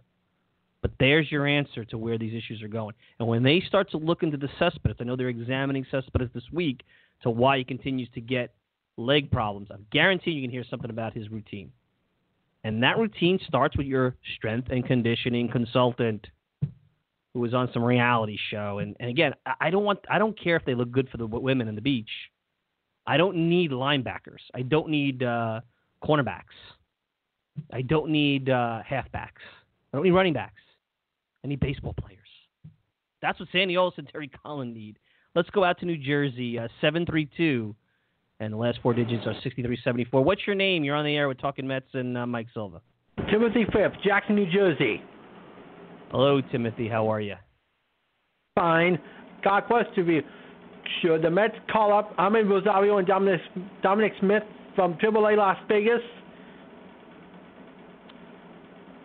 But 0.83 0.93
there's 0.99 1.31
your 1.31 1.47
answer 1.47 1.85
to 1.87 1.99
where 1.99 2.19
these 2.19 2.33
issues 2.33 2.63
are 2.63 2.69
going. 2.69 2.95
And 3.19 3.29
when 3.29 3.43
they 3.43 3.61
start 3.67 3.91
to 3.91 3.99
look 3.99 4.23
into 4.23 4.37
the 4.37 4.49
Cespedes, 4.59 4.97
I 5.01 5.05
know 5.05 5.17
they're 5.17 5.29
examining 5.29 5.87
Cespedes 5.91 6.31
this 6.35 6.45
week 6.53 6.83
to 7.23 7.31
why 7.31 7.59
he 7.59 7.65
continues 7.65 8.09
to 8.15 8.21
get 8.21 8.55
leg 8.97 9.31
problems. 9.31 9.69
I 9.71 9.77
guarantee 9.93 10.33
you 10.33 10.43
can 10.43 10.51
hear 10.51 10.65
something 10.69 10.91
about 10.91 11.15
his 11.15 11.31
routine. 11.31 11.73
And 12.65 12.83
that 12.83 12.99
routine 12.99 13.41
starts 13.47 13.77
with 13.77 13.87
your 13.87 14.17
strength 14.37 14.69
and 14.71 14.85
conditioning 14.85 15.49
consultant 15.49 16.27
who 17.35 17.41
was 17.41 17.55
on 17.55 17.71
some 17.73 17.83
reality 17.83 18.39
show. 18.51 18.79
And, 18.79 18.97
and 19.01 19.09
again, 19.09 19.35
I 19.61 19.71
don't 19.71 19.85
want 19.85 20.01
I 20.09 20.19
don't 20.19 20.39
care 20.39 20.57
if 20.57 20.65
they 20.65 20.75
look 20.75 20.91
good 20.93 21.09
for 21.09 21.17
the 21.17 21.27
women 21.27 21.67
in 21.67 21.75
the 21.75 21.81
beach. 21.81 22.11
I 23.07 23.17
don't 23.17 23.49
need 23.49 23.71
linebackers. 23.71 24.41
I 24.55 24.63
don't 24.63 24.89
need 24.89 25.23
uh, 25.23 25.61
cornerbacks. 26.03 26.43
I 27.73 27.83
don't 27.83 28.11
need 28.11 28.49
uh, 28.49 28.81
halfbacks. 28.89 29.43
I 29.93 29.97
don't 29.97 30.05
need 30.05 30.13
running 30.13 30.33
backs. 30.33 30.61
I 31.45 31.49
need 31.49 31.61
baseball 31.61 31.95
players. 31.95 32.19
That's 33.21 33.39
what 33.39 33.49
Sandy 33.53 33.75
and 33.77 34.09
Terry 34.11 34.31
Collin 34.43 34.73
need. 34.73 34.99
Let's 35.35 35.51
go 35.51 35.65
out 35.65 35.79
to 35.81 35.87
New 35.87 35.97
Jersey, 35.97 36.59
uh, 36.59 36.69
732, 36.81 37.75
and 38.41 38.53
the 38.53 38.57
last 38.57 38.79
four 38.83 38.93
digits 38.93 39.23
are 39.27 39.35
6374. 39.43 40.23
What's 40.23 40.47
your 40.47 40.57
name? 40.57 40.85
You're 40.85 40.97
on 40.97 41.05
the 41.05 41.17
air 41.17 41.29
with 41.29 41.41
Talking 41.41 41.67
Mets 41.67 41.87
and 41.95 42.19
uh, 42.19 42.27
Mike 42.27 42.49
Silva. 42.53 42.81
Timothy 43.31 43.65
Phipps, 43.73 43.97
Jackson, 44.05 44.35
New 44.35 44.51
Jersey. 44.51 45.01
Hello, 46.11 46.41
Timothy. 46.41 46.89
How 46.89 47.11
are 47.11 47.21
you? 47.21 47.37
Fine. 48.55 48.99
Question 49.43 50.05
for 50.05 50.13
you. 50.13 50.23
Should 51.01 51.23
the 51.23 51.31
Mets 51.31 51.55
call 51.71 51.93
up 51.97 52.17
Amed 52.17 52.49
Rosario 52.49 52.99
and 52.99 53.07
Dominic, 53.07 53.41
Dominic 53.83 54.13
Smith 54.21 54.43
from 54.75 54.95
AAA 54.95 55.37
Las 55.37 55.57
Vegas? 55.69 56.01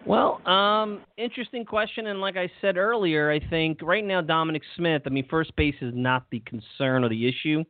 Well, 0.05 0.41
um, 0.47 1.01
interesting 1.17 1.65
question, 1.65 2.07
and 2.07 2.21
like 2.21 2.37
I 2.37 2.49
said 2.61 2.77
earlier, 2.77 3.29
I 3.29 3.41
think 3.49 3.81
right 3.81 4.05
now 4.05 4.21
Dominic 4.21 4.61
Smith. 4.77 5.01
I 5.05 5.09
mean, 5.09 5.27
first 5.29 5.53
base 5.57 5.75
is 5.81 5.93
not 5.93 6.25
the 6.31 6.41
concern 6.45 7.03
or 7.03 7.09
the 7.09 7.27
issue. 7.27 7.63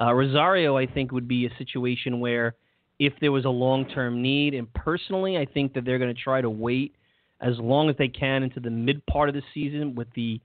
Uh, 0.00 0.12
Rosario, 0.12 0.76
I 0.76 0.86
think, 0.86 1.12
would 1.12 1.28
be 1.28 1.46
a 1.46 1.50
situation 1.58 2.18
where 2.18 2.54
if 2.98 3.12
there 3.20 3.30
was 3.30 3.44
a 3.44 3.50
long-term 3.50 4.20
need, 4.20 4.54
and 4.54 4.72
personally, 4.74 5.38
I 5.38 5.44
think 5.44 5.74
that 5.74 5.84
they're 5.84 5.98
going 5.98 6.14
to 6.14 6.20
try 6.20 6.40
to 6.40 6.50
wait 6.50 6.96
as 7.40 7.58
long 7.58 7.88
as 7.88 7.96
they 7.98 8.08
can 8.08 8.42
into 8.42 8.58
the 8.58 8.70
mid 8.70 9.04
part 9.06 9.28
of 9.28 9.34
the 9.34 9.42
season 9.54 9.94
with 9.94 10.08
the 10.14 10.40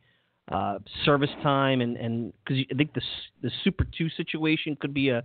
uh, 0.52 0.80
service 1.06 1.30
time, 1.42 1.82
and 1.82 1.98
and 1.98 2.34
because 2.44 2.64
I 2.72 2.76
think 2.76 2.94
the 2.94 3.02
the 3.42 3.52
Super 3.64 3.86
Two 3.98 4.10
situation 4.10 4.76
could 4.80 4.94
be 4.94 5.10
a 5.10 5.24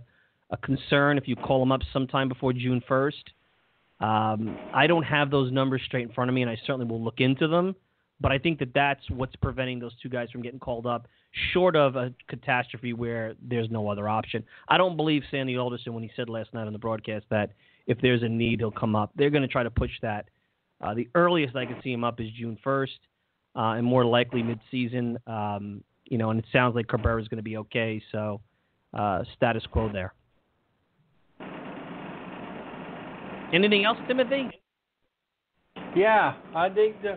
a 0.49 0.57
concern 0.57 1.17
if 1.17 1.27
you 1.27 1.35
call 1.35 1.59
them 1.59 1.71
up 1.71 1.81
sometime 1.91 2.29
before 2.29 2.53
June 2.53 2.81
first. 2.87 3.31
Um, 3.99 4.57
I 4.73 4.87
don't 4.87 5.03
have 5.03 5.31
those 5.31 5.51
numbers 5.51 5.81
straight 5.85 6.07
in 6.07 6.13
front 6.13 6.29
of 6.29 6.35
me, 6.35 6.41
and 6.41 6.51
I 6.51 6.57
certainly 6.65 6.85
will 6.85 7.03
look 7.03 7.19
into 7.19 7.47
them. 7.47 7.75
But 8.19 8.31
I 8.31 8.39
think 8.39 8.59
that 8.59 8.73
that's 8.73 9.01
what's 9.11 9.35
preventing 9.35 9.79
those 9.79 9.93
two 10.01 10.09
guys 10.09 10.31
from 10.31 10.41
getting 10.41 10.59
called 10.59 10.87
up, 10.87 11.07
short 11.53 11.75
of 11.75 11.95
a 11.95 12.13
catastrophe 12.27 12.93
where 12.93 13.35
there's 13.41 13.69
no 13.69 13.89
other 13.89 14.09
option. 14.09 14.43
I 14.69 14.77
don't 14.77 14.97
believe 14.97 15.21
Sandy 15.29 15.57
Alderson 15.57 15.93
when 15.93 16.03
he 16.03 16.11
said 16.15 16.27
last 16.27 16.53
night 16.53 16.65
on 16.65 16.73
the 16.73 16.79
broadcast 16.79 17.25
that 17.29 17.51
if 17.85 17.99
there's 18.01 18.23
a 18.23 18.29
need, 18.29 18.59
he'll 18.59 18.71
come 18.71 18.95
up. 18.95 19.11
They're 19.15 19.29
going 19.29 19.43
to 19.43 19.47
try 19.47 19.63
to 19.63 19.69
push 19.69 19.91
that. 20.01 20.29
Uh, 20.81 20.93
the 20.93 21.07
earliest 21.13 21.55
I 21.55 21.65
can 21.65 21.79
see 21.83 21.91
him 21.91 22.03
up 22.03 22.19
is 22.19 22.27
June 22.37 22.57
1st, 22.65 22.99
uh, 23.57 23.71
and 23.73 23.85
more 23.85 24.05
likely 24.05 24.43
mid-season. 24.43 25.17
Um, 25.27 25.83
you 26.05 26.17
know, 26.17 26.29
and 26.29 26.39
it 26.39 26.45
sounds 26.53 26.75
like 26.75 26.87
Cabrera 26.87 27.21
is 27.21 27.27
going 27.27 27.37
to 27.37 27.43
be 27.43 27.57
okay. 27.57 28.01
So 28.11 28.39
uh, 28.93 29.23
status 29.35 29.63
quo 29.71 29.89
there. 29.91 30.13
Anything 33.53 33.85
else, 33.85 33.97
Timothy? 34.07 34.49
Yeah, 35.95 36.35
I 36.53 36.69
think 36.69 37.01
the. 37.01 37.15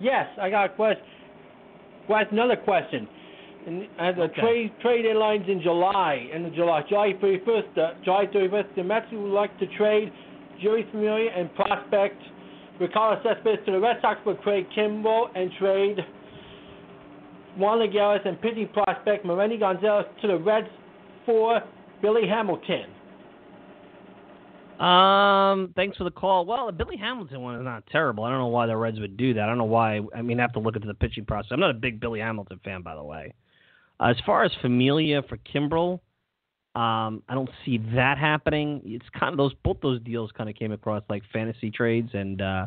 Yes, 0.00 0.26
I 0.40 0.50
got 0.50 0.66
a 0.66 0.74
question. 0.74 1.04
Well, 2.08 2.22
another 2.30 2.56
question. 2.56 3.08
And 3.66 3.82
uh, 3.98 4.12
the 4.12 4.22
Okay. 4.22 4.40
trade 4.40 4.72
trade 4.80 5.04
deadlines 5.04 5.48
in 5.48 5.60
July, 5.62 6.28
in 6.32 6.42
the 6.42 6.50
July, 6.50 6.82
July 6.88 7.12
31st, 7.22 7.78
uh, 7.78 7.94
July 8.04 8.26
31st, 8.26 8.74
the 8.76 8.84
Mets 8.84 9.06
would 9.12 9.32
like 9.32 9.56
to 9.58 9.66
trade 9.76 10.12
Jeurys 10.62 10.90
Familia 10.90 11.30
and 11.36 11.52
prospect 11.54 12.20
Ricardo 12.80 13.20
Cespedes 13.22 13.64
to 13.66 13.72
the 13.72 13.80
Red 13.80 13.96
Sox 14.00 14.20
for 14.24 14.34
Craig 14.36 14.66
Kimbrel 14.76 15.26
and 15.34 15.50
trade 15.58 15.98
Juan 17.56 17.78
Lagares 17.78 18.26
and 18.26 18.40
pitching 18.40 18.68
prospect 18.68 19.24
Merandy 19.24 19.58
Gonzalez 19.58 20.06
to 20.22 20.28
the 20.28 20.38
Reds 20.38 20.68
for 21.26 21.60
Billy 22.00 22.28
Hamilton. 22.28 22.86
Um, 24.80 25.72
thanks 25.74 25.96
for 25.96 26.04
the 26.04 26.10
call. 26.12 26.46
Well, 26.46 26.66
the 26.66 26.72
Billy 26.72 26.96
Hamilton 26.96 27.40
one 27.40 27.56
is 27.56 27.64
not 27.64 27.84
terrible. 27.90 28.22
I 28.22 28.30
don't 28.30 28.38
know 28.38 28.46
why 28.46 28.66
the 28.66 28.76
Reds 28.76 29.00
would 29.00 29.16
do 29.16 29.34
that. 29.34 29.42
I 29.42 29.46
don't 29.46 29.58
know 29.58 29.64
why. 29.64 30.00
I 30.14 30.22
mean, 30.22 30.38
I 30.38 30.42
have 30.42 30.52
to 30.52 30.60
look 30.60 30.76
into 30.76 30.86
the 30.86 30.94
pitching 30.94 31.24
process. 31.24 31.50
I'm 31.50 31.58
not 31.58 31.70
a 31.70 31.74
big 31.74 31.98
Billy 31.98 32.20
Hamilton 32.20 32.60
fan, 32.64 32.82
by 32.82 32.94
the 32.94 33.02
way. 33.02 33.34
Uh, 33.98 34.10
as 34.10 34.16
far 34.24 34.44
as 34.44 34.52
Familia 34.62 35.22
for 35.22 35.36
Kimbrel, 35.38 35.98
um, 36.78 37.24
I 37.28 37.34
don't 37.34 37.50
see 37.64 37.78
that 37.96 38.18
happening. 38.18 38.80
It's 38.84 39.06
kind 39.18 39.32
of 39.32 39.36
those 39.36 39.52
both 39.64 39.80
those 39.80 40.00
deals 40.02 40.30
kind 40.36 40.48
of 40.48 40.54
came 40.54 40.70
across 40.70 41.02
like 41.08 41.24
fantasy 41.32 41.72
trades, 41.72 42.10
and 42.12 42.40
uh, 42.40 42.66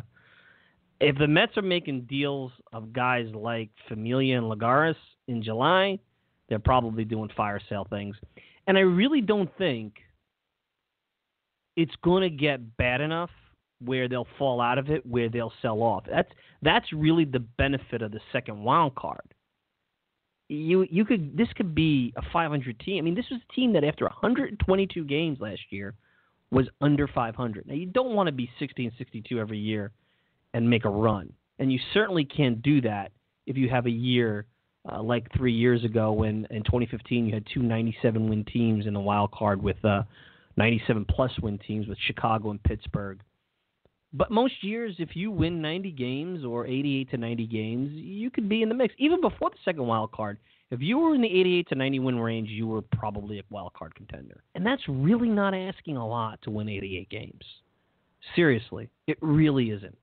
if 1.00 1.16
the 1.16 1.26
Mets 1.26 1.56
are 1.56 1.62
making 1.62 2.02
deals 2.02 2.52
of 2.74 2.92
guys 2.92 3.26
like 3.34 3.70
Familia 3.88 4.36
and 4.36 4.46
Lagares 4.46 4.96
in 5.28 5.42
July, 5.42 5.98
they're 6.50 6.58
probably 6.58 7.06
doing 7.06 7.30
fire 7.34 7.58
sale 7.70 7.86
things. 7.88 8.14
And 8.66 8.76
I 8.76 8.82
really 8.82 9.22
don't 9.22 9.50
think 9.56 9.94
it's 11.76 11.94
going 12.04 12.22
to 12.22 12.30
get 12.30 12.76
bad 12.76 13.00
enough 13.00 13.30
where 13.82 14.08
they'll 14.08 14.28
fall 14.38 14.60
out 14.60 14.76
of 14.76 14.90
it, 14.90 15.06
where 15.06 15.30
they'll 15.30 15.54
sell 15.62 15.82
off. 15.82 16.04
That's 16.08 16.30
that's 16.60 16.92
really 16.92 17.24
the 17.24 17.40
benefit 17.40 18.02
of 18.02 18.12
the 18.12 18.20
second 18.30 18.62
wild 18.62 18.94
card. 18.94 19.34
You 20.52 20.86
you 20.90 21.04
could 21.04 21.36
this 21.36 21.48
could 21.56 21.74
be 21.74 22.12
a 22.16 22.22
500 22.32 22.78
team. 22.80 22.98
I 22.98 23.00
mean, 23.02 23.14
this 23.14 23.24
was 23.30 23.40
a 23.48 23.52
team 23.54 23.72
that 23.72 23.84
after 23.84 24.04
122 24.04 25.04
games 25.04 25.38
last 25.40 25.60
year 25.70 25.94
was 26.50 26.68
under 26.80 27.08
500. 27.08 27.66
Now 27.66 27.74
you 27.74 27.86
don't 27.86 28.14
want 28.14 28.26
to 28.26 28.32
be 28.32 28.50
60 28.58 28.84
and 28.84 28.92
62 28.98 29.38
every 29.38 29.58
year 29.58 29.92
and 30.52 30.68
make 30.68 30.84
a 30.84 30.90
run, 30.90 31.32
and 31.58 31.72
you 31.72 31.78
certainly 31.94 32.24
can't 32.24 32.60
do 32.62 32.82
that 32.82 33.12
if 33.46 33.56
you 33.56 33.70
have 33.70 33.86
a 33.86 33.90
year 33.90 34.46
uh, 34.90 35.02
like 35.02 35.26
three 35.36 35.52
years 35.54 35.84
ago 35.84 36.12
when 36.12 36.46
in 36.50 36.62
2015 36.64 37.26
you 37.26 37.32
had 37.32 37.46
two 37.52 37.62
97 37.62 38.28
win 38.28 38.44
teams 38.44 38.86
in 38.86 38.92
the 38.92 39.00
wild 39.00 39.30
card 39.30 39.62
with 39.62 39.82
uh, 39.84 40.02
97 40.56 41.06
plus 41.08 41.30
win 41.40 41.58
teams 41.58 41.86
with 41.86 41.98
Chicago 42.06 42.50
and 42.50 42.62
Pittsburgh. 42.62 43.20
But 44.14 44.30
most 44.30 44.62
years, 44.62 44.96
if 44.98 45.16
you 45.16 45.30
win 45.30 45.62
90 45.62 45.90
games 45.92 46.44
or 46.44 46.66
88 46.66 47.10
to 47.10 47.16
90 47.16 47.46
games, 47.46 47.90
you 47.92 48.30
could 48.30 48.48
be 48.48 48.62
in 48.62 48.68
the 48.68 48.74
mix. 48.74 48.94
Even 48.98 49.20
before 49.20 49.50
the 49.50 49.56
second 49.64 49.86
wild 49.86 50.12
card, 50.12 50.38
if 50.70 50.80
you 50.80 50.98
were 50.98 51.14
in 51.14 51.22
the 51.22 51.28
88 51.28 51.68
to 51.68 51.74
90 51.74 51.98
win 52.00 52.18
range, 52.18 52.48
you 52.48 52.66
were 52.66 52.82
probably 52.82 53.38
a 53.38 53.42
wild 53.50 53.72
card 53.74 53.94
contender. 53.94 54.42
And 54.54 54.66
that's 54.66 54.82
really 54.88 55.28
not 55.28 55.54
asking 55.54 55.96
a 55.96 56.06
lot 56.06 56.40
to 56.42 56.50
win 56.50 56.68
88 56.68 57.08
games. 57.08 57.44
Seriously, 58.36 58.90
it 59.06 59.18
really 59.20 59.70
isn't. 59.70 59.96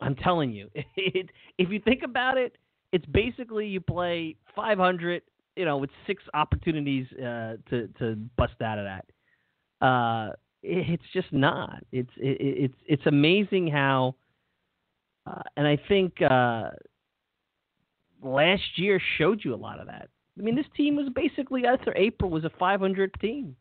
I'm 0.00 0.16
telling 0.16 0.52
you, 0.52 0.70
it, 0.96 1.30
if 1.58 1.70
you 1.70 1.80
think 1.80 2.02
about 2.02 2.38
it, 2.38 2.56
it's 2.92 3.06
basically 3.06 3.66
you 3.66 3.80
play 3.80 4.36
500, 4.54 5.22
you 5.56 5.64
know, 5.64 5.78
with 5.78 5.90
six 6.06 6.22
opportunities 6.34 7.06
uh, 7.12 7.56
to 7.70 7.88
to 7.98 8.16
bust 8.36 8.60
out 8.62 8.78
of 8.78 8.84
that. 8.84 9.86
Uh, 9.86 10.32
it's 10.62 11.02
just 11.12 11.32
not. 11.32 11.84
It's 11.90 12.10
it, 12.16 12.36
it's 12.40 12.78
it's 12.86 13.06
amazing 13.06 13.68
how, 13.68 14.14
uh, 15.26 15.42
and 15.56 15.66
I 15.66 15.78
think 15.88 16.20
uh, 16.22 16.70
last 18.22 18.62
year 18.76 19.00
showed 19.18 19.40
you 19.44 19.54
a 19.54 19.56
lot 19.56 19.80
of 19.80 19.86
that. 19.86 20.08
I 20.38 20.42
mean, 20.42 20.54
this 20.54 20.66
team 20.76 20.96
was 20.96 21.08
basically 21.14 21.66
after 21.66 21.96
April 21.96 22.30
was 22.30 22.44
a 22.44 22.50
500 22.58 23.12
team. 23.20 23.56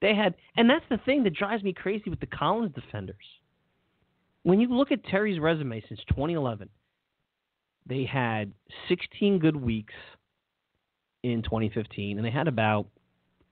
They 0.00 0.14
had, 0.14 0.34
and 0.56 0.70
that's 0.70 0.84
the 0.90 0.98
thing 0.98 1.24
that 1.24 1.34
drives 1.34 1.64
me 1.64 1.72
crazy 1.72 2.08
with 2.08 2.20
the 2.20 2.26
Collins 2.26 2.72
defenders. 2.74 3.16
When 4.44 4.60
you 4.60 4.68
look 4.68 4.92
at 4.92 5.04
Terry's 5.04 5.40
resume 5.40 5.82
since 5.88 6.00
2011, 6.08 6.68
they 7.86 8.04
had 8.04 8.52
16 8.88 9.40
good 9.40 9.56
weeks 9.56 9.94
in 11.24 11.42
2015, 11.42 12.16
and 12.16 12.24
they 12.24 12.30
had 12.30 12.46
about 12.46 12.86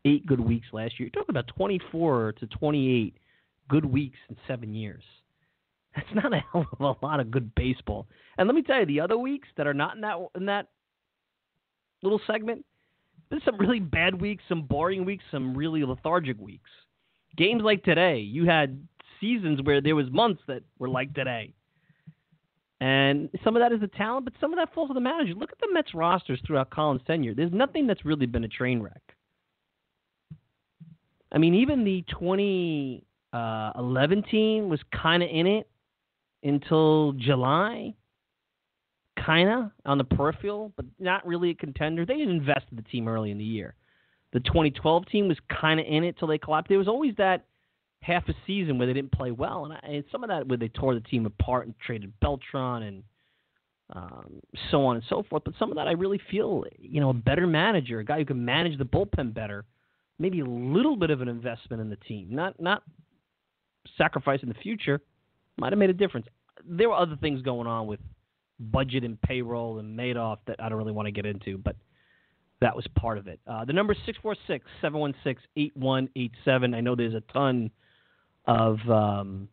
eight 0.07 0.27
good 0.27 0.41
weeks 0.41 0.69
last 0.73 0.99
year. 0.99 1.11
You're 1.13 1.23
talking 1.23 1.35
about 1.35 1.49
24 1.49 2.35
to 2.41 2.47
28 2.47 3.17
good 3.69 3.85
weeks 3.85 4.19
in 4.29 4.37
seven 4.47 4.75
years. 4.75 5.03
That's 5.97 6.09
not 6.15 6.33
a 6.33 6.45
hell 6.53 6.67
of 6.79 6.97
a 7.03 7.05
lot 7.05 7.21
of 7.21 7.31
good 7.31 7.55
baseball. 7.55 8.07
And 8.39 8.47
let 8.47 8.55
me 8.55 8.63
tell 8.63 8.81
you, 8.81 8.87
the 8.87 9.01
other 9.01 9.19
weeks 9.19 9.49
that 9.57 9.67
are 9.67 9.75
not 9.75 9.97
in 9.97 10.03
that 10.03 10.19
in 10.35 10.47
that 10.47 10.69
little 12.03 12.21
segment, 12.27 12.65
there's 13.31 13.45
some 13.45 13.59
really 13.59 13.81
bad 13.81 14.21
weeks, 14.21 14.45
some 14.49 14.63
boring 14.63 15.05
weeks, 15.05 15.25
some 15.31 15.57
really 15.57 15.85
lethargic 15.85 16.39
weeks. 16.39 16.71
Games 17.37 17.63
like 17.63 17.83
today, 17.83 18.19
you 18.19 18.47
had 18.47 18.87
seasons 19.21 19.61
where 19.63 19.81
there 19.81 19.97
was 19.97 20.11
months 20.11 20.43
that 20.47 20.63
were 20.79 20.89
like 20.89 21.15
today. 21.15 21.53
And 22.81 23.31
some 23.43 23.57
of 23.57 23.63
that 23.63 23.73
is 23.73 23.81
the 23.81 23.89
talent, 23.89 24.27
but 24.27 24.35
some 24.39 24.53
of 24.53 24.59
that 24.59 24.75
falls 24.75 24.89
to 24.89 24.95
the 24.95 25.01
manager. 25.01 25.33
Look 25.33 25.51
at 25.51 25.59
the 25.59 25.73
Mets 25.73 25.95
rosters 25.95 26.41
throughout 26.47 26.69
Collins' 26.69 27.01
tenure. 27.07 27.35
There's 27.35 27.53
nothing 27.53 27.87
that's 27.87 28.05
really 28.05 28.27
been 28.27 28.45
a 28.45 28.49
train 28.49 28.83
wreck. 28.83 29.16
I 31.37 31.39
mean, 31.39 31.55
even 31.57 31.85
the 31.85 32.03
2011 32.09 33.05
uh, 33.35 34.23
team 34.31 34.71
was 34.71 34.81
kind 34.91 35.23
of 35.23 35.29
in 35.31 35.47
it 35.47 35.69
until 36.43 37.13
July, 37.13 37.95
kind 39.23 39.51
of 39.51 39.71
on 39.85 39.99
the 39.99 40.05
peripheral, 40.05 40.73
but 40.77 40.87
not 40.99 41.27
really 41.27 41.51
a 41.51 41.55
contender. 41.55 42.07
They 42.07 42.17
didn't 42.17 42.37
invest 42.37 42.65
in 42.71 42.79
the 42.79 42.83
team 42.85 43.07
early 43.07 43.31
in 43.31 43.37
the 43.37 43.45
year. 43.45 43.75
The 44.33 44.41
2012 44.41 45.09
team 45.09 45.29
was 45.29 45.37
kind 45.51 45.79
of 45.79 45.85
in 45.87 46.05
it 46.05 46.19
till 46.19 46.27
they 46.27 46.39
collapsed. 46.39 46.71
There 46.71 46.79
was 46.79 46.89
always 46.89 47.15
that 47.19 47.45
half 48.01 48.27
a 48.31 48.35
season 48.47 48.79
where 48.79 48.87
they 48.87 48.95
didn't 48.95 49.13
play 49.13 49.31
well, 49.31 49.67
and, 49.67 49.75
I, 49.75 49.81
and 49.87 50.05
some 50.11 50.25
of 50.25 50.31
that 50.31 50.49
where 50.49 50.57
they 50.57 50.69
tore 50.69 50.95
the 50.95 51.01
team 51.01 51.27
apart 51.27 51.67
and 51.67 51.75
traded 51.85 52.15
Beltran 52.19 52.83
and 52.83 53.03
um, 53.95 54.41
so 54.71 54.87
on 54.87 54.97
and 54.97 55.05
so 55.07 55.23
forth. 55.29 55.45
But 55.45 55.53
some 55.59 55.69
of 55.71 55.77
that 55.77 55.87
I 55.87 55.93
really 55.93 56.21
feel, 56.31 56.65
you 56.79 57.03
know, 57.03 57.11
a 57.11 57.15
better 57.15 57.47
manager, 57.47 57.99
a 57.99 58.05
guy 58.07 58.21
who 58.21 58.25
can 58.25 58.43
manage 58.43 58.79
the 58.79 58.87
bullpen 58.87 59.35
better 59.35 59.67
maybe 60.19 60.41
a 60.41 60.45
little 60.45 60.97
bit 60.97 61.11
of 61.11 61.21
an 61.21 61.29
investment 61.29 61.81
in 61.81 61.91
the 61.91 61.97
team, 61.97 62.29
not 62.31 62.61
not 62.61 62.83
sacrificing 63.97 64.49
the 64.49 64.55
future, 64.57 65.01
might 65.57 65.73
have 65.73 65.79
made 65.79 65.91
a 65.91 65.95
difference. 65.95 66.27
There 66.65 66.89
were 66.89 66.97
other 66.97 67.17
things 67.17 67.43
going 67.43 67.67
on 67.67 67.87
with 67.87 68.01
budget 68.59 69.05
and 69.05 69.21
payroll 69.21 69.79
and 69.79 69.99
Madoff 69.99 70.39
that 70.47 70.57
I 70.63 70.69
don't 70.69 70.79
really 70.79 70.93
want 70.93 71.07
to 71.07 71.13
get 71.13 71.27
into, 71.27 71.59
but 71.59 71.77
that 72.61 72.75
was 72.75 72.87
part 72.99 73.19
of 73.19 73.27
it. 73.27 73.39
Uh, 73.47 73.65
the 73.65 73.73
number 73.73 73.93
is 73.93 73.99
646 74.07 74.65
716 74.81 75.51
8187. 75.57 76.75
I 76.75 76.81
know 76.81 76.97
there's 76.97 77.15
a 77.15 77.21
ton 77.33 77.71
of 78.47 78.79
um, 78.89 79.49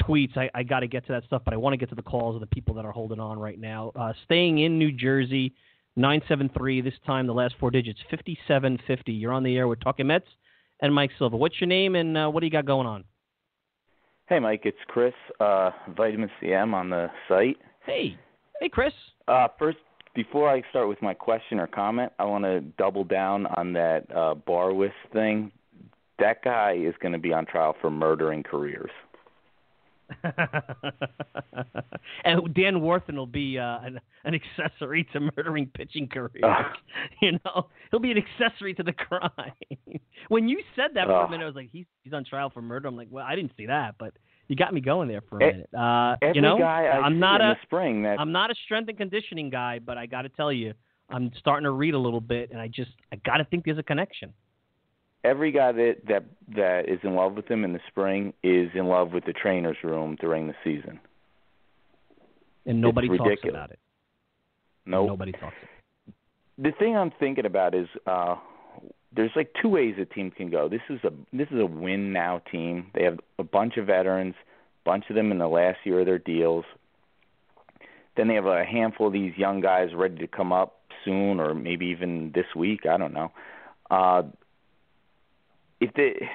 tweets. 0.00 0.36
I, 0.36 0.50
I 0.54 0.62
got 0.62 0.80
to 0.80 0.86
get 0.86 1.06
to 1.06 1.12
that 1.12 1.24
stuff, 1.24 1.42
but 1.44 1.52
I 1.52 1.58
want 1.58 1.74
to 1.74 1.76
get 1.76 1.90
to 1.90 1.94
the 1.94 2.02
calls 2.02 2.34
of 2.34 2.40
the 2.40 2.46
people 2.46 2.74
that 2.76 2.84
are 2.84 2.92
holding 2.92 3.20
on 3.20 3.38
right 3.38 3.58
now. 3.58 3.92
Uh, 3.94 4.12
staying 4.24 4.58
in 4.58 4.78
New 4.78 4.92
Jersey, 4.92 5.54
973. 5.98 6.80
This 6.80 6.94
time, 7.04 7.26
the 7.26 7.34
last 7.34 7.54
four 7.58 7.70
digits, 7.70 7.98
5750. 8.10 9.12
You're 9.12 9.32
on 9.32 9.42
the 9.42 9.56
air 9.56 9.68
with 9.68 9.80
Talking 9.80 10.06
Mets 10.06 10.26
and 10.80 10.94
Mike 10.94 11.10
Silva. 11.18 11.36
What's 11.36 11.60
your 11.60 11.68
name 11.68 11.96
and 11.96 12.16
uh, 12.16 12.28
what 12.28 12.40
do 12.40 12.46
you 12.46 12.52
got 12.52 12.64
going 12.64 12.86
on? 12.86 13.04
Hey, 14.28 14.38
Mike. 14.38 14.62
It's 14.64 14.78
Chris, 14.86 15.14
uh, 15.40 15.70
Vitamin 15.96 16.30
CM 16.40 16.74
on 16.74 16.90
the 16.90 17.10
site. 17.28 17.56
Hey. 17.84 18.16
Hey, 18.60 18.68
Chris. 18.68 18.92
Uh, 19.26 19.48
first, 19.58 19.78
before 20.14 20.48
I 20.48 20.62
start 20.70 20.88
with 20.88 21.00
my 21.02 21.14
question 21.14 21.58
or 21.58 21.66
comment, 21.66 22.12
I 22.18 22.24
want 22.24 22.44
to 22.44 22.60
double 22.60 23.04
down 23.04 23.46
on 23.56 23.72
that 23.74 24.04
uh, 24.10 24.34
Barwis 24.34 24.92
thing. 25.12 25.50
That 26.18 26.42
guy 26.42 26.76
is 26.78 26.94
going 27.00 27.12
to 27.12 27.18
be 27.18 27.32
on 27.32 27.46
trial 27.46 27.76
for 27.80 27.90
murdering 27.90 28.42
careers. 28.42 28.90
and 32.24 32.54
Dan 32.54 32.80
Warthen 32.80 33.16
will 33.16 33.26
be 33.26 33.58
uh, 33.58 33.80
an, 33.80 34.00
an 34.24 34.34
accessory 34.34 35.06
to 35.12 35.20
murdering 35.36 35.70
pitching 35.74 36.08
careers. 36.08 36.42
Uh, 36.42 36.62
you 37.22 37.32
know, 37.44 37.68
he'll 37.90 38.00
be 38.00 38.10
an 38.10 38.18
accessory 38.18 38.74
to 38.74 38.82
the 38.82 38.92
crime. 38.92 39.52
when 40.28 40.48
you 40.48 40.60
said 40.74 40.92
that 40.94 41.06
for 41.06 41.14
uh, 41.14 41.26
a 41.26 41.30
minute, 41.30 41.44
I 41.44 41.46
was 41.46 41.56
like, 41.56 41.70
he's 41.72 41.86
he's 42.02 42.12
on 42.12 42.24
trial 42.24 42.50
for 42.50 42.62
murder. 42.62 42.88
I'm 42.88 42.96
like, 42.96 43.08
well, 43.10 43.24
I 43.26 43.34
didn't 43.36 43.52
see 43.56 43.66
that, 43.66 43.96
but 43.98 44.14
you 44.48 44.56
got 44.56 44.72
me 44.72 44.80
going 44.80 45.08
there 45.08 45.22
for 45.28 45.36
a 45.36 45.46
minute. 45.52 45.68
Uh, 45.74 46.16
every 46.22 46.36
you 46.36 46.40
know, 46.40 46.58
guy 46.58 46.84
I 46.84 47.06
am 47.06 47.18
not 47.18 47.40
a 47.42 47.56
spring 47.62 48.02
that... 48.04 48.18
I'm 48.18 48.32
not 48.32 48.50
a 48.50 48.54
strength 48.64 48.88
and 48.88 48.96
conditioning 48.96 49.50
guy, 49.50 49.78
but 49.78 49.98
I 49.98 50.06
got 50.06 50.22
to 50.22 50.30
tell 50.30 50.50
you, 50.50 50.72
I'm 51.10 51.30
starting 51.38 51.64
to 51.64 51.70
read 51.70 51.92
a 51.92 51.98
little 51.98 52.20
bit, 52.20 52.50
and 52.50 52.58
I 52.58 52.68
just 52.68 52.92
I 53.12 53.16
got 53.16 53.36
to 53.36 53.44
think 53.44 53.66
there's 53.66 53.78
a 53.78 53.82
connection 53.82 54.32
every 55.24 55.52
guy 55.52 55.72
that 55.72 55.96
that 56.08 56.24
that 56.54 56.88
is 56.88 57.00
in 57.02 57.14
love 57.14 57.34
with 57.34 57.48
him 57.50 57.64
in 57.64 57.72
the 57.72 57.80
spring 57.88 58.32
is 58.42 58.70
in 58.74 58.86
love 58.86 59.12
with 59.12 59.24
the 59.24 59.32
trainer's 59.32 59.76
room 59.82 60.16
during 60.20 60.48
the 60.48 60.54
season. 60.64 61.00
And 62.66 62.80
nobody 62.80 63.08
talks 63.08 63.42
about 63.48 63.70
it. 63.70 63.78
No, 64.86 65.00
nope. 65.00 65.08
nobody 65.08 65.32
talks. 65.32 65.56
The 66.58 66.72
thing 66.78 66.96
I'm 66.96 67.12
thinking 67.18 67.46
about 67.46 67.74
is 67.74 67.88
uh 68.06 68.36
there's 69.14 69.30
like 69.34 69.50
two 69.60 69.68
ways 69.68 69.94
a 70.00 70.04
team 70.04 70.30
can 70.30 70.50
go. 70.50 70.68
This 70.68 70.82
is 70.88 71.00
a 71.04 71.10
this 71.32 71.48
is 71.50 71.60
a 71.60 71.66
win 71.66 72.12
now 72.12 72.42
team. 72.50 72.90
They 72.94 73.04
have 73.04 73.18
a 73.38 73.44
bunch 73.44 73.76
of 73.76 73.86
veterans, 73.86 74.34
a 74.36 74.88
bunch 74.88 75.04
of 75.08 75.16
them 75.16 75.32
in 75.32 75.38
the 75.38 75.48
last 75.48 75.78
year 75.84 76.00
of 76.00 76.06
their 76.06 76.18
deals. 76.18 76.64
Then 78.16 78.28
they 78.28 78.34
have 78.34 78.46
a 78.46 78.64
handful 78.64 79.06
of 79.06 79.12
these 79.12 79.36
young 79.36 79.60
guys 79.60 79.94
ready 79.94 80.16
to 80.16 80.26
come 80.26 80.52
up 80.52 80.80
soon, 81.04 81.40
or 81.40 81.54
maybe 81.54 81.86
even 81.86 82.32
this 82.34 82.46
week. 82.54 82.80
I 82.86 82.96
don't 82.96 83.14
know. 83.14 83.30
Uh, 83.90 84.22
if 85.80 85.92
they 85.94 86.28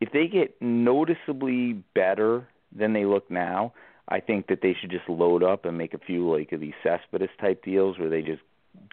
if 0.00 0.12
they 0.12 0.26
get 0.26 0.60
noticeably 0.60 1.82
better 1.94 2.46
than 2.76 2.92
they 2.92 3.04
look 3.04 3.30
now, 3.30 3.72
I 4.08 4.20
think 4.20 4.48
that 4.48 4.60
they 4.60 4.76
should 4.78 4.90
just 4.90 5.08
load 5.08 5.42
up 5.42 5.64
and 5.64 5.78
make 5.78 5.94
a 5.94 5.98
few 5.98 6.30
like 6.30 6.52
of 6.52 6.60
these 6.60 6.74
Cespedes 6.82 7.30
type 7.40 7.64
deals 7.64 7.98
where 7.98 8.10
they 8.10 8.22
just 8.22 8.42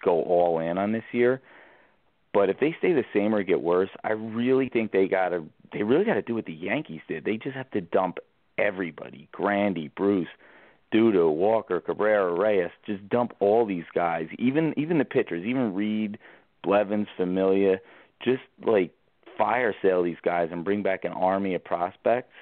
go 0.04 0.22
all 0.24 0.60
in 0.60 0.78
on 0.78 0.92
this 0.92 1.04
year. 1.12 1.42
But 2.34 2.50
if 2.50 2.60
they 2.60 2.76
stay 2.80 2.94
the 2.94 3.04
same 3.14 3.36
or 3.36 3.44
get 3.44 3.62
worse, 3.62 3.90
I 4.04 4.12
really 4.12 4.70
think 4.70 4.92
they 4.92 5.08
gotta 5.08 5.44
they 5.74 5.84
really 5.84 6.06
gotta 6.06 6.22
do 6.22 6.36
what 6.36 6.46
the 6.46 6.54
Yankees 6.54 7.02
did. 7.08 7.26
They 7.26 7.38
just 7.38 7.56
have 7.56 7.70
to 7.72 7.82
dump 7.82 8.20
everybody. 8.58 9.28
Grandy, 9.32 9.90
Bruce, 9.96 10.30
Duda, 10.94 11.34
Walker, 11.34 11.82
Cabrera, 11.82 12.34
Reyes, 12.34 12.72
just 12.86 13.08
dump 13.10 13.34
all 13.40 13.66
these 13.66 13.86
guys, 13.94 14.28
even 14.40 14.74
even 14.78 14.98
the 14.98 15.06
pitchers, 15.06 15.46
even 15.46 15.74
Reed, 15.74 16.18
Blevins, 16.64 17.08
Familia, 17.18 17.80
just 18.24 18.44
like 18.66 18.92
fire 19.38 19.74
sale 19.82 20.04
these 20.04 20.18
guys 20.24 20.50
and 20.52 20.64
bring 20.64 20.84
back 20.84 21.04
an 21.06 21.14
army 21.14 21.56
of 21.56 21.64
prospects 21.64 22.34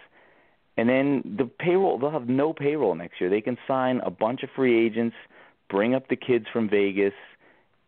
And 0.80 0.88
then 0.88 1.36
the 1.38 1.44
payroll, 1.44 2.00
they'll 2.00 2.10
have 2.10 2.30
no 2.30 2.54
payroll 2.54 2.96
next 2.96 3.20
year. 3.20 3.30
They 3.30 3.42
can 3.42 3.58
sign 3.68 4.00
a 4.06 4.10
bunch 4.10 4.44
of 4.44 4.50
free 4.56 4.86
agents, 4.86 5.16
bring 5.70 5.94
up 5.94 6.08
the 6.08 6.16
kids 6.16 6.46
from 6.54 6.70
Vegas, 6.70 7.12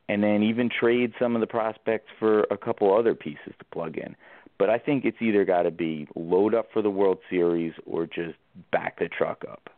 and 0.10 0.22
then 0.22 0.44
even 0.44 0.70
trade 0.70 1.14
some 1.18 1.34
of 1.34 1.40
the 1.40 1.48
prospects 1.48 2.10
for 2.20 2.42
a 2.52 2.58
couple 2.58 2.94
other 2.94 3.16
pieces 3.16 3.54
to 3.60 3.66
plug 3.72 3.98
in. 3.98 4.14
But 4.60 4.70
I 4.70 4.78
think 4.78 5.06
it's 5.06 5.22
either 5.22 5.46
got 5.46 5.62
to 5.64 5.72
be 5.72 6.06
load 6.18 6.54
up 6.54 6.68
for 6.74 6.82
the 6.82 6.90
World 6.90 7.20
Series 7.30 7.72
or 7.86 8.08
just 8.08 8.36
back 8.74 9.00
the 9.00 9.08
truck 9.08 9.46
up. 9.50 9.70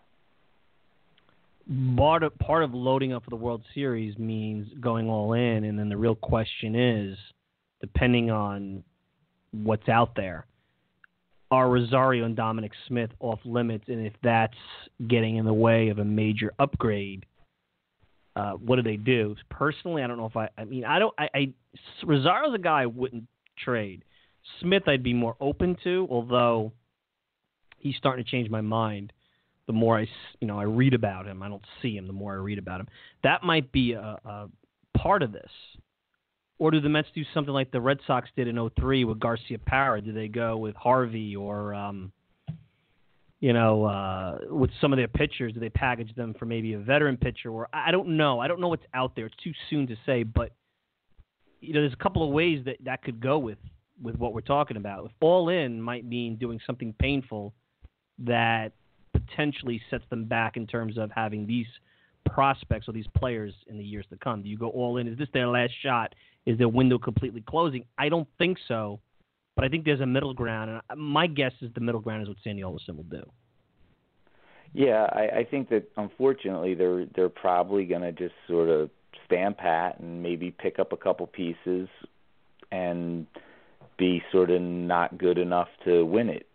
Part 1.95 2.23
of, 2.23 2.35
part 2.39 2.63
of 2.63 2.73
loading 2.73 3.13
up 3.13 3.23
for 3.23 3.29
the 3.29 3.35
World 3.35 3.61
Series 3.75 4.17
means 4.17 4.67
going 4.81 5.07
all 5.07 5.33
in, 5.33 5.65
and 5.65 5.77
then 5.77 5.87
the 5.87 5.97
real 5.97 6.15
question 6.15 6.75
is, 6.75 7.17
depending 7.79 8.31
on 8.31 8.83
what's 9.53 9.87
out 9.87 10.15
there, 10.15 10.45
are 11.51 11.69
Rosario 11.69 12.25
and 12.25 12.35
Dominic 12.35 12.71
Smith 12.87 13.11
off 13.19 13.39
limits? 13.45 13.85
And 13.87 14.05
if 14.05 14.13
that's 14.23 14.57
getting 15.07 15.37
in 15.37 15.45
the 15.45 15.53
way 15.53 15.89
of 15.89 15.99
a 15.99 16.05
major 16.05 16.51
upgrade, 16.59 17.25
uh, 18.35 18.53
what 18.53 18.77
do 18.77 18.81
they 18.81 18.95
do? 18.95 19.35
Personally, 19.49 20.01
I 20.01 20.07
don't 20.07 20.17
know 20.17 20.25
if 20.25 20.35
I. 20.35 20.49
I 20.57 20.65
mean, 20.65 20.85
I 20.85 20.97
don't. 20.97 21.13
I, 21.19 21.29
I 21.33 21.53
Rosario's 22.03 22.55
a 22.55 22.59
guy 22.59 22.81
I 22.81 22.85
wouldn't 22.87 23.25
trade. 23.63 24.03
Smith, 24.59 24.83
I'd 24.87 25.03
be 25.03 25.13
more 25.13 25.35
open 25.39 25.77
to, 25.83 26.07
although 26.09 26.73
he's 27.77 27.95
starting 27.95 28.25
to 28.25 28.29
change 28.29 28.49
my 28.49 28.61
mind. 28.61 29.13
The 29.67 29.73
more 29.73 29.97
I, 29.99 30.07
you 30.41 30.47
know, 30.47 30.59
I 30.59 30.63
read 30.63 30.93
about 30.93 31.25
him, 31.25 31.41
I 31.41 31.47
don't 31.47 31.63
see 31.81 31.95
him. 31.95 32.07
The 32.07 32.13
more 32.13 32.33
I 32.33 32.37
read 32.37 32.57
about 32.57 32.81
him, 32.81 32.87
that 33.23 33.43
might 33.43 33.71
be 33.71 33.93
a, 33.93 34.19
a 34.25 34.49
part 34.97 35.23
of 35.23 35.31
this. 35.31 35.51
Or 36.63 36.71
do 36.71 36.79
the 36.79 36.87
Mets 36.87 37.09
do 37.13 37.23
something 37.33 37.53
like 37.53 37.71
the 37.71 37.81
Red 37.81 37.99
Sox 38.07 38.29
did 38.37 38.47
in 38.47 38.69
03 38.79 39.03
with 39.03 39.19
Garciaparra? 39.19 40.01
Do 40.01 40.13
they 40.13 40.29
go 40.29 40.55
with 40.55 40.77
Harvey 40.77 41.35
or, 41.35 41.73
um, 41.73 42.13
you 43.41 43.51
know, 43.51 43.83
uh, 43.83 44.37
with 44.49 44.69
some 44.79 44.93
of 44.93 44.97
their 44.97 45.09
pitchers? 45.09 45.51
Do 45.51 45.59
they 45.59 45.67
package 45.67 46.15
them 46.15 46.33
for 46.39 46.45
maybe 46.45 46.71
a 46.71 46.79
veteran 46.79 47.17
pitcher? 47.17 47.49
Or 47.49 47.67
I 47.73 47.91
don't 47.91 48.15
know. 48.15 48.39
I 48.39 48.47
don't 48.47 48.61
know 48.61 48.69
what's 48.69 48.85
out 48.93 49.13
there. 49.13 49.25
It's 49.25 49.35
too 49.43 49.51
soon 49.69 49.87
to 49.87 49.97
say. 50.05 50.23
But 50.23 50.51
you 51.59 51.73
know, 51.73 51.81
there's 51.81 51.91
a 51.91 52.01
couple 52.01 52.25
of 52.25 52.29
ways 52.29 52.63
that 52.63 52.77
that 52.85 53.03
could 53.03 53.19
go 53.19 53.39
with 53.39 53.57
with 54.01 54.15
what 54.15 54.33
we're 54.33 54.39
talking 54.39 54.77
about. 54.77 55.03
If 55.03 55.11
all 55.19 55.49
in 55.49 55.81
might 55.81 56.05
mean 56.05 56.37
doing 56.37 56.61
something 56.65 56.95
painful 56.97 57.53
that 58.19 58.71
potentially 59.11 59.81
sets 59.89 60.05
them 60.09 60.23
back 60.23 60.55
in 60.55 60.65
terms 60.65 60.97
of 60.97 61.11
having 61.11 61.45
these 61.45 61.67
prospects 62.25 62.87
or 62.87 62.93
these 62.93 63.07
players 63.17 63.53
in 63.67 63.77
the 63.77 63.83
years 63.83 64.05
to 64.11 64.17
come? 64.17 64.41
Do 64.41 64.49
you 64.49 64.57
go 64.57 64.69
all 64.69 64.95
in? 64.95 65.09
Is 65.09 65.17
this 65.17 65.27
their 65.33 65.47
last 65.47 65.73
shot? 65.81 66.15
Is 66.45 66.57
their 66.57 66.67
window 66.67 66.97
completely 66.97 67.41
closing? 67.41 67.85
I 67.97 68.09
don't 68.09 68.27
think 68.37 68.57
so, 68.67 68.99
but 69.55 69.63
I 69.63 69.69
think 69.69 69.85
there's 69.85 70.01
a 70.01 70.05
middle 70.05 70.33
ground, 70.33 70.81
and 70.89 70.99
my 70.99 71.27
guess 71.27 71.53
is 71.61 71.71
the 71.73 71.81
middle 71.81 72.01
ground 72.01 72.23
is 72.23 72.27
what 72.27 72.37
Sandy 72.43 72.63
Alderson 72.63 72.97
will 72.97 73.03
do. 73.03 73.23
Yeah, 74.73 75.07
I, 75.11 75.39
I 75.39 75.47
think 75.49 75.69
that 75.69 75.89
unfortunately 75.97 76.73
they're 76.73 77.05
they're 77.15 77.29
probably 77.29 77.85
going 77.85 78.01
to 78.01 78.11
just 78.11 78.33
sort 78.47 78.69
of 78.69 78.89
stand 79.25 79.57
pat 79.57 79.99
and 79.99 80.21
maybe 80.21 80.51
pick 80.51 80.79
up 80.79 80.91
a 80.91 80.97
couple 80.97 81.27
pieces 81.27 81.87
and 82.71 83.27
be 83.97 84.21
sort 84.31 84.49
of 84.49 84.61
not 84.61 85.17
good 85.17 85.37
enough 85.37 85.67
to 85.85 86.03
win 86.05 86.29
it. 86.29 86.47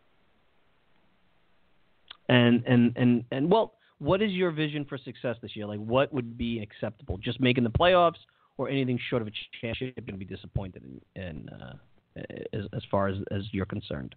And 2.29 2.65
and 2.67 2.93
and 2.97 3.25
and 3.31 3.51
well, 3.51 3.75
what 4.01 4.21
is 4.21 4.33
your 4.33 4.51
vision 4.51 4.85
for 4.85 4.99
success 4.99 5.37
this 5.41 5.55
year? 5.55 5.67
Like, 5.67 5.81
what 5.81 6.13
would 6.13 6.37
be 6.37 6.61
acceptable? 6.61 7.19
Just 7.19 7.41
making 7.41 7.65
the 7.65 7.71
playoffs, 7.71 8.19
or 8.59 8.69
anything 8.69 8.99
short 9.09 9.23
of 9.23 9.29
a 9.29 9.31
championship, 9.61 9.95
you're 9.97 10.05
going 10.05 10.19
to 10.19 10.25
be 10.25 10.37
disappointed 10.37 10.83
in, 11.15 11.23
in 11.23 11.49
uh, 11.49 11.75
as, 12.53 12.65
as 12.75 12.83
far 12.91 13.09
as 13.09 13.17
as 13.31 13.43
you're 13.53 13.67
concerned. 13.67 14.15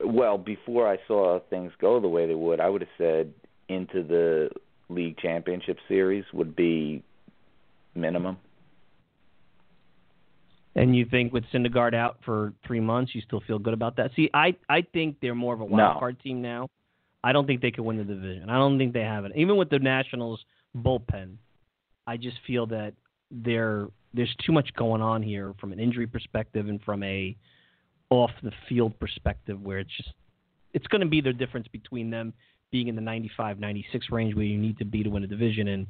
Well, 0.00 0.38
before 0.38 0.88
I 0.88 0.96
saw 1.08 1.40
things 1.50 1.72
go 1.80 2.00
the 2.00 2.08
way 2.08 2.26
they 2.26 2.34
would, 2.34 2.60
I 2.60 2.68
would 2.68 2.82
have 2.82 2.90
said 2.96 3.34
into 3.68 4.04
the 4.04 4.48
league 4.88 5.18
championship 5.18 5.76
series 5.88 6.24
would 6.32 6.54
be 6.54 7.02
minimum. 7.94 8.38
And 10.76 10.94
you 10.94 11.04
think 11.04 11.32
with 11.32 11.44
Syndergaard 11.52 11.94
out 11.94 12.18
for 12.24 12.52
three 12.64 12.78
months, 12.78 13.12
you 13.12 13.20
still 13.22 13.42
feel 13.46 13.58
good 13.58 13.74
about 13.74 13.96
that? 13.96 14.12
See, 14.14 14.30
I 14.32 14.54
I 14.68 14.82
think 14.92 15.16
they're 15.20 15.34
more 15.34 15.52
of 15.52 15.60
a 15.60 15.64
wild 15.64 15.94
no. 15.94 15.98
card 15.98 16.20
team 16.20 16.40
now. 16.40 16.68
I 17.24 17.32
don't 17.32 17.46
think 17.46 17.60
they 17.60 17.72
could 17.72 17.82
win 17.84 17.96
the 17.96 18.04
division. 18.04 18.48
I 18.48 18.58
don't 18.58 18.78
think 18.78 18.92
they 18.92 19.00
have 19.00 19.24
it. 19.24 19.32
Even 19.34 19.56
with 19.56 19.70
the 19.70 19.80
Nationals 19.80 20.38
bullpen, 20.76 21.34
I 22.08 22.16
just 22.16 22.38
feel 22.46 22.66
that 22.68 22.94
there 23.30 23.88
there's 24.14 24.34
too 24.44 24.52
much 24.52 24.70
going 24.74 25.02
on 25.02 25.22
here 25.22 25.54
from 25.60 25.72
an 25.72 25.78
injury 25.78 26.06
perspective 26.06 26.66
and 26.66 26.80
from 26.82 27.02
a 27.02 27.36
off 28.08 28.30
the 28.42 28.52
field 28.66 28.98
perspective 28.98 29.60
where 29.60 29.78
it's 29.80 29.94
just 29.94 30.14
it's 30.72 30.86
going 30.86 31.02
to 31.02 31.06
be 31.06 31.20
the 31.20 31.34
difference 31.34 31.68
between 31.68 32.08
them 32.08 32.32
being 32.70 32.88
in 32.88 32.94
the 32.94 33.02
95 33.02 33.60
96 33.60 34.06
range 34.10 34.34
where 34.34 34.46
you 34.46 34.56
need 34.56 34.78
to 34.78 34.86
be 34.86 35.02
to 35.02 35.10
win 35.10 35.22
a 35.22 35.26
division 35.26 35.68
and 35.68 35.86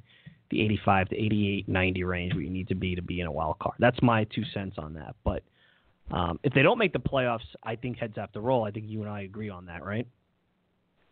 the 0.51 0.61
85 0.63 1.11
to 1.11 1.17
88, 1.17 1.69
90 1.69 2.05
range 2.05 2.35
where 2.35 2.43
you 2.43 2.51
need 2.51 2.69
to 2.69 2.75
be 2.75 2.97
to 2.97 3.03
be 3.03 3.21
in 3.21 3.27
a 3.27 3.33
wild 3.33 3.59
card. 3.61 3.77
That's 3.79 4.01
my 4.03 4.25
two 4.25 4.45
cents 4.55 4.77
on 4.79 4.95
that. 4.95 5.15
But 5.23 5.43
um, 6.11 6.41
if 6.43 6.53
they 6.53 6.63
don't 6.63 6.79
make 6.79 6.95
the 6.95 6.99
playoffs, 6.99 7.47
I 7.63 7.77
think 7.77 7.99
heads 7.99 8.15
have 8.17 8.33
to 8.33 8.41
roll. 8.41 8.65
I 8.65 8.71
think 8.73 8.87
you 8.89 9.03
and 9.03 9.11
I 9.11 9.21
agree 9.23 9.51
on 9.51 9.67
that, 9.67 9.85
right? 9.85 10.07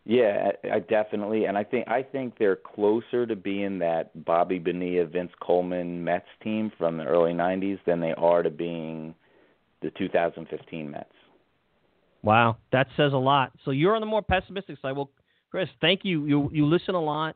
Yeah, 0.09 0.53
I 0.73 0.79
definitely, 0.79 1.47
and 1.47 1.59
I 1.59 1.65
think 1.65 1.89
I 1.89 2.01
think 2.01 2.39
they're 2.39 2.55
closer 2.55 3.27
to 3.27 3.35
being 3.35 3.81
that 3.81 4.25
Bobby 4.25 4.61
Bonilla, 4.61 5.05
Vince 5.07 5.33
Coleman 5.43 6.05
Mets 6.05 6.29
team 6.45 6.71
from 6.79 6.97
the 6.97 7.05
early 7.05 7.33
'90s 7.33 7.81
than 7.87 8.01
they 8.01 8.15
are 8.17 8.45
to 8.45 8.51
being 8.51 9.17
the 9.83 9.91
2015 9.99 10.91
Mets. 10.91 11.11
Wow, 12.23 12.57
that 12.71 12.87
says 12.97 13.13
a 13.13 13.17
lot. 13.17 13.51
So 13.65 13.73
you're 13.73 13.97
on 13.97 14.01
the 14.01 14.07
more 14.07 14.23
pessimistic 14.23 14.79
side. 14.81 14.97
Well, 14.97 15.11
Chris, 15.51 15.69
thank 15.81 16.05
you. 16.05 16.25
You 16.25 16.51
you 16.53 16.67
listen 16.67 16.95
a 16.95 17.03
lot. 17.03 17.35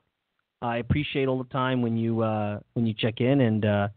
I 0.63 0.77
appreciate 0.79 1.27
all 1.27 1.39
the 1.39 1.51
time 1.51 1.83
when 1.83 1.97
you 1.97 2.23
uh, 2.23 2.61
when 2.75 2.87
you 2.87 2.95
check 2.97 3.21
in 3.21 3.41
and 3.41 3.65
uh, 3.65 3.89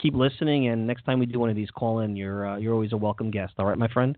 keep 0.00 0.14
listening. 0.14 0.68
And 0.68 0.86
next 0.86 1.04
time 1.04 1.18
we 1.18 1.26
do 1.26 1.38
one 1.38 1.50
of 1.50 1.56
these, 1.56 1.70
call 1.70 2.00
in. 2.00 2.16
You're 2.16 2.46
uh, 2.46 2.56
you're 2.58 2.72
always 2.72 2.92
a 2.92 2.96
welcome 2.96 3.30
guest. 3.30 3.54
All 3.58 3.66
right, 3.66 3.78
my 3.78 3.88
friend. 3.88 4.16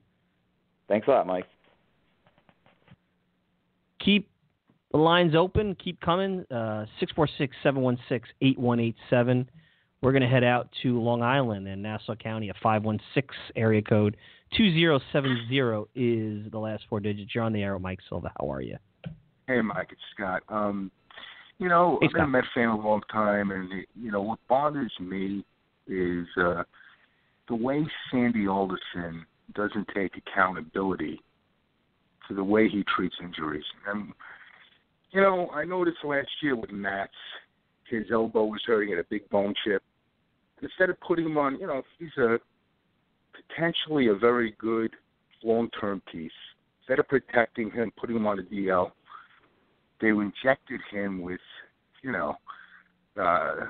Thanks 0.88 1.08
a 1.08 1.10
lot, 1.10 1.26
Mike. 1.26 1.46
Keep 4.00 4.28
the 4.92 4.98
lines 4.98 5.34
open. 5.34 5.74
Keep 5.82 6.00
coming. 6.00 6.44
Uh, 6.50 6.86
six 7.00 7.12
four 7.12 7.28
six 7.38 7.54
seven 7.62 7.82
one 7.82 7.98
six 8.08 8.28
eight 8.42 8.58
one 8.58 8.80
eight 8.80 8.96
seven. 9.10 9.48
We're 10.00 10.12
going 10.12 10.22
to 10.22 10.28
head 10.28 10.44
out 10.44 10.68
to 10.82 11.00
Long 11.00 11.22
Island 11.22 11.66
and 11.66 11.82
Nassau 11.82 12.14
County. 12.14 12.50
A 12.50 12.54
five 12.62 12.84
one 12.84 13.00
six 13.14 13.34
area 13.56 13.82
code 13.82 14.16
two 14.56 14.72
zero 14.72 15.00
seven 15.12 15.46
zero 15.48 15.88
is 15.94 16.50
the 16.50 16.58
last 16.58 16.84
four 16.88 17.00
digits. 17.00 17.34
You're 17.34 17.44
on 17.44 17.52
the 17.52 17.62
air, 17.62 17.78
Mike 17.78 18.00
Silva. 18.08 18.32
How 18.40 18.50
are 18.52 18.60
you? 18.60 18.76
Hey, 19.46 19.60
Mike. 19.60 19.88
It's 19.90 20.00
Scott. 20.14 20.42
Um, 20.48 20.90
you 21.58 21.68
know, 21.68 21.98
I've 22.02 22.12
been 22.12 22.22
a 22.22 22.28
Met 22.28 22.44
fan 22.54 22.68
a 22.68 22.76
long 22.76 23.02
time, 23.10 23.50
and 23.50 23.68
you 24.00 24.12
know 24.12 24.22
what 24.22 24.38
bothers 24.48 24.92
me 25.00 25.44
is 25.88 26.26
uh, 26.40 26.62
the 27.48 27.54
way 27.54 27.84
Sandy 28.10 28.46
Alderson 28.46 29.26
doesn't 29.54 29.88
take 29.94 30.12
accountability 30.16 31.20
for 32.26 32.34
the 32.34 32.44
way 32.44 32.68
he 32.68 32.84
treats 32.94 33.16
injuries. 33.22 33.64
And 33.86 34.12
you 35.10 35.20
know, 35.20 35.48
I 35.50 35.64
noticed 35.64 35.98
last 36.04 36.28
year 36.42 36.56
with 36.56 36.70
Matz, 36.70 37.12
his 37.88 38.04
elbow 38.12 38.44
was 38.44 38.60
hurting 38.66 38.92
at 38.92 38.98
a 38.98 39.04
big 39.08 39.28
bone 39.30 39.54
chip. 39.64 39.82
Instead 40.62 40.90
of 40.90 41.00
putting 41.00 41.26
him 41.26 41.38
on, 41.38 41.58
you 41.58 41.66
know, 41.66 41.82
he's 41.98 42.16
a 42.18 42.38
potentially 43.48 44.08
a 44.08 44.14
very 44.14 44.54
good 44.58 44.90
long-term 45.42 46.02
piece. 46.10 46.32
Instead 46.80 46.98
of 46.98 47.08
protecting 47.08 47.70
him, 47.70 47.92
putting 47.96 48.16
him 48.16 48.26
on 48.26 48.36
the 48.36 48.42
DL, 48.42 48.90
they 50.00 50.08
injected 50.08 50.80
him 50.90 51.20
with, 51.20 51.40
you 52.02 52.12
know, 52.12 52.36
uh, 53.20 53.66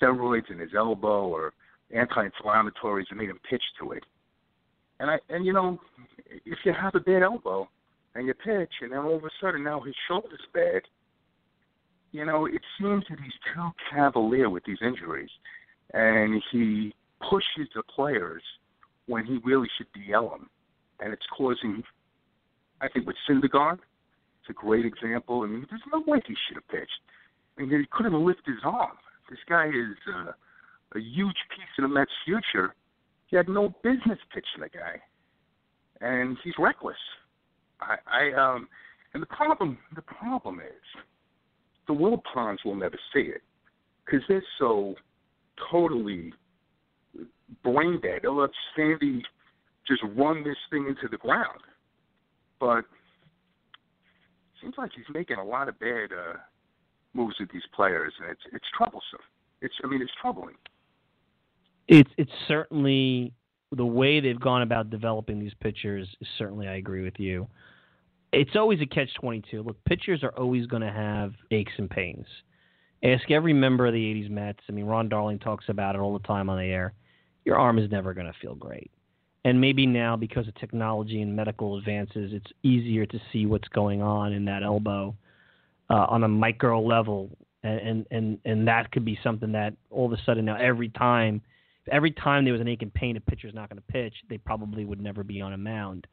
steroids 0.00 0.50
in 0.50 0.58
his 0.58 0.70
elbow 0.76 1.26
or 1.26 1.52
anti-inflammatories 1.94 3.04
and 3.10 3.18
made 3.18 3.30
him 3.30 3.40
pitch 3.48 3.62
to 3.80 3.92
it. 3.92 4.04
And 5.00 5.10
I 5.10 5.18
and 5.28 5.44
you 5.44 5.52
know, 5.52 5.80
if 6.26 6.58
you 6.64 6.72
have 6.72 6.94
a 6.94 7.00
bad 7.00 7.22
elbow 7.22 7.68
and 8.14 8.26
you 8.26 8.34
pitch, 8.34 8.72
and 8.82 8.94
all 8.94 9.16
of 9.16 9.24
a 9.24 9.30
sudden 9.40 9.64
now 9.64 9.80
his 9.80 9.94
shoulder's 10.08 10.40
bad, 10.52 10.82
you 12.12 12.26
know, 12.26 12.46
it 12.46 12.60
seems 12.78 13.04
that 13.08 13.18
he's 13.18 13.32
too 13.54 13.70
cavalier 13.90 14.50
with 14.50 14.64
these 14.64 14.78
injuries, 14.82 15.30
and 15.94 16.42
he 16.50 16.94
pushes 17.28 17.68
the 17.74 17.82
players 17.94 18.42
when 19.06 19.24
he 19.24 19.38
really 19.44 19.68
should 19.76 19.86
DL 19.92 20.30
them, 20.30 20.50
and 21.00 21.12
it's 21.12 21.26
causing. 21.36 21.82
I 22.80 22.88
think 22.88 23.06
with 23.06 23.16
Syndergaard, 23.28 23.78
it's 24.40 24.50
a 24.50 24.52
great 24.52 24.84
example. 24.84 25.42
I 25.42 25.46
mean, 25.46 25.66
there's 25.70 25.82
no 25.92 26.02
way 26.06 26.20
he 26.26 26.34
should 26.46 26.56
have 26.56 26.68
pitched. 26.68 26.90
I 27.56 27.62
mean, 27.62 27.70
he 27.70 27.86
couldn't 27.90 28.12
lifted 28.12 28.54
his 28.54 28.64
arm. 28.64 28.96
This 29.30 29.38
guy 29.48 29.68
is 29.68 29.96
uh, 30.14 30.32
a 30.94 31.00
huge 31.00 31.36
piece 31.50 31.68
of 31.78 31.82
the 31.82 31.88
Mets' 31.88 32.10
future. 32.24 32.74
He 33.26 33.36
had 33.36 33.48
no 33.48 33.74
business 33.82 34.18
pitching 34.34 34.60
the 34.60 34.68
guy, 34.68 35.00
and 36.00 36.36
he's 36.44 36.54
reckless. 36.58 36.96
I, 37.82 38.30
I 38.32 38.54
um, 38.54 38.68
and 39.14 39.22
the 39.22 39.26
problem, 39.26 39.78
the 39.94 40.02
problem 40.02 40.60
is, 40.60 41.02
the 41.86 41.92
Wilpons 41.92 42.58
will 42.64 42.76
never 42.76 42.98
see 43.12 43.20
it 43.20 43.42
because 44.04 44.22
they're 44.28 44.42
so 44.58 44.94
totally 45.70 46.32
brain 47.62 48.00
dead. 48.02 48.20
They'll 48.22 48.40
let 48.40 48.50
Sandy 48.76 49.22
just 49.86 50.02
run 50.16 50.44
this 50.44 50.56
thing 50.70 50.86
into 50.88 51.08
the 51.10 51.18
ground. 51.18 51.60
But 52.60 52.84
seems 54.62 54.74
like 54.78 54.92
he's 54.94 55.04
making 55.12 55.36
a 55.38 55.44
lot 55.44 55.68
of 55.68 55.78
bad 55.80 56.10
uh, 56.12 56.36
moves 57.14 57.34
with 57.40 57.50
these 57.52 57.62
players, 57.74 58.12
and 58.20 58.30
it's 58.30 58.42
it's 58.52 58.64
troublesome. 58.76 59.20
It's 59.60 59.74
I 59.84 59.88
mean 59.88 60.00
it's 60.00 60.12
troubling. 60.20 60.54
It's 61.88 62.10
it's 62.16 62.32
certainly 62.48 63.32
the 63.72 63.84
way 63.84 64.20
they've 64.20 64.40
gone 64.40 64.62
about 64.62 64.90
developing 64.90 65.40
these 65.40 65.54
pitchers. 65.60 66.08
Is 66.20 66.28
certainly, 66.38 66.68
I 66.68 66.76
agree 66.76 67.02
with 67.02 67.18
you. 67.18 67.48
It's 68.32 68.56
always 68.56 68.80
a 68.80 68.86
catch 68.86 69.12
twenty 69.14 69.42
two. 69.50 69.62
Look, 69.62 69.82
pitchers 69.84 70.22
are 70.22 70.30
always 70.30 70.66
going 70.66 70.82
to 70.82 70.92
have 70.92 71.32
aches 71.50 71.72
and 71.76 71.88
pains. 71.88 72.26
Ask 73.04 73.30
every 73.30 73.52
member 73.52 73.86
of 73.86 73.92
the 73.92 73.98
'80s 73.98 74.30
Mets. 74.30 74.60
I 74.68 74.72
mean, 74.72 74.86
Ron 74.86 75.08
Darling 75.08 75.38
talks 75.38 75.66
about 75.68 75.94
it 75.94 75.98
all 75.98 76.16
the 76.16 76.26
time 76.26 76.48
on 76.48 76.58
the 76.58 76.64
air. 76.64 76.94
Your 77.44 77.56
arm 77.56 77.78
is 77.78 77.90
never 77.90 78.14
going 78.14 78.26
to 78.26 78.38
feel 78.40 78.54
great. 78.54 78.90
And 79.44 79.60
maybe 79.60 79.86
now, 79.86 80.16
because 80.16 80.46
of 80.46 80.54
technology 80.54 81.20
and 81.20 81.34
medical 81.34 81.76
advances, 81.76 82.32
it's 82.32 82.52
easier 82.62 83.04
to 83.06 83.20
see 83.32 83.46
what's 83.46 83.68
going 83.68 84.00
on 84.00 84.32
in 84.32 84.44
that 84.44 84.62
elbow 84.62 85.16
uh, 85.90 86.06
on 86.08 86.22
a 86.22 86.28
micro 86.28 86.80
level, 86.80 87.30
and, 87.62 87.80
and 87.80 88.06
and 88.10 88.38
and 88.44 88.68
that 88.68 88.90
could 88.92 89.04
be 89.04 89.18
something 89.22 89.52
that 89.52 89.74
all 89.90 90.06
of 90.06 90.12
a 90.12 90.22
sudden 90.24 90.44
now 90.44 90.56
every 90.56 90.88
time 90.88 91.42
every 91.90 92.12
time 92.12 92.44
there 92.44 92.52
was 92.52 92.60
an 92.60 92.68
ache 92.68 92.82
and 92.82 92.94
pain, 92.94 93.16
a 93.16 93.20
pitcher's 93.20 93.54
not 93.54 93.68
going 93.68 93.76
to 93.76 93.92
pitch, 93.92 94.14
they 94.28 94.38
probably 94.38 94.84
would 94.84 95.00
never 95.00 95.24
be 95.24 95.40
on 95.40 95.52
a 95.52 95.58
mound. 95.58 96.06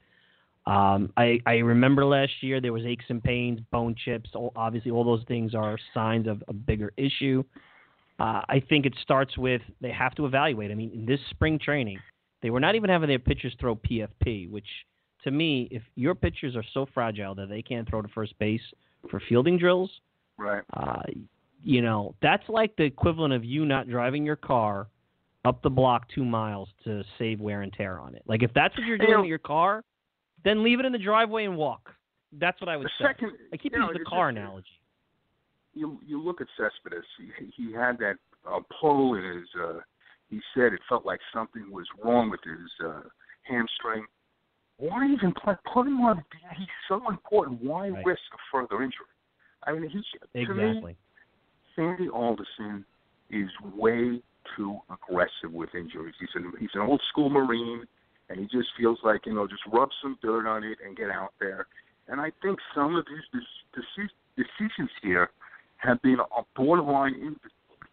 Um, 0.69 1.11
I, 1.17 1.39
I 1.47 1.55
remember 1.55 2.05
last 2.05 2.31
year 2.41 2.61
there 2.61 2.73
was 2.73 2.85
aches 2.85 3.05
and 3.09 3.23
pains, 3.23 3.59
bone 3.71 3.95
chips. 4.05 4.29
All, 4.35 4.53
obviously, 4.55 4.91
all 4.91 5.03
those 5.03 5.23
things 5.27 5.55
are 5.55 5.79
signs 5.95 6.27
of 6.27 6.43
a 6.47 6.53
bigger 6.53 6.93
issue. 6.95 7.43
Uh, 8.19 8.41
I 8.47 8.61
think 8.69 8.85
it 8.85 8.93
starts 9.01 9.35
with 9.35 9.61
they 9.81 9.91
have 9.91 10.13
to 10.15 10.27
evaluate. 10.27 10.69
I 10.69 10.75
mean, 10.75 10.91
in 10.93 11.05
this 11.07 11.19
spring 11.31 11.57
training, 11.57 11.97
they 12.43 12.51
were 12.51 12.59
not 12.59 12.75
even 12.75 12.89
having 12.89 13.09
their 13.09 13.17
pitchers 13.17 13.55
throw 13.59 13.77
PFP, 13.77 14.51
which 14.51 14.67
to 15.23 15.31
me, 15.31 15.67
if 15.71 15.81
your 15.95 16.13
pitchers 16.13 16.55
are 16.55 16.63
so 16.71 16.85
fragile 16.93 17.33
that 17.35 17.49
they 17.49 17.63
can't 17.63 17.89
throw 17.89 18.03
to 18.03 18.07
first 18.09 18.37
base 18.37 18.61
for 19.09 19.19
fielding 19.27 19.57
drills, 19.57 19.89
right? 20.37 20.63
Uh, 20.77 21.01
you 21.63 21.81
know, 21.81 22.13
that's 22.21 22.47
like 22.47 22.75
the 22.75 22.83
equivalent 22.83 23.33
of 23.33 23.43
you 23.43 23.65
not 23.65 23.89
driving 23.89 24.23
your 24.23 24.35
car 24.35 24.87
up 25.45 25.63
the 25.63 25.69
block 25.69 26.07
two 26.13 26.23
miles 26.23 26.69
to 26.83 27.03
save 27.17 27.39
wear 27.39 27.63
and 27.63 27.73
tear 27.73 27.99
on 27.99 28.13
it. 28.13 28.21
Like 28.27 28.43
if 28.43 28.53
that's 28.53 28.77
what 28.77 28.85
you're 28.85 28.97
doing 28.99 29.09
you 29.09 29.15
know, 29.15 29.21
with 29.21 29.29
your 29.29 29.39
car, 29.39 29.83
then 30.43 30.63
leave 30.63 30.79
it 30.79 30.85
in 30.85 30.91
the 30.91 30.97
driveway 30.99 31.45
and 31.45 31.57
walk. 31.57 31.89
That's 32.31 32.59
what 32.61 32.69
I 32.69 32.77
would 32.77 32.85
the 32.85 32.91
say. 32.99 33.05
Second, 33.07 33.31
I 33.53 33.57
keep 33.57 33.73
you 33.73 33.79
know, 33.79 33.87
using 33.87 34.03
the 34.03 34.09
car 34.09 34.31
just, 34.31 34.37
analogy. 34.37 34.67
You 35.73 35.99
you 36.05 36.21
look 36.21 36.41
at 36.41 36.47
Cespedes. 36.57 37.05
He, 37.17 37.63
he 37.63 37.73
had 37.73 37.97
that 37.99 38.15
uh, 38.47 38.59
pull 38.79 39.15
in 39.15 39.23
his. 39.23 39.47
Uh, 39.59 39.79
he 40.29 40.39
said 40.53 40.73
it 40.73 40.79
felt 40.87 41.05
like 41.05 41.19
something 41.33 41.71
was 41.71 41.87
wrong 42.03 42.29
with 42.29 42.41
his 42.43 42.87
uh, 42.87 43.01
hamstring. 43.43 44.05
Why 44.77 45.11
even 45.11 45.33
play, 45.33 45.55
put 45.73 45.87
him 45.87 45.99
on? 46.01 46.23
He's 46.57 46.67
so 46.87 47.01
important. 47.09 47.61
Why 47.61 47.89
right. 47.89 48.05
risk 48.05 48.21
a 48.33 48.37
further 48.51 48.83
injury? 48.83 49.07
I 49.65 49.73
mean, 49.73 49.89
he's 49.89 50.03
exactly. 50.33 50.55
To 50.55 50.87
me, 50.87 50.97
Sandy 51.75 52.09
Alderson 52.09 52.85
is 53.29 53.49
way 53.75 54.21
too 54.55 54.77
aggressive 54.89 55.51
with 55.51 55.69
injuries. 55.75 56.15
He's 56.19 56.29
an 56.35 56.53
he's 56.59 56.69
an 56.75 56.81
old 56.81 57.01
school 57.09 57.29
Marine, 57.29 57.83
and 58.29 58.39
he 58.39 58.45
just 58.45 58.69
feels 58.77 58.99
like 59.03 59.25
you 59.25 59.33
know 59.33 59.47
just 59.47 59.63
rub 59.71 59.89
some 60.01 60.17
dirt 60.21 60.47
on 60.47 60.63
it 60.63 60.77
and 60.85 60.95
get 60.95 61.09
out 61.09 61.33
there. 61.39 61.67
And 62.07 62.19
I 62.19 62.31
think 62.41 62.57
some 62.73 62.95
of 62.95 63.05
his 63.07 63.43
decisions 64.35 64.89
here 65.01 65.29
have 65.77 66.01
been 66.01 66.17
borderline, 66.55 67.35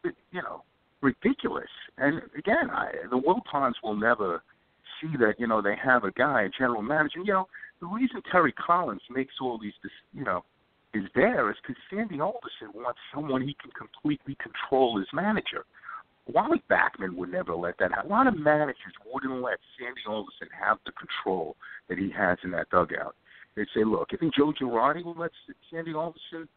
you 0.04 0.42
know, 0.42 0.62
ridiculous. 1.02 1.68
And 1.98 2.22
again, 2.36 2.70
I, 2.72 2.92
the 3.10 3.18
Wilpons 3.18 3.74
will 3.82 3.96
never 3.96 4.42
see 5.00 5.16
that 5.18 5.34
you 5.38 5.46
know 5.46 5.60
they 5.60 5.76
have 5.82 6.04
a 6.04 6.12
guy, 6.12 6.42
a 6.42 6.48
general 6.48 6.82
manager. 6.82 7.18
You 7.24 7.32
know, 7.32 7.48
the 7.80 7.86
reason 7.86 8.22
Terry 8.30 8.52
Collins 8.52 9.02
makes 9.10 9.34
all 9.40 9.58
these, 9.58 9.74
you 10.14 10.24
know, 10.24 10.44
is 10.94 11.04
there 11.14 11.50
is 11.50 11.56
because 11.62 11.80
Sandy 11.90 12.20
Alderson 12.20 12.70
wants 12.74 12.98
someone 13.14 13.42
he 13.42 13.56
can 13.60 13.70
completely 13.72 14.36
control 14.36 14.98
as 15.00 15.06
manager. 15.12 15.64
Wally 16.28 16.62
Backman 16.68 17.14
would 17.14 17.30
never 17.30 17.54
let 17.54 17.78
that 17.78 17.92
happen. 17.92 18.10
A 18.10 18.14
lot 18.14 18.26
of 18.26 18.36
managers 18.36 18.94
wouldn't 19.04 19.42
let 19.42 19.58
Sandy 19.78 20.00
Alderson 20.08 20.48
have 20.58 20.78
the 20.84 20.92
control 20.92 21.56
that 21.88 21.98
he 21.98 22.10
has 22.10 22.38
in 22.42 22.50
that 22.50 22.68
dugout. 22.70 23.14
They'd 23.54 23.68
say, 23.74 23.84
look, 23.84 24.08
I 24.12 24.16
think 24.16 24.34
Joe 24.34 24.52
Girardi 24.60 25.04
will 25.04 25.16
let 25.16 25.30
Sandy 25.70 25.94
Alderson 25.94 26.48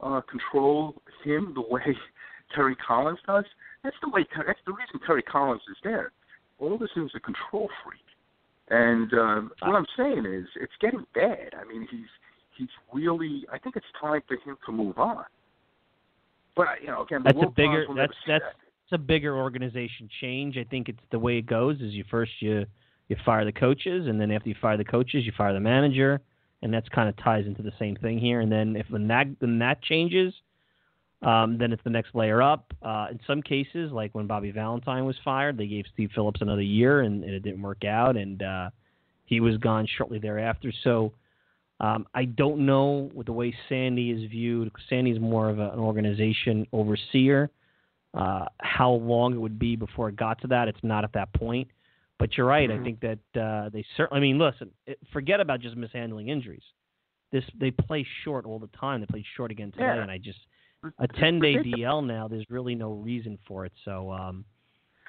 uh, 0.00 0.20
control 0.22 0.94
him 1.24 1.52
the 1.54 1.60
way 1.60 1.82
Terry 2.54 2.76
Collins 2.76 3.18
does. 3.26 3.44
That's 3.84 3.96
the 4.02 4.08
way. 4.08 4.26
That's 4.34 4.58
the 4.66 4.72
reason 4.72 5.00
Terry 5.06 5.22
Collins 5.22 5.62
is 5.70 5.76
there. 5.84 6.12
Alderson's 6.60 7.12
a 7.14 7.20
control 7.20 7.68
freak, 7.84 8.00
and 8.70 9.12
um, 9.14 9.50
what 9.62 9.76
I'm 9.76 9.86
saying 9.96 10.26
is, 10.26 10.46
it's 10.56 10.72
getting 10.80 11.04
bad. 11.14 11.54
I 11.54 11.64
mean, 11.64 11.86
he's 11.88 12.08
he's 12.56 12.68
really. 12.92 13.44
I 13.52 13.58
think 13.58 13.76
it's 13.76 13.86
time 14.00 14.22
for 14.26 14.34
him 14.34 14.56
to 14.66 14.72
move 14.72 14.98
on. 14.98 15.24
But 16.56 16.66
you 16.80 16.88
know, 16.88 17.02
again, 17.02 17.22
the 17.22 17.32
that's 17.32 17.46
a 17.46 17.50
bigger. 17.50 17.86
That's 17.94 18.12
that's 18.26 18.44
that. 18.44 18.67
It's 18.88 18.94
a 18.94 18.98
bigger 18.98 19.36
organization 19.36 20.08
change. 20.20 20.56
I 20.56 20.64
think 20.64 20.88
it's 20.88 21.02
the 21.10 21.18
way 21.18 21.36
it 21.36 21.46
goes. 21.46 21.76
Is 21.80 21.92
you 21.92 22.04
first 22.10 22.32
you 22.40 22.64
you 23.08 23.16
fire 23.24 23.44
the 23.44 23.52
coaches, 23.52 24.06
and 24.06 24.18
then 24.18 24.30
after 24.30 24.48
you 24.48 24.54
fire 24.60 24.78
the 24.78 24.84
coaches, 24.84 25.26
you 25.26 25.32
fire 25.36 25.52
the 25.52 25.60
manager, 25.60 26.20
and 26.62 26.72
that's 26.72 26.88
kind 26.88 27.08
of 27.08 27.16
ties 27.18 27.46
into 27.46 27.62
the 27.62 27.72
same 27.78 27.96
thing 27.96 28.18
here. 28.18 28.40
And 28.40 28.50
then 28.50 28.76
if 28.76 28.86
when 28.88 29.06
that 29.08 29.26
when 29.40 29.58
that 29.58 29.82
changes, 29.82 30.32
um, 31.20 31.58
then 31.58 31.72
it's 31.72 31.84
the 31.84 31.90
next 31.90 32.14
layer 32.14 32.40
up. 32.40 32.72
Uh, 32.82 33.08
in 33.10 33.20
some 33.26 33.42
cases, 33.42 33.92
like 33.92 34.14
when 34.14 34.26
Bobby 34.26 34.52
Valentine 34.52 35.04
was 35.04 35.16
fired, 35.22 35.58
they 35.58 35.66
gave 35.66 35.84
Steve 35.92 36.10
Phillips 36.14 36.40
another 36.40 36.62
year, 36.62 37.02
and, 37.02 37.24
and 37.24 37.34
it 37.34 37.40
didn't 37.40 37.60
work 37.60 37.84
out, 37.84 38.16
and 38.16 38.42
uh, 38.42 38.70
he 39.26 39.40
was 39.40 39.58
gone 39.58 39.86
shortly 39.98 40.18
thereafter. 40.18 40.72
So 40.82 41.12
um, 41.80 42.06
I 42.14 42.24
don't 42.24 42.64
know 42.64 43.10
with 43.12 43.26
the 43.26 43.32
way 43.34 43.54
Sandy 43.68 44.12
is 44.12 44.30
viewed. 44.30 44.72
Sandy's 44.88 45.20
more 45.20 45.50
of 45.50 45.58
a, 45.58 45.72
an 45.72 45.78
organization 45.78 46.66
overseer. 46.72 47.50
Uh, 48.18 48.46
how 48.58 48.90
long 48.90 49.32
it 49.32 49.38
would 49.38 49.58
be 49.60 49.76
before 49.76 50.08
it 50.08 50.16
got 50.16 50.40
to 50.40 50.48
that, 50.48 50.66
it's 50.66 50.82
not 50.82 51.04
at 51.04 51.12
that 51.12 51.32
point. 51.34 51.68
But 52.18 52.36
you're 52.36 52.46
right. 52.46 52.68
Mm-hmm. 52.68 52.80
I 52.80 52.84
think 52.84 53.00
that 53.00 53.40
uh, 53.40 53.68
they 53.68 53.84
certainly. 53.96 54.18
I 54.18 54.20
mean, 54.20 54.38
listen. 54.38 54.70
It, 54.86 54.98
forget 55.12 55.38
about 55.38 55.60
just 55.60 55.76
mishandling 55.76 56.28
injuries. 56.28 56.64
This 57.30 57.44
they 57.60 57.70
play 57.70 58.04
short 58.24 58.44
all 58.44 58.58
the 58.58 58.70
time. 58.78 59.00
They 59.00 59.06
played 59.06 59.24
short 59.36 59.52
again 59.52 59.70
today, 59.70 59.84
yeah. 59.84 60.02
and 60.02 60.10
I 60.10 60.18
just 60.18 60.40
a 60.98 61.06
ten 61.06 61.38
day 61.38 61.56
DL 61.56 62.04
now. 62.04 62.26
There's 62.26 62.46
really 62.50 62.74
no 62.74 62.92
reason 62.92 63.38
for 63.46 63.64
it. 63.64 63.72
So 63.84 64.10
um, 64.10 64.44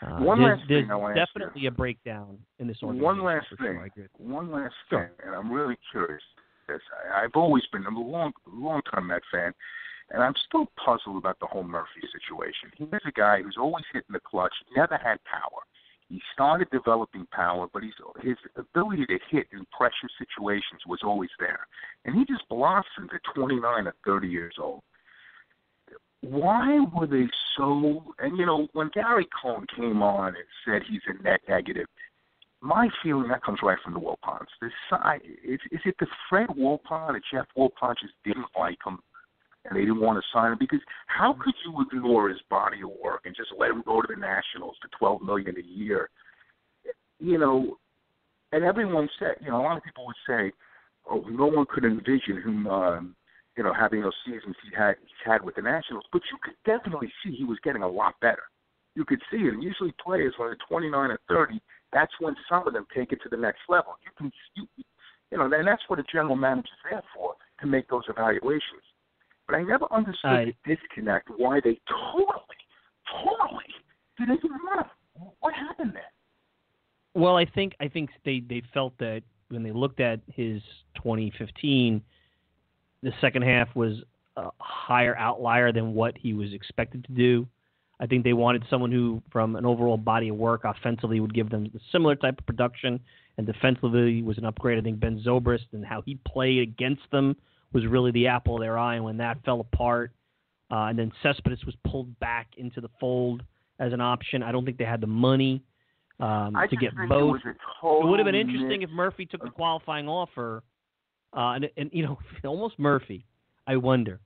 uh, 0.02 0.20
one 0.20 0.40
there's, 0.40 0.60
last 0.60 0.70
there's 0.70 0.88
thing 0.88 0.92
I 0.92 1.14
definitely 1.16 1.66
a 1.66 1.72
breakdown 1.72 2.38
in 2.60 2.68
this 2.68 2.78
organization. 2.84 3.06
One 3.06 3.24
last 3.24 3.48
thing. 3.60 3.90
Sure. 3.96 4.10
One 4.18 4.52
last 4.52 4.76
Sure. 4.90 5.12
thing, 5.18 5.28
and 5.28 5.36
I'm 5.36 5.52
really 5.52 5.78
curious. 5.92 6.22
This 6.68 6.80
I, 7.12 7.24
I've 7.24 7.36
always 7.36 7.64
been 7.72 7.86
I'm 7.88 7.98
a 7.98 8.02
long, 8.02 8.32
long 8.48 8.82
time 8.94 9.08
Met 9.08 9.24
fan, 9.32 9.52
and 10.12 10.24
I'm 10.24 10.34
still 10.48 10.68
puzzled 10.84 11.18
about 11.18 11.40
the 11.40 11.46
whole 11.46 11.64
Murphy 11.64 12.02
situation. 12.12 12.72
He's 12.76 12.88
a 13.06 13.12
guy 13.12 13.42
who's 13.42 13.58
always 13.60 13.86
hitting 13.94 14.14
the 14.14 14.20
clutch, 14.20 14.54
never 14.76 14.98
had 14.98 15.18
power. 15.26 15.62
He 16.10 16.20
started 16.34 16.68
developing 16.72 17.28
power, 17.32 17.68
but 17.72 17.84
he's, 17.84 17.94
his 18.22 18.38
ability 18.56 19.06
to 19.06 19.20
hit 19.30 19.46
in 19.52 19.66
pressure 19.78 20.10
situations 20.18 20.82
was 20.88 21.02
always 21.04 21.30
there. 21.38 21.68
And 22.06 22.16
he 22.16 22.26
just 22.26 22.48
blossomed 22.50 23.12
at 23.14 23.22
29 23.36 23.88
or 23.88 23.94
30 24.04 24.28
years 24.28 24.56
old. 24.60 24.82
Why 26.22 26.80
were 26.94 27.08
they 27.08 27.28
so? 27.56 28.04
And 28.18 28.38
you 28.38 28.46
know, 28.46 28.68
when 28.74 28.90
Gary 28.94 29.28
Cohen 29.42 29.66
came 29.74 30.02
on 30.02 30.30
and 30.30 30.46
said 30.66 30.82
he's 30.90 31.02
a 31.08 31.24
net 31.24 31.40
negative, 31.48 31.86
my 32.62 32.90
feeling 33.02 33.30
that 33.30 33.44
comes 33.44 33.60
right 33.64 33.78
from 33.84 33.94
the 33.94 34.00
Wilpons. 34.00 34.48
This 34.62 34.72
side, 34.90 35.22
is, 35.24 35.60
is 35.72 35.80
it 35.86 35.96
the 36.00 36.08
Fred 36.30 36.50
Wilpon 36.50 37.12
and 37.12 37.24
Jeff 37.32 37.46
Wilpon 37.58 37.96
just 38.02 38.14
didn't 38.26 38.48
like 38.58 38.78
him, 38.86 39.00
they 39.78 39.82
didn't 39.82 40.02
want 40.02 40.18
to 40.18 40.38
sign 40.38 40.52
him? 40.52 40.58
Because 40.60 40.80
how 41.08 41.34
could 41.34 41.54
you 41.66 41.74
ignore 41.82 42.30
his 42.30 42.42
body 42.50 42.78
of 42.82 42.90
work 43.04 43.22
and 43.26 43.36
just 43.36 43.50
let 43.58 43.72
him 43.72 43.84
go 43.86 44.02
to 44.02 44.08
the 44.08 44.20
Nationals 44.20 44.76
for 44.82 44.90
twelve 44.98 45.22
million 45.22 45.56
a 45.58 45.62
year? 45.62 46.10
You 47.20 47.38
know, 47.38 47.78
and 48.52 48.64
everyone 48.64 49.10
said, 49.20 49.36
you 49.42 49.50
know, 49.50 49.62
a 49.62 49.64
lot 49.64 49.78
of 49.78 49.84
people 49.84 50.06
would 50.06 50.16
say, 50.28 50.52
"Oh, 51.10 51.24
no 51.30 51.46
one 51.46 51.66
could 51.70 51.86
envision 51.86 52.42
him." 52.42 52.68
Um, 52.68 53.16
you 53.58 53.64
know, 53.64 53.74
having 53.74 54.02
those 54.02 54.16
seasons 54.26 54.56
he 54.64 54.76
had 54.76 54.96
he's 55.02 55.26
had 55.26 55.44
with 55.44 55.56
the 55.56 55.62
Nationals, 55.62 56.06
but 56.14 56.22
you 56.32 56.38
could 56.42 56.56
definitely 56.66 57.12
see 57.24 57.36
he 57.36 57.44
was 57.44 57.58
getting 57.64 57.84
a 57.84 57.88
lot 57.88 58.16
better. 58.22 58.44
You 58.96 59.04
could 59.06 59.22
see 59.30 59.38
it. 59.38 59.62
Usually, 59.62 59.94
players 60.04 60.34
when 60.38 60.50
they're 60.50 60.68
29 60.70 61.12
or 61.12 61.20
30, 61.28 61.62
that's 61.92 62.12
when 62.20 62.36
some 62.50 62.68
of 62.68 62.74
them 62.74 62.86
take 62.96 63.12
it 63.12 63.20
to 63.24 63.30
the 63.30 63.38
next 63.38 63.60
level. 63.68 63.96
You 64.04 64.12
can, 64.18 64.32
you, 64.56 64.66
you 65.32 65.38
know, 65.38 65.46
and 65.46 65.68
that's 65.68 65.82
what 65.88 66.00
a 66.00 66.04
general 66.12 66.36
manager's 66.36 66.72
there 66.90 67.04
for 67.16 67.36
to 67.62 67.68
make 67.68 67.88
those 67.90 68.04
evaluations. 68.10 68.84
But 69.50 69.58
I 69.58 69.64
never 69.64 69.92
understood 69.92 70.32
I- 70.32 70.46
the 70.46 70.76
disconnect. 70.76 71.30
Why 71.38 71.60
they 71.60 71.80
totally, 71.90 72.34
totally 73.12 73.66
didn't 74.18 74.38
even 74.38 74.52
want 74.64 74.86
him. 74.86 75.28
What 75.40 75.54
happened 75.54 75.94
there? 75.94 76.12
Well, 77.16 77.36
I 77.36 77.46
think 77.46 77.76
I 77.80 77.88
think 77.88 78.12
they 78.24 78.42
they 78.42 78.62
felt 78.74 78.98
that 79.00 79.24
when 79.50 79.64
they 79.64 79.72
looked 79.72 80.00
at 80.00 80.20
his 80.28 80.62
2015, 80.96 82.02
the 83.02 83.12
second 83.20 83.42
half 83.42 83.76
was 83.76 84.04
a 84.38 84.50
higher 84.60 85.18
outlier 85.18 85.72
than 85.72 85.96
what 85.96 86.16
he 86.18 86.34
was 86.34 86.54
expected 86.54 87.04
to 87.06 87.12
do. 87.14 87.48
I 88.00 88.06
think 88.06 88.24
they 88.24 88.34
wanted 88.34 88.64
someone 88.70 88.92
who, 88.92 89.22
from 89.32 89.56
an 89.56 89.66
overall 89.66 89.98
body 89.98 90.30
of 90.30 90.36
work, 90.36 90.62
offensively 90.64 91.20
would 91.20 91.34
give 91.34 91.50
them 91.50 91.70
a 91.76 91.80
similar 91.92 92.16
type 92.16 92.40
of 92.40 92.46
production, 92.46 93.00
and 93.38 93.48
defensively 93.48 94.22
was 94.22 94.38
an 94.38 94.46
upgrade. 94.46 94.78
I 94.78 94.82
think 94.82 95.00
Ben 95.00 95.20
Zobrist 95.26 95.66
and 95.74 95.84
how 95.84 96.02
he 96.02 96.20
played 96.26 96.62
against 96.62 97.10
them 97.12 97.36
was 97.74 97.86
really 97.86 98.12
the 98.12 98.28
apple 98.28 98.56
of 98.56 98.62
their 98.62 98.78
eye, 98.78 98.96
and 98.96 99.04
when 99.04 99.18
that 99.18 99.44
fell 99.44 99.60
apart, 99.60 100.12
uh, 100.72 100.86
and 100.86 100.98
then 100.98 101.12
Cespedes 101.24 101.66
was 101.66 101.76
pulled 101.88 102.20
back 102.20 102.48
into 102.58 102.82
the 102.82 102.90
fold 103.00 103.44
as 103.80 103.94
an 103.94 104.02
option. 104.02 104.44
I 104.44 104.52
don't 104.52 104.66
think 104.66 104.78
they 104.78 104.86
had 104.86 105.02
the 105.02 105.08
money 105.08 105.64
um, 106.20 106.56
to 106.70 106.76
get 106.76 106.92
both. 107.08 107.38
It, 107.46 107.56
it 107.84 108.08
would 108.08 108.20
have 108.20 108.26
been 108.26 108.36
interesting 108.36 108.82
if 108.82 108.90
Murphy 108.90 109.26
took 109.26 109.44
the 109.44 109.50
qualifying 109.50 110.08
offer, 110.08 110.64
uh, 111.36 111.54
and, 111.54 111.70
and 111.78 111.90
you 111.94 112.04
know, 112.04 112.18
almost 112.46 112.78
Murphy. 112.78 113.26
I 113.68 113.78
wonder, 113.78 114.20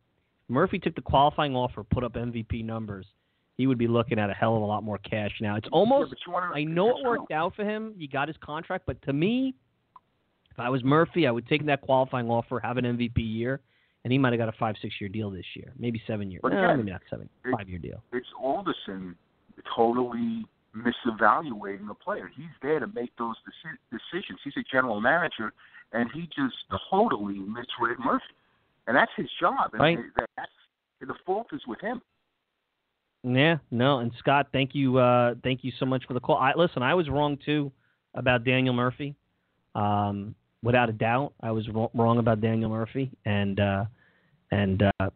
Murphy 0.48 0.80
took 0.80 0.96
the 0.96 1.02
qualifying 1.02 1.56
offer, 1.56 1.84
put 1.84 2.04
up 2.04 2.14
MVP 2.14 2.64
numbers. 2.64 3.06
He 3.56 3.68
would 3.68 3.78
be 3.78 3.88
looking 3.88 4.18
at 4.18 4.30
a 4.30 4.34
hell 4.34 4.56
of 4.56 4.64
a 4.64 4.66
lot 4.66 4.84
more 4.84 4.98
cash 4.98 5.32
now. 5.40 5.56
It's 5.56 5.68
almost. 5.72 6.16
Yeah, 6.28 6.34
I 6.56 6.64
know 6.64 6.90
it 6.90 7.06
worked 7.06 7.32
out 7.32 7.56
for 7.56 7.64
him. 7.64 7.94
He 7.98 8.08
got 8.08 8.28
his 8.28 8.38
contract, 8.44 8.86
but 8.88 9.00
to 9.04 9.14
me, 9.14 9.54
if 10.54 10.60
I 10.60 10.70
was 10.70 10.84
Murphy, 10.84 11.26
I 11.26 11.32
would 11.32 11.48
take 11.48 11.66
that 11.66 11.82
qualifying 11.82 12.30
offer, 12.30 12.60
have 12.60 12.78
an 12.78 12.86
MVP 12.86 13.18
year, 13.18 13.60
and 14.04 14.12
he 14.12 14.20
might 14.20 14.34
have 14.34 14.40
got 14.40 14.50
a 14.50 14.58
five, 14.60 14.76
six 14.82 14.94
year 15.02 15.10
deal 15.10 15.32
this 15.32 15.46
year, 15.56 15.74
maybe 15.80 16.02
seven 16.06 16.30
year. 16.30 16.40
But 16.44 16.54
no, 16.54 16.76
maybe 16.76 16.92
not 16.92 17.02
seven, 17.10 17.28
it, 17.44 17.56
five 17.58 17.68
year 17.68 17.80
deal. 17.80 18.04
It's 18.12 18.28
Alderson 18.40 19.16
totally 19.76 20.46
misevaluating 20.76 21.88
the 21.88 21.94
player. 21.94 22.30
He's 22.36 22.46
there 22.62 22.80
to 22.80 22.88
make 22.88 23.16
those 23.18 23.36
deci- 23.48 23.78
decisions. 23.92 24.40
He's 24.44 24.54
a 24.58 24.64
general 24.72 25.02
manager, 25.02 25.54
and 25.92 26.10
he 26.14 26.22
just 26.36 26.56
totally 26.90 27.40
misread 27.40 27.98
Murphy, 28.04 28.24
and 28.88 28.96
that's 28.96 29.12
his 29.16 29.28
job. 29.40 29.72
And 29.74 29.82
right. 29.82 29.98
that's 30.36 30.52
the 31.02 31.16
fault 31.26 31.48
is 31.52 31.62
with 31.68 31.82
him. 31.82 32.02
Yeah, 33.24 33.58
no, 33.72 34.00
and 34.00 34.12
Scott, 34.20 34.48
thank 34.52 34.76
you, 34.76 34.98
uh, 34.98 35.36
thank 35.44 35.64
you 35.64 35.72
so 35.80 35.86
much 35.86 36.04
for 36.06 36.14
the 36.14 36.20
call. 36.20 36.36
I, 36.36 36.54
listen, 36.56 36.84
I 36.84 36.94
was 36.94 37.10
wrong 37.10 37.38
too 37.44 37.72
about 38.14 38.44
Daniel 38.44 38.74
Murphy. 38.74 39.16
Um, 39.76 40.36
without 40.64 40.90
a 40.90 40.94
doubt, 40.94 41.34
I 41.42 41.52
was 41.52 41.68
wrong 41.94 42.18
about 42.18 42.42
Daniel 42.42 42.70
Murphy, 42.70 43.12
and 43.26 43.60
uh, 43.60 43.86
and 44.52 44.82
uh, 45.00 45.10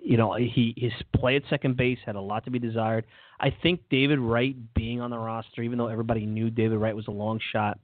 you 0.00 0.16
know 0.16 0.34
he 0.34 0.74
his 0.76 0.92
play 1.16 1.36
at 1.36 1.42
second 1.50 1.76
base 1.76 1.98
had 2.06 2.14
a 2.14 2.20
lot 2.20 2.44
to 2.44 2.50
be 2.50 2.58
desired. 2.60 3.06
I 3.40 3.54
think 3.62 3.80
David 3.90 4.18
Wright 4.18 4.54
being 4.74 5.00
on 5.00 5.10
the 5.10 5.18
roster, 5.18 5.62
even 5.62 5.78
though 5.78 5.88
everybody 5.88 6.26
knew 6.26 6.50
David 6.50 6.76
Wright 6.76 6.94
was 6.94 7.08
a 7.08 7.12
long 7.12 7.40
shot 7.52 7.78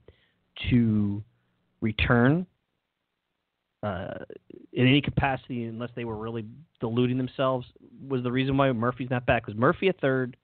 to 0.69 1.23
return 1.81 2.45
uh, 3.83 4.13
in 4.73 4.87
any 4.87 5.01
capacity, 5.01 5.65
unless 5.65 5.91
they 5.95 6.05
were 6.05 6.17
really 6.17 6.45
deluding 6.79 7.17
themselves, 7.17 7.65
was 8.07 8.23
the 8.23 8.31
reason 8.31 8.57
why 8.57 8.71
Murphy's 8.71 9.09
not 9.09 9.25
back. 9.25 9.45
Because 9.45 9.59
Murphy 9.59 9.87
at 9.89 9.99
third, 10.01 10.37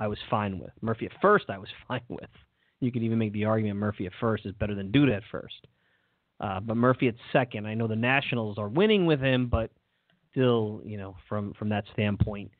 I 0.00 0.08
was 0.08 0.18
fine 0.30 0.58
with. 0.58 0.72
Murphy 0.80 1.06
at 1.06 1.12
first, 1.22 1.46
I 1.48 1.58
was 1.58 1.68
fine 1.88 2.02
with. 2.08 2.30
You 2.80 2.92
could 2.92 3.02
even 3.02 3.18
make 3.18 3.32
the 3.32 3.44
argument 3.44 3.78
Murphy 3.78 4.06
at 4.06 4.12
first 4.20 4.46
is 4.46 4.52
better 4.52 4.74
than 4.74 4.92
Duda 4.92 5.16
at 5.16 5.22
first. 5.30 5.66
Uh, 6.40 6.60
but 6.60 6.76
Murphy 6.76 7.08
at 7.08 7.14
second, 7.32 7.66
I 7.66 7.74
know 7.74 7.86
the 7.86 7.96
Nationals 7.96 8.58
are 8.58 8.68
winning 8.68 9.06
with 9.06 9.20
him, 9.20 9.46
but 9.46 9.70
still, 10.30 10.82
you 10.84 10.98
know, 10.98 11.16
from 11.28 11.54
from 11.54 11.70
that 11.70 11.84
standpoint, 11.92 12.50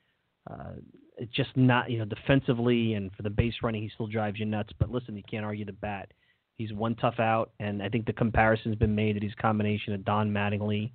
uh, 0.50 0.72
it's 1.18 1.32
just 1.32 1.54
not, 1.56 1.90
you 1.90 1.98
know, 1.98 2.04
defensively 2.06 2.94
and 2.94 3.12
for 3.12 3.22
the 3.22 3.30
base 3.30 3.54
running, 3.62 3.82
he 3.82 3.90
still 3.94 4.06
drives 4.06 4.38
you 4.38 4.46
nuts. 4.46 4.72
But 4.78 4.90
listen, 4.90 5.16
you 5.16 5.22
can't 5.30 5.44
argue 5.44 5.64
the 5.64 5.72
bat. 5.72 6.12
He's 6.54 6.72
one 6.72 6.94
tough 6.94 7.20
out, 7.20 7.50
and 7.60 7.82
I 7.82 7.90
think 7.90 8.06
the 8.06 8.14
comparison's 8.14 8.76
been 8.76 8.94
made 8.94 9.16
that 9.16 9.22
he's 9.22 9.34
a 9.38 9.42
combination 9.42 9.92
of 9.92 10.06
Don 10.06 10.30
Mattingly 10.30 10.92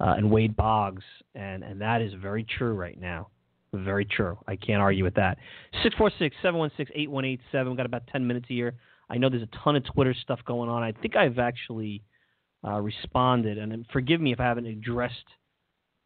uh, 0.00 0.14
and 0.18 0.30
Wade 0.30 0.54
Boggs, 0.54 1.04
and 1.34 1.62
and 1.62 1.80
that 1.80 2.02
is 2.02 2.12
very 2.14 2.44
true 2.44 2.74
right 2.74 3.00
now. 3.00 3.28
Very 3.72 4.04
true. 4.04 4.38
I 4.46 4.56
can't 4.56 4.82
argue 4.82 5.04
with 5.04 5.14
that. 5.14 5.38
646 5.82 6.36
716 6.42 6.94
8187. 6.94 7.68
We've 7.68 7.76
got 7.76 7.86
about 7.86 8.06
10 8.08 8.26
minutes 8.26 8.46
here. 8.48 8.74
I 9.08 9.16
know 9.16 9.30
there's 9.30 9.42
a 9.42 9.64
ton 9.64 9.76
of 9.76 9.84
Twitter 9.84 10.14
stuff 10.14 10.40
going 10.46 10.68
on. 10.68 10.82
I 10.82 10.92
think 10.92 11.16
I've 11.16 11.38
actually 11.38 12.02
uh, 12.66 12.80
responded, 12.80 13.58
and 13.58 13.84
forgive 13.92 14.20
me 14.20 14.32
if 14.32 14.40
I 14.40 14.44
haven't 14.44 14.66
addressed 14.66 15.24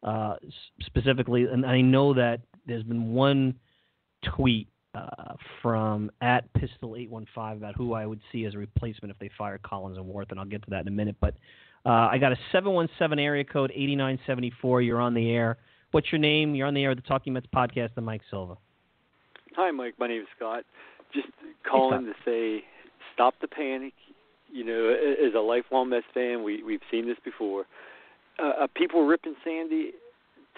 uh, 0.03 0.35
specifically. 0.81 1.45
And 1.45 1.65
I 1.65 1.81
know 1.81 2.13
that 2.13 2.41
there's 2.65 2.83
been 2.83 3.11
one 3.13 3.55
tweet 4.35 4.69
uh, 4.95 5.33
from 5.61 6.09
at 6.21 6.45
Pistol815 6.53 7.57
about 7.57 7.75
who 7.75 7.93
I 7.93 8.05
would 8.05 8.21
see 8.31 8.45
as 8.45 8.55
a 8.55 8.57
replacement 8.57 9.11
if 9.11 9.19
they 9.19 9.29
fire 9.37 9.59
Collins 9.61 9.97
and 9.97 10.07
Worth, 10.07 10.31
and 10.31 10.39
I'll 10.39 10.45
get 10.45 10.63
to 10.63 10.69
that 10.71 10.81
in 10.81 10.87
a 10.87 10.91
minute. 10.91 11.17
But 11.19 11.35
uh, 11.85 12.09
I 12.11 12.17
got 12.17 12.31
a 12.31 12.37
717 12.51 13.23
area 13.23 13.43
code 13.43 13.71
8974. 13.71 14.81
You're 14.81 15.01
on 15.01 15.13
the 15.13 15.29
air. 15.29 15.57
What's 15.91 16.11
your 16.11 16.19
name? 16.19 16.53
You're 16.53 16.67
on 16.67 16.73
the 16.73 16.83
air 16.83 16.91
of 16.91 16.97
the 16.97 17.03
Talking 17.03 17.33
Mets 17.33 17.47
podcast. 17.55 17.91
I'm 17.95 18.03
Mike 18.03 18.21
Silva. 18.29 18.57
Hi, 19.55 19.71
Mike. 19.71 19.93
My 19.97 20.07
name 20.07 20.21
is 20.21 20.27
Scott. 20.35 20.65
Just 21.13 21.27
calling 21.69 22.05
hey, 22.05 22.11
to 22.11 22.59
say, 22.59 22.65
stop 23.13 23.35
the 23.39 23.47
panic. 23.47 23.93
You 24.51 24.65
know, 24.65 24.89
as 24.89 25.33
a 25.33 25.39
lifelong 25.39 25.89
Mets 25.89 26.05
fan, 26.13 26.43
we 26.43 26.61
we've 26.61 26.81
seen 26.91 27.07
this 27.07 27.17
before. 27.23 27.65
Uh, 28.37 28.63
uh 28.63 28.67
people 28.75 29.05
ripping 29.05 29.35
Sandy. 29.45 29.91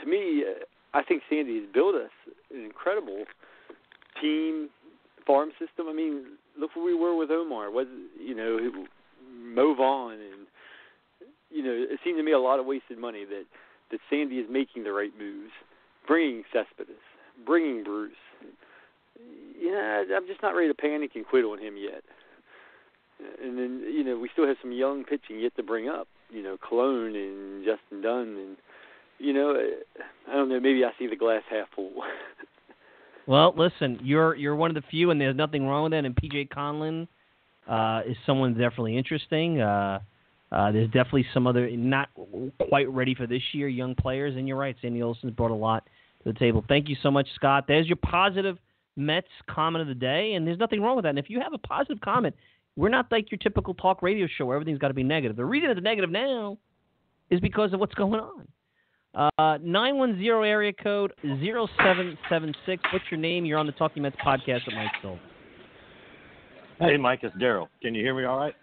To 0.01 0.09
me, 0.09 0.43
uh, 0.43 0.63
I 0.97 1.03
think 1.03 1.21
Sandy 1.29 1.59
has 1.59 1.65
built 1.71 1.93
us 1.93 2.11
an 2.51 2.65
incredible 2.65 3.25
team, 4.19 4.69
farm 5.27 5.49
system. 5.59 5.87
I 5.87 5.93
mean, 5.93 6.25
look 6.59 6.75
where 6.75 6.85
we 6.85 6.95
were 6.95 7.15
with 7.15 7.29
Omar. 7.29 7.69
Was 7.69 7.87
you 8.19 8.33
know, 8.33 8.57
Mo 9.31 9.75
Vaughn, 9.75 10.13
and 10.13 10.47
you 11.51 11.63
know, 11.63 11.71
it 11.71 11.99
seemed 12.03 12.17
to 12.17 12.23
me 12.23 12.31
a 12.31 12.39
lot 12.39 12.59
of 12.59 12.65
wasted 12.65 12.97
money 12.97 13.25
that 13.25 13.45
that 13.91 13.99
Sandy 14.09 14.35
is 14.35 14.47
making 14.49 14.83
the 14.83 14.91
right 14.91 15.11
moves, 15.17 15.51
bringing 16.07 16.43
Cespedes, 16.51 17.01
bringing 17.45 17.83
Bruce. 17.83 18.13
Yeah, 19.59 20.03
I'm 20.15 20.27
just 20.27 20.41
not 20.41 20.55
ready 20.55 20.67
to 20.67 20.73
panic 20.73 21.11
and 21.15 21.25
quit 21.25 21.43
on 21.43 21.59
him 21.59 21.75
yet. 21.77 22.03
And 23.43 23.57
then 23.57 23.83
you 23.91 24.03
know 24.03 24.17
we 24.17 24.29
still 24.31 24.47
have 24.47 24.57
some 24.61 24.71
young 24.71 25.03
pitching 25.03 25.39
yet 25.39 25.55
to 25.57 25.63
bring 25.63 25.89
up. 25.89 26.07
You 26.29 26.41
know 26.41 26.57
Conlon 26.57 27.15
and 27.15 27.65
Justin 27.65 28.01
Dunn, 28.01 28.37
and 28.37 28.57
you 29.17 29.33
know 29.33 29.55
I 30.27 30.33
don't 30.33 30.49
know. 30.49 30.59
Maybe 30.59 30.85
I 30.85 30.91
see 30.97 31.07
the 31.07 31.17
glass 31.17 31.43
half 31.49 31.67
full. 31.75 31.91
well, 33.27 33.53
listen, 33.57 33.99
you're 34.01 34.35
you're 34.35 34.55
one 34.55 34.71
of 34.71 34.81
the 34.81 34.87
few, 34.89 35.11
and 35.11 35.19
there's 35.19 35.35
nothing 35.35 35.67
wrong 35.67 35.83
with 35.83 35.91
that. 35.91 36.05
And 36.05 36.15
PJ 36.15 36.49
Conlon 36.49 37.09
uh, 37.67 38.09
is 38.09 38.15
someone 38.25 38.53
definitely 38.53 38.97
interesting. 38.97 39.59
Uh, 39.59 39.99
uh, 40.51 40.71
there's 40.71 40.87
definitely 40.87 41.25
some 41.33 41.45
other 41.45 41.69
not 41.71 42.09
quite 42.69 42.89
ready 42.89 43.13
for 43.13 43.27
this 43.27 43.41
year 43.53 43.67
young 43.67 43.95
players, 43.95 44.35
and 44.35 44.47
you're 44.47 44.57
right. 44.57 44.75
Sandy 44.81 45.01
Alderson's 45.01 45.33
brought 45.33 45.51
a 45.51 45.55
lot 45.55 45.87
to 46.23 46.33
the 46.33 46.39
table. 46.39 46.63
Thank 46.67 46.89
you 46.89 46.95
so 47.03 47.11
much, 47.11 47.27
Scott. 47.35 47.65
There's 47.67 47.87
your 47.87 47.97
positive 47.97 48.57
Mets 48.95 49.27
comment 49.49 49.81
of 49.83 49.87
the 49.87 49.95
day, 49.95 50.33
and 50.33 50.45
there's 50.45 50.59
nothing 50.59 50.81
wrong 50.81 50.95
with 50.95 51.03
that. 51.03 51.09
And 51.09 51.19
if 51.19 51.29
you 51.29 51.39
have 51.39 51.53
a 51.53 51.57
positive 51.59 52.01
comment, 52.01 52.35
we're 52.75 52.89
not 52.89 53.11
like 53.11 53.31
your 53.31 53.37
typical 53.37 53.73
talk 53.73 54.01
radio 54.01 54.27
show 54.37 54.45
where 54.45 54.55
everything's 54.55 54.79
got 54.79 54.87
to 54.87 54.93
be 54.93 55.03
negative. 55.03 55.37
The 55.37 55.45
reason 55.45 55.69
it's 55.69 55.81
negative 55.81 56.09
now 56.09 56.57
is 57.29 57.39
because 57.39 57.73
of 57.73 57.79
what's 57.79 57.93
going 57.93 58.19
on. 58.19 58.47
Uh, 59.15 59.57
910 59.61 60.25
area 60.45 60.73
code 60.73 61.13
0776. 61.21 62.83
What's 62.91 63.05
your 63.09 63.19
name? 63.19 63.45
You're 63.45 63.57
on 63.57 63.65
the 63.65 63.71
Talking 63.73 64.03
Mets 64.03 64.15
podcast 64.23 64.65
with 64.65 64.75
Mike 64.75 64.91
Silva. 65.01 65.19
Hey, 66.79 66.97
Mike, 66.97 67.19
it's 67.23 67.35
Daryl. 67.35 67.67
Can 67.81 67.93
you 67.93 68.01
hear 68.03 68.15
me 68.15 68.23
all 68.23 68.37
right? 68.37 68.53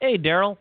Hey, 0.00 0.16
Daryl. 0.16 0.56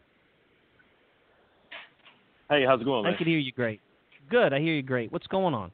Hey, 2.54 2.66
how's 2.68 2.80
it 2.80 2.84
going, 2.84 3.04
man? 3.04 3.16
I 3.16 3.18
can 3.18 3.26
hear 3.26 3.40
you 3.40 3.52
great. 3.52 3.82
Good, 4.30 4.54
I 4.54 4.60
hear 4.60 4.76
you 4.76 4.84
great. 4.84 5.12
What's 5.12 5.26
going 5.26 5.56
on? 5.56 5.72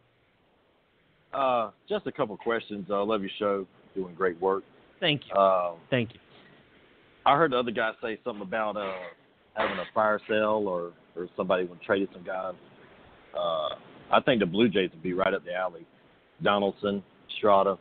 Uh, 1.34 1.72
just 1.90 2.08
a 2.08 2.12
couple 2.12 2.38
questions. 2.38 2.88
I 2.90 2.94
uh, 2.94 3.04
love 3.04 3.20
your 3.20 3.32
show. 3.38 3.68
Doing 3.96 4.16
great 4.16 4.40
work. 4.40 4.64
Thank 5.02 5.24
you. 5.28 5.36
Uh, 5.36 5.74
Thank 5.90 6.14
you. 6.14 6.22
I 7.26 7.36
heard 7.36 7.52
the 7.52 7.58
other 7.58 7.72
guy 7.72 7.92
say 8.02 8.18
something 8.24 8.44
about 8.44 8.78
uh, 8.78 8.94
having 9.56 9.78
a 9.78 9.84
fire 9.94 10.22
sale 10.30 10.64
or, 10.68 10.94
or 11.18 11.28
somebody 11.36 11.66
would 11.66 11.82
traded 11.82 12.08
some 12.14 12.24
guys. 12.24 12.54
Uh, 13.38 13.76
I 14.10 14.22
think 14.22 14.40
the 14.40 14.46
Blue 14.46 14.70
Jays 14.70 14.90
would 14.92 15.04
be 15.04 15.12
right 15.12 15.34
up 15.34 15.44
the 15.44 15.54
alley. 15.54 15.86
Donaldson, 16.42 17.04
Estrada. 17.30 17.78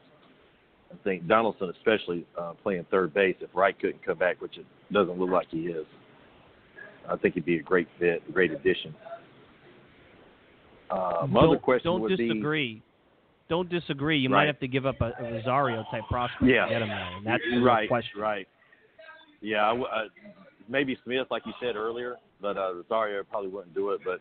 I 0.90 0.96
think 1.04 1.28
Donaldson, 1.28 1.72
especially 1.76 2.26
uh, 2.36 2.54
playing 2.64 2.84
third 2.90 3.14
base, 3.14 3.36
if 3.40 3.50
Wright 3.54 3.78
couldn't 3.78 4.04
come 4.04 4.18
back, 4.18 4.42
which 4.42 4.58
it 4.58 4.66
doesn't 4.92 5.20
look 5.20 5.30
like 5.30 5.46
he 5.50 5.66
is. 5.68 5.86
I 7.10 7.16
think 7.16 7.34
he'd 7.34 7.44
be 7.44 7.56
a 7.58 7.62
great 7.62 7.88
fit, 7.98 8.22
a 8.28 8.32
great 8.32 8.50
addition. 8.52 8.94
Uh, 10.90 11.26
my 11.28 11.40
don't, 11.40 11.50
other 11.50 11.58
question 11.58 11.84
don't 11.90 12.00
would 12.02 12.16
disagree. 12.16 12.74
be. 12.74 12.82
Don't 13.48 13.68
disagree. 13.68 14.18
You 14.18 14.28
Right. 14.28 14.40
might 14.42 14.46
have 14.46 14.60
to 14.60 14.68
give 14.68 14.86
up 14.86 15.00
a, 15.00 15.12
a 15.18 15.32
Rosario 15.32 15.84
type 15.90 16.04
prospect 16.08 16.42
Yeah. 16.44 16.64
to 16.66 16.70
get 16.70 16.82
him 16.82 16.88
there. 16.88 17.16
And 17.16 17.26
that's 17.26 17.42
right, 17.62 17.88
question. 17.88 18.20
right. 18.20 18.48
Yeah, 19.40 19.64
I 19.66 19.68
w- 19.68 19.86
uh, 19.86 20.04
maybe 20.68 20.98
Smith, 21.04 21.26
like 21.30 21.44
you 21.46 21.52
said 21.60 21.76
earlier, 21.76 22.16
but 22.40 22.56
uh, 22.56 22.74
Rosario 22.74 23.22
probably 23.24 23.48
wouldn't 23.50 23.74
do 23.74 23.90
it. 23.90 24.00
But 24.04 24.20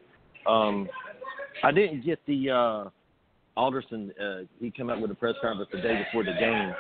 um, 0.50 0.88
I 1.64 1.72
didn't 1.72 2.06
get 2.06 2.20
the 2.26 2.50
uh, 2.52 2.90
Alderson. 3.58 4.14
Uh, 4.22 4.40
he 4.60 4.70
came 4.72 4.90
out 4.90 5.02
with 5.02 5.12
a 5.12 5.16
press 5.16 5.36
conference 5.42 5.70
the 5.74 5.82
day 5.82 6.04
before 6.06 6.24
the 6.24 6.38
game, 6.40 6.74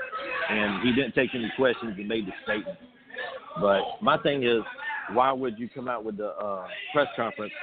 and 0.49 0.83
he 0.87 0.93
didn't 0.93 1.15
take 1.15 1.33
any 1.33 1.51
questions. 1.57 1.93
He 1.97 2.03
made 2.03 2.27
the 2.27 2.33
statement. 2.43 2.77
But 3.59 3.81
my 4.01 4.17
thing 4.19 4.43
is, 4.43 4.61
why 5.13 5.31
would 5.31 5.57
you 5.57 5.69
come 5.69 5.87
out 5.87 6.03
with 6.03 6.17
the 6.17 6.29
uh, 6.29 6.67
press 6.93 7.07
conference 7.15 7.53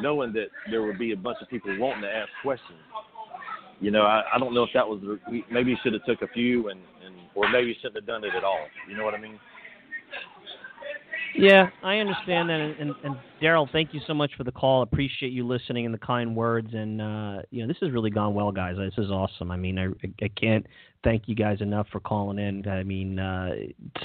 knowing 0.00 0.32
that 0.34 0.48
there 0.70 0.82
would 0.82 0.98
be 0.98 1.12
a 1.12 1.16
bunch 1.16 1.38
of 1.40 1.48
people 1.48 1.76
wanting 1.78 2.02
to 2.02 2.08
ask 2.08 2.28
questions? 2.42 2.78
You 3.80 3.90
know, 3.90 4.02
I, 4.02 4.22
I 4.34 4.38
don't 4.38 4.54
know 4.54 4.62
if 4.64 4.70
that 4.74 4.86
was 4.86 5.00
maybe 5.50 5.70
you 5.70 5.76
should 5.82 5.94
have 5.94 6.04
took 6.04 6.22
a 6.22 6.28
few 6.32 6.68
and, 6.68 6.80
and 7.04 7.14
or 7.34 7.48
maybe 7.48 7.68
you 7.68 7.74
shouldn't 7.80 7.96
have 7.96 8.06
done 8.06 8.24
it 8.24 8.34
at 8.36 8.44
all. 8.44 8.66
You 8.88 8.96
know 8.96 9.04
what 9.04 9.14
I 9.14 9.20
mean? 9.20 9.38
Yeah, 11.34 11.70
I 11.82 11.98
understand 11.98 12.50
that, 12.50 12.60
and, 12.60 12.78
and, 12.80 12.94
and 13.04 13.16
Daryl, 13.40 13.70
thank 13.70 13.94
you 13.94 14.00
so 14.06 14.14
much 14.14 14.32
for 14.36 14.44
the 14.44 14.52
call. 14.52 14.82
Appreciate 14.82 15.32
you 15.32 15.46
listening 15.46 15.86
and 15.86 15.94
the 15.94 15.98
kind 15.98 16.34
words, 16.34 16.68
and 16.72 17.00
uh, 17.00 17.42
you 17.50 17.62
know 17.62 17.68
this 17.68 17.76
has 17.80 17.92
really 17.92 18.10
gone 18.10 18.34
well, 18.34 18.50
guys. 18.50 18.76
This 18.76 19.04
is 19.04 19.10
awesome. 19.10 19.50
I 19.50 19.56
mean, 19.56 19.78
I, 19.78 19.88
I 20.22 20.28
can't 20.28 20.66
thank 21.04 21.28
you 21.28 21.34
guys 21.34 21.60
enough 21.60 21.86
for 21.92 22.00
calling 22.00 22.38
in. 22.38 22.66
I 22.68 22.82
mean, 22.82 23.18
uh, 23.18 23.54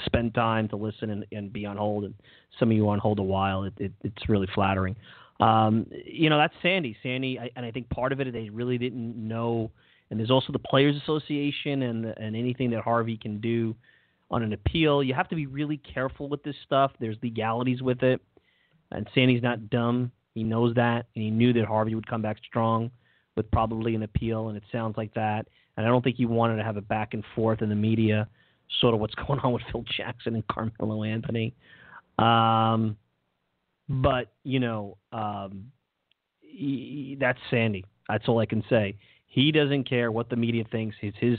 spend 0.04 0.34
time 0.34 0.68
to 0.68 0.76
listen 0.76 1.10
and, 1.10 1.26
and 1.32 1.52
be 1.52 1.66
on 1.66 1.76
hold, 1.76 2.04
and 2.04 2.14
some 2.58 2.70
of 2.70 2.76
you 2.76 2.88
on 2.88 2.98
hold 2.98 3.18
a 3.18 3.24
while. 3.24 3.64
It, 3.64 3.74
it, 3.78 3.92
it's 4.02 4.28
really 4.28 4.48
flattering. 4.54 4.96
Um, 5.40 5.86
you 6.04 6.30
know, 6.30 6.38
that's 6.38 6.54
Sandy. 6.62 6.96
Sandy, 7.02 7.38
I, 7.38 7.50
and 7.56 7.66
I 7.66 7.70
think 7.70 7.88
part 7.90 8.12
of 8.12 8.20
it 8.20 8.32
they 8.32 8.48
really 8.50 8.78
didn't 8.78 9.16
know. 9.16 9.70
And 10.10 10.20
there's 10.20 10.30
also 10.30 10.52
the 10.52 10.60
Players 10.60 10.96
Association 11.02 11.82
and 11.82 12.06
and 12.06 12.36
anything 12.36 12.70
that 12.70 12.82
Harvey 12.82 13.16
can 13.16 13.40
do 13.40 13.74
on 14.30 14.42
an 14.42 14.52
appeal. 14.52 15.02
You 15.02 15.14
have 15.14 15.28
to 15.28 15.36
be 15.36 15.46
really 15.46 15.78
careful 15.78 16.28
with 16.28 16.42
this 16.42 16.56
stuff. 16.64 16.92
There's 16.98 17.16
legalities 17.22 17.82
with 17.82 18.02
it. 18.02 18.20
And 18.92 19.08
Sandy's 19.14 19.42
not 19.42 19.70
dumb. 19.70 20.12
He 20.34 20.44
knows 20.44 20.74
that, 20.74 21.06
and 21.14 21.24
he 21.24 21.30
knew 21.30 21.52
that 21.54 21.64
Harvey 21.64 21.94
would 21.94 22.06
come 22.06 22.22
back 22.22 22.36
strong 22.46 22.90
with 23.36 23.50
probably 23.50 23.94
an 23.94 24.02
appeal, 24.02 24.48
and 24.48 24.56
it 24.56 24.62
sounds 24.70 24.96
like 24.96 25.14
that. 25.14 25.46
And 25.76 25.86
I 25.86 25.88
don't 25.88 26.02
think 26.02 26.16
he 26.16 26.26
wanted 26.26 26.56
to 26.56 26.62
have 26.62 26.76
a 26.76 26.82
back 26.82 27.14
and 27.14 27.24
forth 27.34 27.62
in 27.62 27.68
the 27.68 27.74
media, 27.74 28.28
sort 28.80 28.94
of 28.94 29.00
what's 29.00 29.14
going 29.26 29.40
on 29.40 29.52
with 29.52 29.62
Phil 29.72 29.84
Jackson 29.96 30.34
and 30.34 30.46
Carmelo 30.48 31.04
Anthony. 31.04 31.54
Um, 32.18 32.96
but 33.88 34.32
you 34.44 34.60
know, 34.60 34.98
um, 35.12 35.70
he, 36.40 37.16
that's 37.20 37.38
Sandy. 37.50 37.84
That's 38.08 38.28
all 38.28 38.38
I 38.38 38.46
can 38.46 38.62
say. 38.68 38.96
He 39.26 39.52
doesn't 39.52 39.88
care 39.88 40.10
what 40.10 40.30
the 40.30 40.36
media 40.36 40.64
thinks. 40.70 40.96
It's 41.02 41.16
his 41.18 41.38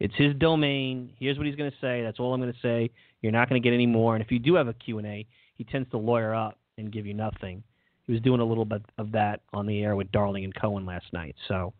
it's 0.00 0.14
his 0.16 0.34
domain. 0.36 1.12
Here's 1.18 1.36
what 1.36 1.46
he's 1.46 1.56
going 1.56 1.70
to 1.70 1.76
say. 1.80 2.02
That's 2.02 2.18
all 2.20 2.32
I'm 2.32 2.40
going 2.40 2.52
to 2.52 2.60
say. 2.60 2.90
You're 3.20 3.32
not 3.32 3.48
going 3.48 3.60
to 3.60 3.66
get 3.66 3.74
any 3.74 3.86
more. 3.86 4.14
And 4.14 4.24
if 4.24 4.30
you 4.30 4.38
do 4.38 4.54
have 4.54 4.68
a 4.68 4.74
Q&A, 4.74 5.26
he 5.56 5.64
tends 5.64 5.90
to 5.90 5.98
lawyer 5.98 6.34
up 6.34 6.58
and 6.76 6.92
give 6.92 7.06
you 7.06 7.14
nothing. 7.14 7.62
He 8.06 8.12
was 8.12 8.22
doing 8.22 8.40
a 8.40 8.44
little 8.44 8.64
bit 8.64 8.82
of 8.96 9.12
that 9.12 9.40
on 9.52 9.66
the 9.66 9.82
air 9.82 9.96
with 9.96 10.10
Darling 10.12 10.44
and 10.44 10.54
Cohen 10.54 10.86
last 10.86 11.06
night. 11.12 11.34
So 11.48 11.74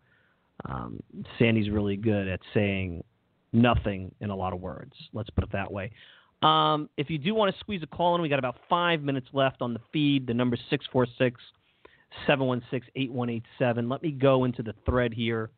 um, 0.68 1.00
Sandy's 1.38 1.70
really 1.70 1.96
good 1.96 2.28
at 2.28 2.40
saying 2.52 3.04
nothing 3.52 4.14
in 4.20 4.30
a 4.30 4.36
lot 4.36 4.52
of 4.52 4.60
words. 4.60 4.92
Let's 5.12 5.30
put 5.30 5.44
it 5.44 5.52
that 5.52 5.72
way. 5.72 5.92
Um, 6.42 6.88
if 6.96 7.08
you 7.10 7.18
do 7.18 7.34
want 7.34 7.54
to 7.54 7.60
squeeze 7.60 7.82
a 7.82 7.86
call 7.86 8.14
in, 8.14 8.22
we 8.22 8.28
got 8.28 8.38
about 8.38 8.56
five 8.68 9.02
minutes 9.02 9.28
left 9.32 9.62
on 9.62 9.72
the 9.72 9.80
feed. 9.92 10.26
The 10.26 10.34
number 10.34 10.56
646 10.56 11.40
716 12.26 12.90
8187. 12.94 13.88
Let 13.88 14.02
me 14.02 14.10
go 14.10 14.44
into 14.44 14.62
the 14.62 14.74
thread 14.84 15.12
here 15.14 15.50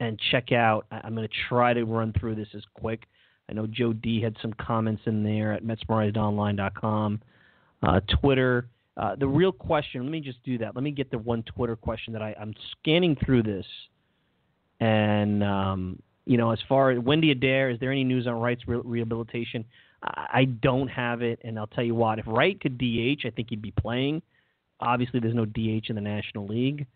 and 0.00 0.18
check 0.30 0.52
out. 0.52 0.86
I'm 0.90 1.14
going 1.14 1.26
to 1.26 1.34
try 1.48 1.74
to 1.74 1.84
run 1.84 2.12
through 2.18 2.36
this 2.36 2.48
as 2.54 2.62
quick. 2.74 3.04
I 3.50 3.54
know 3.54 3.66
Joe 3.66 3.92
D 3.92 4.20
had 4.20 4.36
some 4.42 4.52
comments 4.54 5.02
in 5.06 5.22
there 5.22 5.52
at 5.52 5.64
MetsMerizedOnline.com, 5.64 7.20
uh, 7.82 8.00
Twitter. 8.20 8.68
Uh, 8.96 9.14
the 9.16 9.26
real 9.26 9.52
question, 9.52 10.02
let 10.02 10.10
me 10.10 10.20
just 10.20 10.42
do 10.44 10.58
that. 10.58 10.74
Let 10.74 10.82
me 10.82 10.90
get 10.90 11.10
the 11.10 11.18
one 11.18 11.42
Twitter 11.44 11.76
question 11.76 12.12
that 12.12 12.22
I, 12.22 12.34
I'm 12.38 12.52
scanning 12.72 13.16
through 13.24 13.44
this. 13.44 13.66
And, 14.80 15.42
um, 15.42 16.02
you 16.26 16.36
know, 16.36 16.50
as 16.50 16.58
far 16.68 16.90
as 16.90 16.98
Wendy 16.98 17.30
Adair, 17.30 17.70
is 17.70 17.80
there 17.80 17.90
any 17.90 18.04
news 18.04 18.26
on 18.26 18.34
Wright's 18.34 18.66
re- 18.68 18.80
rehabilitation? 18.84 19.64
I, 20.02 20.26
I 20.32 20.44
don't 20.44 20.88
have 20.88 21.22
it, 21.22 21.40
and 21.42 21.58
I'll 21.58 21.68
tell 21.68 21.84
you 21.84 21.94
what. 21.94 22.18
If 22.18 22.26
Wright 22.26 22.60
could 22.60 22.76
DH, 22.76 23.24
I 23.24 23.30
think 23.30 23.50
he'd 23.50 23.62
be 23.62 23.72
playing. 23.72 24.20
Obviously, 24.80 25.20
there's 25.20 25.34
no 25.34 25.46
DH 25.46 25.88
in 25.88 25.94
the 25.94 26.00
National 26.00 26.46
League. 26.46 26.86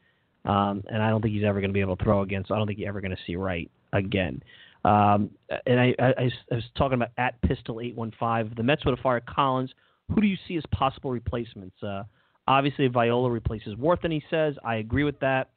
Um, 0.45 0.83
and 0.89 1.03
I 1.03 1.11
don't 1.11 1.23
think 1.23 1.35
he's 1.35 1.45
ever 1.45 1.61
going 1.61 1.71
to 1.71 1.75
be 1.75 1.81
able 1.81 1.97
to 1.97 2.05
throw 2.05 2.23
again. 2.23 2.45
So 2.47 2.55
I 2.55 2.59
don't 2.59 2.67
think 2.67 2.79
you're 2.79 2.89
ever 2.89 3.01
going 3.01 3.13
to 3.13 3.23
see 3.27 3.37
Wright 3.37 3.71
again. 3.93 4.43
Um, 4.85 5.31
and 5.67 5.79
I, 5.79 5.95
I, 5.99 6.09
I, 6.19 6.55
was 6.55 6.65
talking 6.77 6.95
about 6.95 7.11
at 7.17 7.41
Pistol 7.43 7.81
eight 7.81 7.95
one 7.95 8.13
five. 8.19 8.55
The 8.57 8.63
Mets 8.65 8.85
would 8.85 8.97
have 8.97 9.03
fired 9.03 9.25
Collins. 9.27 9.71
Who 10.13 10.21
do 10.21 10.27
you 10.27 10.37
see 10.49 10.57
as 10.57 10.65
possible 10.73 11.13
replacements? 11.13 11.81
Uh, 11.83 12.03
obviously, 12.49 12.89
Viola 12.89 13.31
replaces 13.31 13.77
Worth, 13.77 14.01
and 14.03 14.13
He 14.13 14.23
says. 14.29 14.57
I 14.65 14.77
agree 14.77 15.05
with 15.05 15.21
that. 15.21 15.51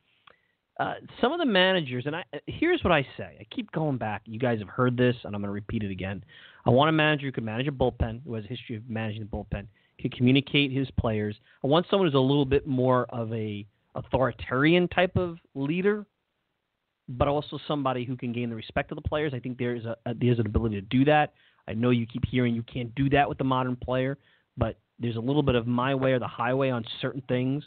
Uh, 0.80 0.96
some 1.22 1.32
of 1.32 1.40
the 1.40 1.46
managers, 1.46 2.06
and 2.06 2.16
I, 2.16 2.24
here's 2.48 2.84
what 2.84 2.92
I 2.92 3.08
say. 3.18 3.38
I 3.40 3.46
keep 3.50 3.72
going 3.72 3.98
back. 3.98 4.24
You 4.26 4.38
guys 4.38 4.60
have 4.60 4.68
heard 4.68 4.98
this, 4.98 5.16
and 5.24 5.34
I'm 5.34 5.42
going 5.42 5.50
to 5.50 5.54
repeat 5.54 5.84
it 5.84 5.92
again. 5.92 6.24
I 6.66 6.70
want 6.70 6.90
a 6.90 6.92
manager 6.92 7.28
who 7.28 7.32
can 7.32 7.46
manage 7.46 7.68
a 7.68 7.72
bullpen, 7.72 8.22
who 8.26 8.34
has 8.34 8.44
a 8.44 8.48
history 8.48 8.76
of 8.76 8.90
managing 8.90 9.22
the 9.22 9.28
bullpen, 9.28 9.68
can 10.00 10.12
communicate 10.12 10.72
his 10.72 10.90
players. 11.00 11.36
I 11.64 11.68
want 11.68 11.86
someone 11.90 12.08
who's 12.08 12.16
a 12.16 12.20
little 12.20 12.46
bit 12.46 12.68
more 12.68 13.06
of 13.10 13.32
a 13.34 13.66
authoritarian 13.96 14.88
type 14.88 15.16
of 15.16 15.38
leader, 15.56 16.06
but 17.08 17.28
also 17.28 17.58
somebody 17.68 18.04
who 18.04 18.16
can 18.16 18.32
gain 18.32 18.50
the 18.50 18.56
respect 18.56 18.92
of 18.92 18.96
the 18.96 19.08
players. 19.08 19.34
I 19.34 19.40
think 19.40 19.58
there's 19.58 19.86
a, 19.86 19.96
there's 20.16 20.40
an 20.40 20.46
ability 20.46 20.76
to 20.76 20.82
do 20.82 21.06
that. 21.06 21.34
I 21.68 21.74
know 21.74 21.90
you 21.90 22.06
keep 22.06 22.24
hearing 22.26 22.54
you 22.54 22.64
can't 22.64 22.94
do 22.96 23.10
that 23.10 23.28
with 23.28 23.38
the 23.38 23.44
modern 23.44 23.76
player, 23.76 24.18
but 24.58 24.78
there's 25.00 25.16
a 25.16 25.22
little 25.22 25.44
bit 25.44 25.56
of 25.56 25.68
my 25.68 25.96
way 25.96 26.12
or 26.12 26.20
the 26.20 26.28
highway 26.28 26.70
on 26.70 26.86
certain 27.02 27.24
things, 27.28 27.64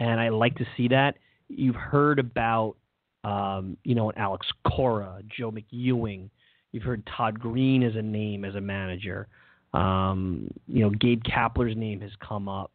and 0.00 0.20
I 0.20 0.28
like 0.28 0.56
to 0.56 0.66
see 0.76 0.88
that. 0.88 1.16
You've 1.48 1.76
heard 1.76 2.18
about, 2.18 2.76
um, 3.24 3.76
you 3.84 3.94
know, 3.94 4.12
Alex 4.16 4.46
Cora, 4.66 5.22
Joe 5.36 5.50
McEwing. 5.50 6.28
You've 6.72 6.82
heard 6.82 7.08
Todd 7.16 7.38
Green 7.40 7.82
as 7.82 7.96
a 7.96 8.02
name 8.02 8.44
as 8.44 8.54
a 8.54 8.60
manager. 8.60 9.28
Um, 9.72 10.50
you 10.66 10.82
know, 10.82 10.90
Gabe 10.90 11.22
Kapler's 11.22 11.76
name 11.76 12.00
has 12.00 12.10
come 12.26 12.48
up. 12.48 12.72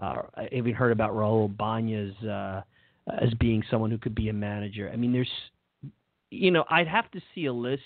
Uh, 0.00 0.22
I 0.34 0.48
even 0.52 0.74
heard 0.74 0.92
about 0.92 1.12
Raul 1.12 1.46
Ibanez 1.46 2.14
uh, 2.24 2.62
as 3.08 3.32
being 3.34 3.62
someone 3.70 3.90
who 3.90 3.98
could 3.98 4.14
be 4.14 4.28
a 4.28 4.32
manager. 4.32 4.90
I 4.92 4.96
mean, 4.96 5.12
there's, 5.12 5.30
you 6.30 6.50
know, 6.50 6.64
I'd 6.70 6.88
have 6.88 7.10
to 7.12 7.20
see 7.34 7.46
a 7.46 7.52
list. 7.52 7.82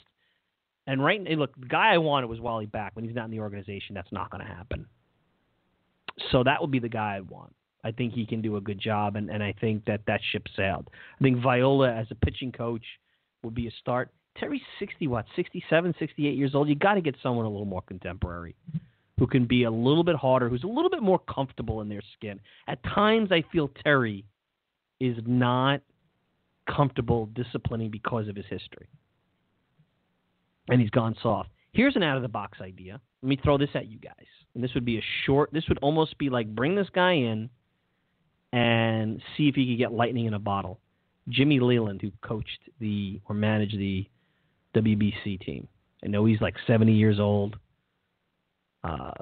And 0.86 1.04
right, 1.04 1.22
now, 1.22 1.30
look, 1.32 1.54
the 1.60 1.66
guy 1.66 1.92
I 1.92 1.98
wanted 1.98 2.28
was 2.28 2.40
Wally 2.40 2.66
Back. 2.66 2.96
When 2.96 3.04
he's 3.04 3.14
not 3.14 3.26
in 3.26 3.30
the 3.30 3.40
organization, 3.40 3.94
that's 3.94 4.10
not 4.10 4.30
going 4.30 4.44
to 4.44 4.52
happen. 4.52 4.86
So 6.32 6.42
that 6.44 6.60
would 6.60 6.70
be 6.70 6.80
the 6.80 6.88
guy 6.88 7.16
I'd 7.16 7.30
want. 7.30 7.54
I 7.84 7.92
think 7.92 8.12
he 8.12 8.26
can 8.26 8.42
do 8.42 8.56
a 8.56 8.60
good 8.60 8.78
job, 8.78 9.16
and, 9.16 9.30
and 9.30 9.42
I 9.42 9.54
think 9.58 9.86
that 9.86 10.02
that 10.06 10.20
ship 10.32 10.46
sailed. 10.54 10.88
I 11.18 11.22
think 11.22 11.42
Viola 11.42 11.90
as 11.92 12.06
a 12.10 12.14
pitching 12.14 12.52
coach 12.52 12.84
would 13.42 13.54
be 13.54 13.68
a 13.68 13.70
start. 13.80 14.10
Terry's 14.36 14.60
60, 14.78 15.06
what, 15.06 15.24
67, 15.34 15.94
68 15.98 16.36
years 16.36 16.54
old. 16.54 16.68
You 16.68 16.74
got 16.74 16.94
to 16.94 17.00
get 17.00 17.16
someone 17.22 17.46
a 17.46 17.48
little 17.48 17.64
more 17.64 17.82
contemporary 17.82 18.54
who 19.20 19.26
can 19.26 19.44
be 19.44 19.64
a 19.64 19.70
little 19.70 20.02
bit 20.02 20.16
harder, 20.16 20.48
who's 20.48 20.64
a 20.64 20.66
little 20.66 20.88
bit 20.88 21.02
more 21.02 21.18
comfortable 21.18 21.82
in 21.82 21.90
their 21.90 22.00
skin. 22.14 22.40
At 22.66 22.82
times, 22.82 23.30
I 23.30 23.44
feel 23.52 23.68
Terry 23.84 24.24
is 24.98 25.18
not 25.26 25.82
comfortable 26.66 27.28
disciplining 27.34 27.90
because 27.90 28.28
of 28.28 28.34
his 28.34 28.46
history. 28.48 28.88
And 30.70 30.80
he's 30.80 30.88
gone 30.88 31.14
soft. 31.22 31.50
Here's 31.72 31.96
an 31.96 32.02
out 32.02 32.16
of 32.16 32.22
the 32.22 32.28
box 32.28 32.62
idea. 32.62 32.98
Let 33.22 33.28
me 33.28 33.38
throw 33.44 33.58
this 33.58 33.68
at 33.74 33.88
you 33.88 33.98
guys. 33.98 34.14
And 34.54 34.64
this 34.64 34.72
would 34.72 34.86
be 34.86 34.96
a 34.96 35.02
short, 35.26 35.50
this 35.52 35.64
would 35.68 35.78
almost 35.82 36.16
be 36.16 36.30
like 36.30 36.54
bring 36.54 36.74
this 36.74 36.88
guy 36.94 37.12
in 37.12 37.50
and 38.54 39.20
see 39.36 39.48
if 39.48 39.54
he 39.54 39.66
could 39.66 39.78
get 39.78 39.92
lightning 39.92 40.24
in 40.24 40.32
a 40.32 40.38
bottle. 40.38 40.80
Jimmy 41.28 41.60
Leyland, 41.60 42.00
who 42.00 42.10
coached 42.22 42.70
the 42.80 43.20
or 43.28 43.34
managed 43.34 43.78
the 43.78 44.06
WBC 44.74 45.44
team. 45.44 45.68
I 46.02 46.08
know 46.08 46.24
he's 46.24 46.40
like 46.40 46.54
70 46.66 46.90
years 46.94 47.20
old. 47.20 47.58
Uh, 48.82 49.12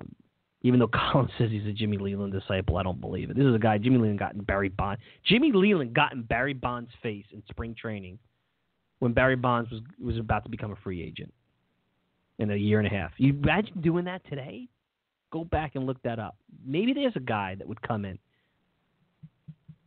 even 0.63 0.81
though 0.81 0.89
Collins 1.13 1.31
says 1.39 1.51
he's 1.51 1.67
a 1.67 1.73
Jimmy 1.73 1.99
Leyland 1.99 2.33
disciple, 2.33 2.77
I 2.77 2.83
don't 2.83 3.01
believe 3.01 3.31
it. 3.31 3.37
This 3.37 3.47
is 3.47 3.55
a 3.55 3.59
guy 3.59 3.79
Jimmy 3.79 3.99
Leyland 3.99 4.19
got 4.19 4.35
in 4.35 4.43
Barry 4.43 4.69
Bonds. 4.69 5.01
Jimmy 5.25 5.53
Leyland 5.53 5.95
got 5.95 6.13
in 6.13 6.23
Barry 6.23 6.55
Bonds' 6.55 6.91
face 7.03 7.27
in 7.33 7.43
spring 7.49 7.75
training 7.81 8.19
when 8.99 9.13
Barry 9.13 9.37
Bonds 9.37 9.71
was 9.71 9.81
was 10.03 10.19
about 10.19 10.45
to 10.45 10.51
become 10.51 10.73
a 10.73 10.77
free 10.77 11.03
agent 11.03 11.33
in 12.39 12.51
a 12.51 12.57
year 12.57 12.79
and 12.79 12.87
a 12.87 12.91
half. 12.91 13.13
You 13.17 13.33
imagine 13.33 13.81
doing 13.81 14.05
that 14.05 14.25
today? 14.29 14.69
Go 15.31 15.45
back 15.45 15.73
and 15.75 15.87
look 15.87 16.01
that 16.03 16.19
up. 16.19 16.37
Maybe 16.65 16.93
there's 16.95 17.17
a 17.17 17.21
guy 17.21 17.55
that 17.57 17.67
would 17.67 17.83
come 17.83 18.05
in 18.05 18.19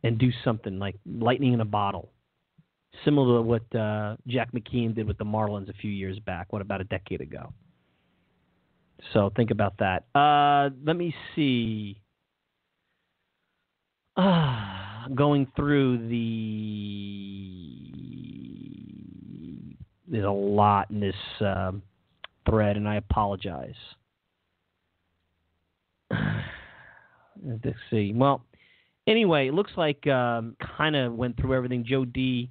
and 0.04 0.18
do 0.18 0.30
something 0.44 0.78
like 0.78 0.96
lightning 1.06 1.52
in 1.52 1.60
a 1.60 1.64
bottle, 1.64 2.10
similar 3.04 3.38
to 3.38 3.42
what 3.42 3.74
uh, 3.74 4.16
Jack 4.26 4.52
McKeon 4.52 4.94
did 4.94 5.06
with 5.06 5.18
the 5.18 5.24
Marlins 5.24 5.68
a 5.68 5.72
few 5.74 5.90
years 5.90 6.18
back. 6.20 6.52
What 6.52 6.62
about 6.62 6.80
a 6.80 6.84
decade 6.84 7.20
ago? 7.20 7.52
So 9.12 9.30
think 9.34 9.50
about 9.50 9.78
that. 9.78 10.04
Uh, 10.14 10.70
let 10.84 10.96
me 10.96 11.14
see. 11.34 12.00
Uh, 14.16 15.08
going 15.14 15.46
through 15.56 16.08
the. 16.08 16.58
There's 20.08 20.24
a 20.26 20.30
lot 20.30 20.90
in 20.90 21.00
this 21.00 21.14
uh, 21.40 21.72
thread, 22.48 22.76
and 22.76 22.88
I 22.88 22.96
apologize. 22.96 23.74
Let's 27.42 27.78
see. 27.90 28.12
Well, 28.14 28.44
anyway, 29.06 29.48
it 29.48 29.54
looks 29.54 29.72
like 29.76 30.06
um, 30.06 30.56
kind 30.76 30.96
of 30.96 31.14
went 31.14 31.38
through 31.38 31.54
everything. 31.54 31.84
Joe 31.86 32.04
D 32.04 32.50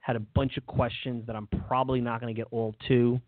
had 0.00 0.16
a 0.16 0.20
bunch 0.20 0.56
of 0.56 0.66
questions 0.66 1.26
that 1.26 1.36
I'm 1.36 1.48
probably 1.66 2.00
not 2.00 2.20
going 2.20 2.34
to 2.34 2.38
get 2.38 2.48
all 2.50 2.74
to, 2.88 3.20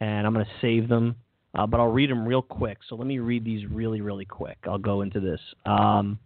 and 0.00 0.26
I'm 0.26 0.34
going 0.34 0.44
to 0.44 0.52
save 0.60 0.88
them 0.88 1.16
uh, 1.54 1.66
but 1.66 1.80
I'll 1.80 1.92
read 1.92 2.10
them 2.10 2.26
real 2.26 2.42
quick. 2.42 2.78
So 2.88 2.96
let 2.96 3.06
me 3.06 3.18
read 3.18 3.44
these 3.44 3.66
really, 3.70 4.00
really 4.00 4.24
quick. 4.24 4.58
I'll 4.64 4.78
go 4.78 5.02
into 5.02 5.20
this. 5.20 5.40
Um, 5.64 6.18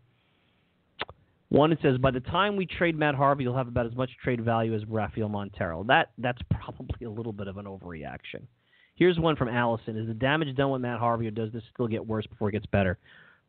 one, 1.51 1.73
it 1.73 1.79
says, 1.83 1.97
by 1.99 2.11
the 2.11 2.21
time 2.21 2.57
we 2.57 2.67
trade 2.67 2.99
Matt 2.99 3.15
Harvey, 3.15 3.45
you'll 3.45 3.57
have 3.57 3.69
about 3.69 3.87
as 3.87 3.95
much 3.95 4.11
trade 4.23 4.45
value 4.45 4.75
as 4.75 4.85
Rafael 4.87 5.29
Montero. 5.29 5.83
That 5.85 6.11
that's 6.19 6.41
probably 6.51 7.07
a 7.07 7.11
little 7.11 7.33
bit 7.33 7.49
of 7.49 7.57
an 7.57 7.67
overreaction. 7.67 8.43
Here's 8.97 9.19
one 9.19 9.37
from 9.37 9.49
Allison. 9.49 9.97
Is 9.97 10.09
the 10.09 10.15
damage 10.15 10.55
done 10.57 10.71
with 10.71 10.83
Matt 10.83 10.99
Harvey, 10.99 11.29
or 11.29 11.31
does 11.31 11.53
this 11.53 11.63
still 11.73 11.87
get 11.87 12.05
worse 12.05 12.27
before 12.27 12.49
it 12.49 12.53
gets 12.53 12.67
better? 12.67 12.99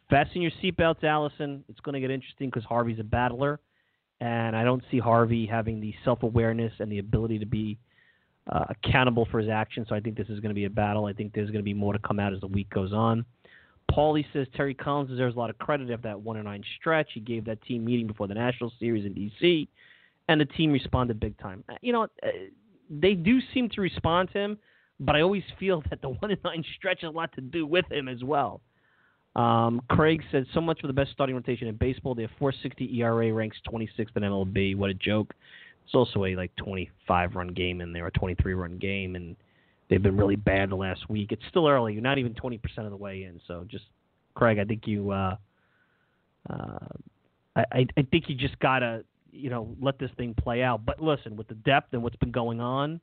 Fasten 0.09 0.41
your 0.41 0.51
seatbelts, 0.63 1.03
Allison. 1.03 1.63
It's 1.67 1.79
going 1.79 1.93
to 1.93 1.99
get 1.99 2.11
interesting 2.11 2.49
because 2.49 2.63
Harvey's 2.63 2.99
a 2.99 3.03
battler, 3.03 3.59
and 4.21 4.55
I 4.55 4.63
don't 4.63 4.83
see 4.91 4.99
Harvey 4.99 5.45
having 5.45 5.79
the 5.79 5.93
self 6.05 6.23
awareness 6.23 6.71
and 6.79 6.91
the 6.91 6.99
ability 6.99 7.39
to 7.39 7.45
be 7.45 7.79
uh, 8.51 8.65
accountable 8.69 9.27
for 9.29 9.39
his 9.39 9.49
actions. 9.49 9.87
So 9.89 9.95
I 9.95 9.99
think 9.99 10.17
this 10.17 10.27
is 10.29 10.39
going 10.39 10.49
to 10.49 10.55
be 10.55 10.65
a 10.65 10.69
battle. 10.69 11.05
I 11.05 11.13
think 11.13 11.33
there's 11.33 11.49
going 11.49 11.59
to 11.59 11.63
be 11.63 11.73
more 11.73 11.93
to 11.93 11.99
come 11.99 12.19
out 12.19 12.33
as 12.33 12.41
the 12.41 12.47
week 12.47 12.69
goes 12.69 12.93
on. 12.93 13.25
Paulie 13.91 14.25
says 14.33 14.47
Terry 14.55 14.73
Collins 14.73 15.09
deserves 15.09 15.35
a 15.35 15.39
lot 15.39 15.49
of 15.49 15.57
credit 15.57 15.89
after 15.89 16.09
that 16.09 16.21
one 16.21 16.37
and 16.37 16.45
nine 16.45 16.63
stretch. 16.79 17.09
He 17.13 17.19
gave 17.19 17.45
that 17.45 17.61
team 17.63 17.85
meeting 17.85 18.07
before 18.07 18.27
the 18.27 18.35
National 18.35 18.71
Series 18.79 19.05
in 19.05 19.13
D.C., 19.13 19.67
and 20.27 20.39
the 20.39 20.45
team 20.45 20.71
responded 20.71 21.19
big 21.19 21.37
time. 21.39 21.63
Uh, 21.67 21.73
you 21.81 21.91
know, 21.91 22.03
uh, 22.03 22.27
they 22.89 23.15
do 23.15 23.39
seem 23.51 23.67
to 23.69 23.81
respond 23.81 24.29
to 24.33 24.39
him, 24.39 24.57
but 24.99 25.15
I 25.15 25.21
always 25.21 25.43
feel 25.59 25.83
that 25.89 26.01
the 26.01 26.09
one 26.09 26.31
and 26.31 26.37
nine 26.43 26.63
stretch 26.77 27.01
has 27.01 27.09
a 27.09 27.11
lot 27.11 27.33
to 27.33 27.41
do 27.41 27.65
with 27.65 27.91
him 27.91 28.07
as 28.07 28.23
well. 28.23 28.61
Um, 29.35 29.81
Craig 29.89 30.21
said 30.31 30.45
so 30.53 30.61
much 30.61 30.81
for 30.81 30.87
the 30.87 30.93
best 30.93 31.11
starting 31.11 31.35
rotation 31.35 31.67
in 31.67 31.75
baseball. 31.75 32.15
They 32.15 32.23
have 32.23 32.31
4.60 32.41 32.95
ERA, 32.99 33.31
ranks 33.31 33.57
26th 33.71 34.15
in 34.15 34.23
MLB. 34.23 34.75
What 34.75 34.89
a 34.89 34.95
joke! 34.95 35.33
It's 35.89 35.95
also 35.95 36.25
a 36.25 36.35
like 36.35 36.55
25 36.57 37.33
run 37.33 37.47
game 37.47 37.81
in 37.81 37.93
there, 37.93 38.05
a 38.05 38.11
23 38.11 38.53
run 38.53 38.77
game, 38.77 39.15
and 39.15 39.35
they've 39.89 40.03
been 40.03 40.15
really 40.15 40.35
bad 40.35 40.69
the 40.69 40.75
last 40.75 41.09
week. 41.09 41.31
It's 41.31 41.41
still 41.49 41.67
early. 41.67 41.93
You're 41.93 42.03
not 42.03 42.19
even 42.19 42.35
20% 42.35 42.59
of 42.77 42.91
the 42.91 42.95
way 42.95 43.23
in. 43.23 43.41
So 43.47 43.65
just, 43.67 43.85
Craig, 44.35 44.59
I 44.59 44.65
think 44.65 44.85
you, 44.85 45.09
uh, 45.09 45.35
uh, 46.47 46.77
I, 47.55 47.87
I 47.97 48.03
think 48.11 48.29
you 48.29 48.35
just 48.35 48.59
gotta, 48.59 49.03
you 49.31 49.49
know, 49.49 49.75
let 49.81 49.97
this 49.97 50.11
thing 50.15 50.35
play 50.35 50.61
out. 50.61 50.85
But 50.85 51.01
listen, 51.01 51.35
with 51.35 51.47
the 51.47 51.55
depth 51.55 51.91
and 51.93 52.03
what's 52.03 52.17
been 52.17 52.29
going 52.29 52.61
on, 52.61 53.01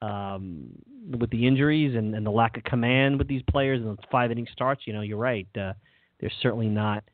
um, 0.00 0.70
with 1.18 1.28
the 1.28 1.46
injuries 1.46 1.94
and, 1.96 2.14
and 2.14 2.24
the 2.24 2.30
lack 2.30 2.56
of 2.56 2.64
command 2.64 3.18
with 3.18 3.28
these 3.28 3.42
players 3.50 3.82
and 3.82 3.98
the 3.98 4.02
five 4.10 4.30
inning 4.30 4.46
starts, 4.50 4.86
you 4.86 4.94
know, 4.94 5.02
you're 5.02 5.18
right. 5.18 5.48
Uh, 5.54 5.74
they're 6.18 6.32
certainly 6.40 6.68
not 6.68 7.04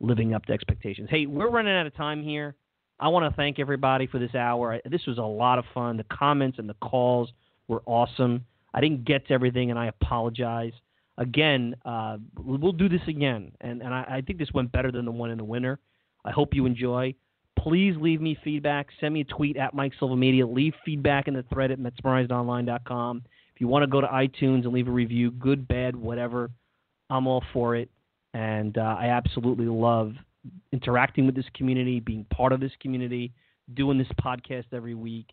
living 0.00 0.32
up 0.32 0.46
to 0.46 0.54
expectations. 0.54 1.08
Hey, 1.10 1.26
we're 1.26 1.50
running 1.50 1.74
out 1.74 1.86
of 1.86 1.94
time 1.94 2.22
here. 2.22 2.54
I 2.98 3.08
want 3.08 3.30
to 3.30 3.36
thank 3.36 3.58
everybody 3.58 4.06
for 4.06 4.18
this 4.18 4.34
hour. 4.34 4.80
This 4.90 5.06
was 5.06 5.18
a 5.18 5.22
lot 5.22 5.58
of 5.58 5.64
fun. 5.74 5.96
The 5.96 6.04
comments 6.04 6.58
and 6.58 6.68
the 6.68 6.74
calls 6.74 7.30
were 7.68 7.82
awesome. 7.84 8.44
I 8.72 8.80
didn't 8.80 9.04
get 9.04 9.26
to 9.28 9.34
everything, 9.34 9.70
and 9.70 9.78
I 9.78 9.86
apologize. 9.86 10.72
Again, 11.18 11.76
uh, 11.84 12.18
we'll 12.38 12.72
do 12.72 12.88
this 12.88 13.00
again, 13.08 13.52
and, 13.60 13.82
and 13.82 13.92
I, 13.92 14.04
I 14.08 14.20
think 14.20 14.38
this 14.38 14.52
went 14.52 14.72
better 14.72 14.92
than 14.92 15.04
the 15.04 15.10
one 15.10 15.30
in 15.30 15.38
the 15.38 15.44
winter. 15.44 15.78
I 16.24 16.30
hope 16.30 16.54
you 16.54 16.66
enjoy. 16.66 17.14
Please 17.58 17.94
leave 17.98 18.20
me 18.20 18.36
feedback. 18.44 18.88
Send 19.00 19.14
me 19.14 19.22
a 19.22 19.24
tweet 19.24 19.56
at 19.56 19.74
Mike 19.74 19.92
Silva 19.98 20.16
Media. 20.16 20.46
Leave 20.46 20.74
feedback 20.84 21.26
in 21.26 21.34
the 21.34 21.44
thread 21.52 21.70
at 21.70 21.78
MetsMerizedOnline.com. 21.78 23.22
If 23.54 23.60
you 23.60 23.68
want 23.68 23.82
to 23.82 23.86
go 23.86 24.00
to 24.00 24.06
iTunes 24.06 24.64
and 24.64 24.72
leave 24.72 24.88
a 24.88 24.92
review, 24.92 25.30
good, 25.30 25.66
bad, 25.66 25.96
whatever, 25.96 26.50
I'm 27.08 27.26
all 27.26 27.42
for 27.52 27.76
it. 27.76 27.90
And 28.34 28.76
uh, 28.76 28.96
I 28.98 29.06
absolutely 29.06 29.66
love 29.66 30.12
interacting 30.72 31.26
with 31.26 31.34
this 31.34 31.46
community, 31.54 32.00
being 32.00 32.24
part 32.30 32.52
of 32.52 32.60
this 32.60 32.72
community, 32.80 33.32
doing 33.74 33.98
this 33.98 34.08
podcast 34.22 34.66
every 34.72 34.94
week 34.94 35.26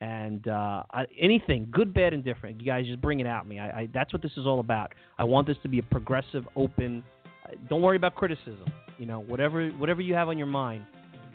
and 0.00 0.48
uh, 0.48 0.82
I, 0.92 1.06
anything 1.18 1.68
good, 1.70 1.92
bad, 1.92 2.14
and 2.14 2.24
different. 2.24 2.60
You 2.60 2.66
guys 2.66 2.86
just 2.86 3.00
bring 3.00 3.20
it 3.20 3.26
at 3.26 3.46
me. 3.46 3.58
I, 3.58 3.68
I, 3.80 3.88
that's 3.92 4.12
what 4.12 4.22
this 4.22 4.32
is 4.36 4.46
all 4.46 4.60
about. 4.60 4.92
I 5.18 5.24
want 5.24 5.46
this 5.46 5.56
to 5.62 5.68
be 5.68 5.78
a 5.78 5.82
progressive, 5.82 6.44
open. 6.56 7.04
Uh, 7.44 7.52
don't 7.68 7.82
worry 7.82 7.96
about 7.96 8.14
criticism. 8.14 8.64
You 8.98 9.06
know, 9.06 9.20
whatever 9.20 9.68
whatever 9.70 10.00
you 10.00 10.14
have 10.14 10.28
on 10.28 10.38
your 10.38 10.46
mind, 10.46 10.84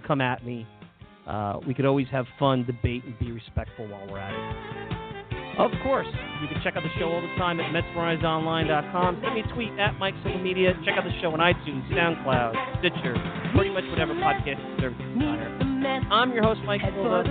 come 0.05 0.21
at 0.21 0.45
me. 0.45 0.67
Uh, 1.27 1.59
we 1.67 1.73
could 1.73 1.85
always 1.85 2.07
have 2.11 2.25
fun, 2.37 2.65
debate, 2.65 3.03
and 3.05 3.17
be 3.19 3.31
respectful 3.31 3.87
while 3.87 4.07
we're 4.09 4.19
at 4.19 4.33
it. 4.33 5.04
Of 5.57 5.71
course, 5.83 6.07
you 6.41 6.47
can 6.51 6.59
check 6.63 6.75
out 6.75 6.83
the 6.83 6.91
show 6.99 7.07
all 7.07 7.21
the 7.21 7.31
time 7.39 7.59
at 7.59 7.71
MetsMerizedOnline.com. 7.71 9.21
Send 9.23 9.35
me 9.35 9.41
a 9.41 9.53
tweet 9.53 9.71
at 9.79 9.97
Mike 9.97 10.13
Silva 10.23 10.39
Media. 10.39 10.73
Check 10.83 10.97
out 10.97 11.03
the 11.05 11.15
show 11.21 11.31
on 11.31 11.39
iTunes, 11.39 11.87
SoundCloud, 11.95 12.79
Stitcher, 12.79 13.15
pretty 13.55 13.71
much 13.71 13.85
whatever 13.89 14.13
podcast 14.15 14.59
service 14.79 14.99
desire. 15.15 15.47
I'm 16.11 16.33
your 16.33 16.43
host, 16.43 16.59
Mike 16.65 16.81
Silva. 16.81 17.23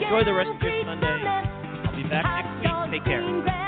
Enjoy 0.00 0.24
the 0.24 0.32
rest 0.32 0.48
of 0.48 0.62
your 0.62 0.84
Sunday. 0.84 1.06
I'll 1.84 1.96
be 1.96 2.02
back 2.08 2.24
next 2.62 2.92
week. 2.92 3.02
Take 3.02 3.04
care. 3.04 3.67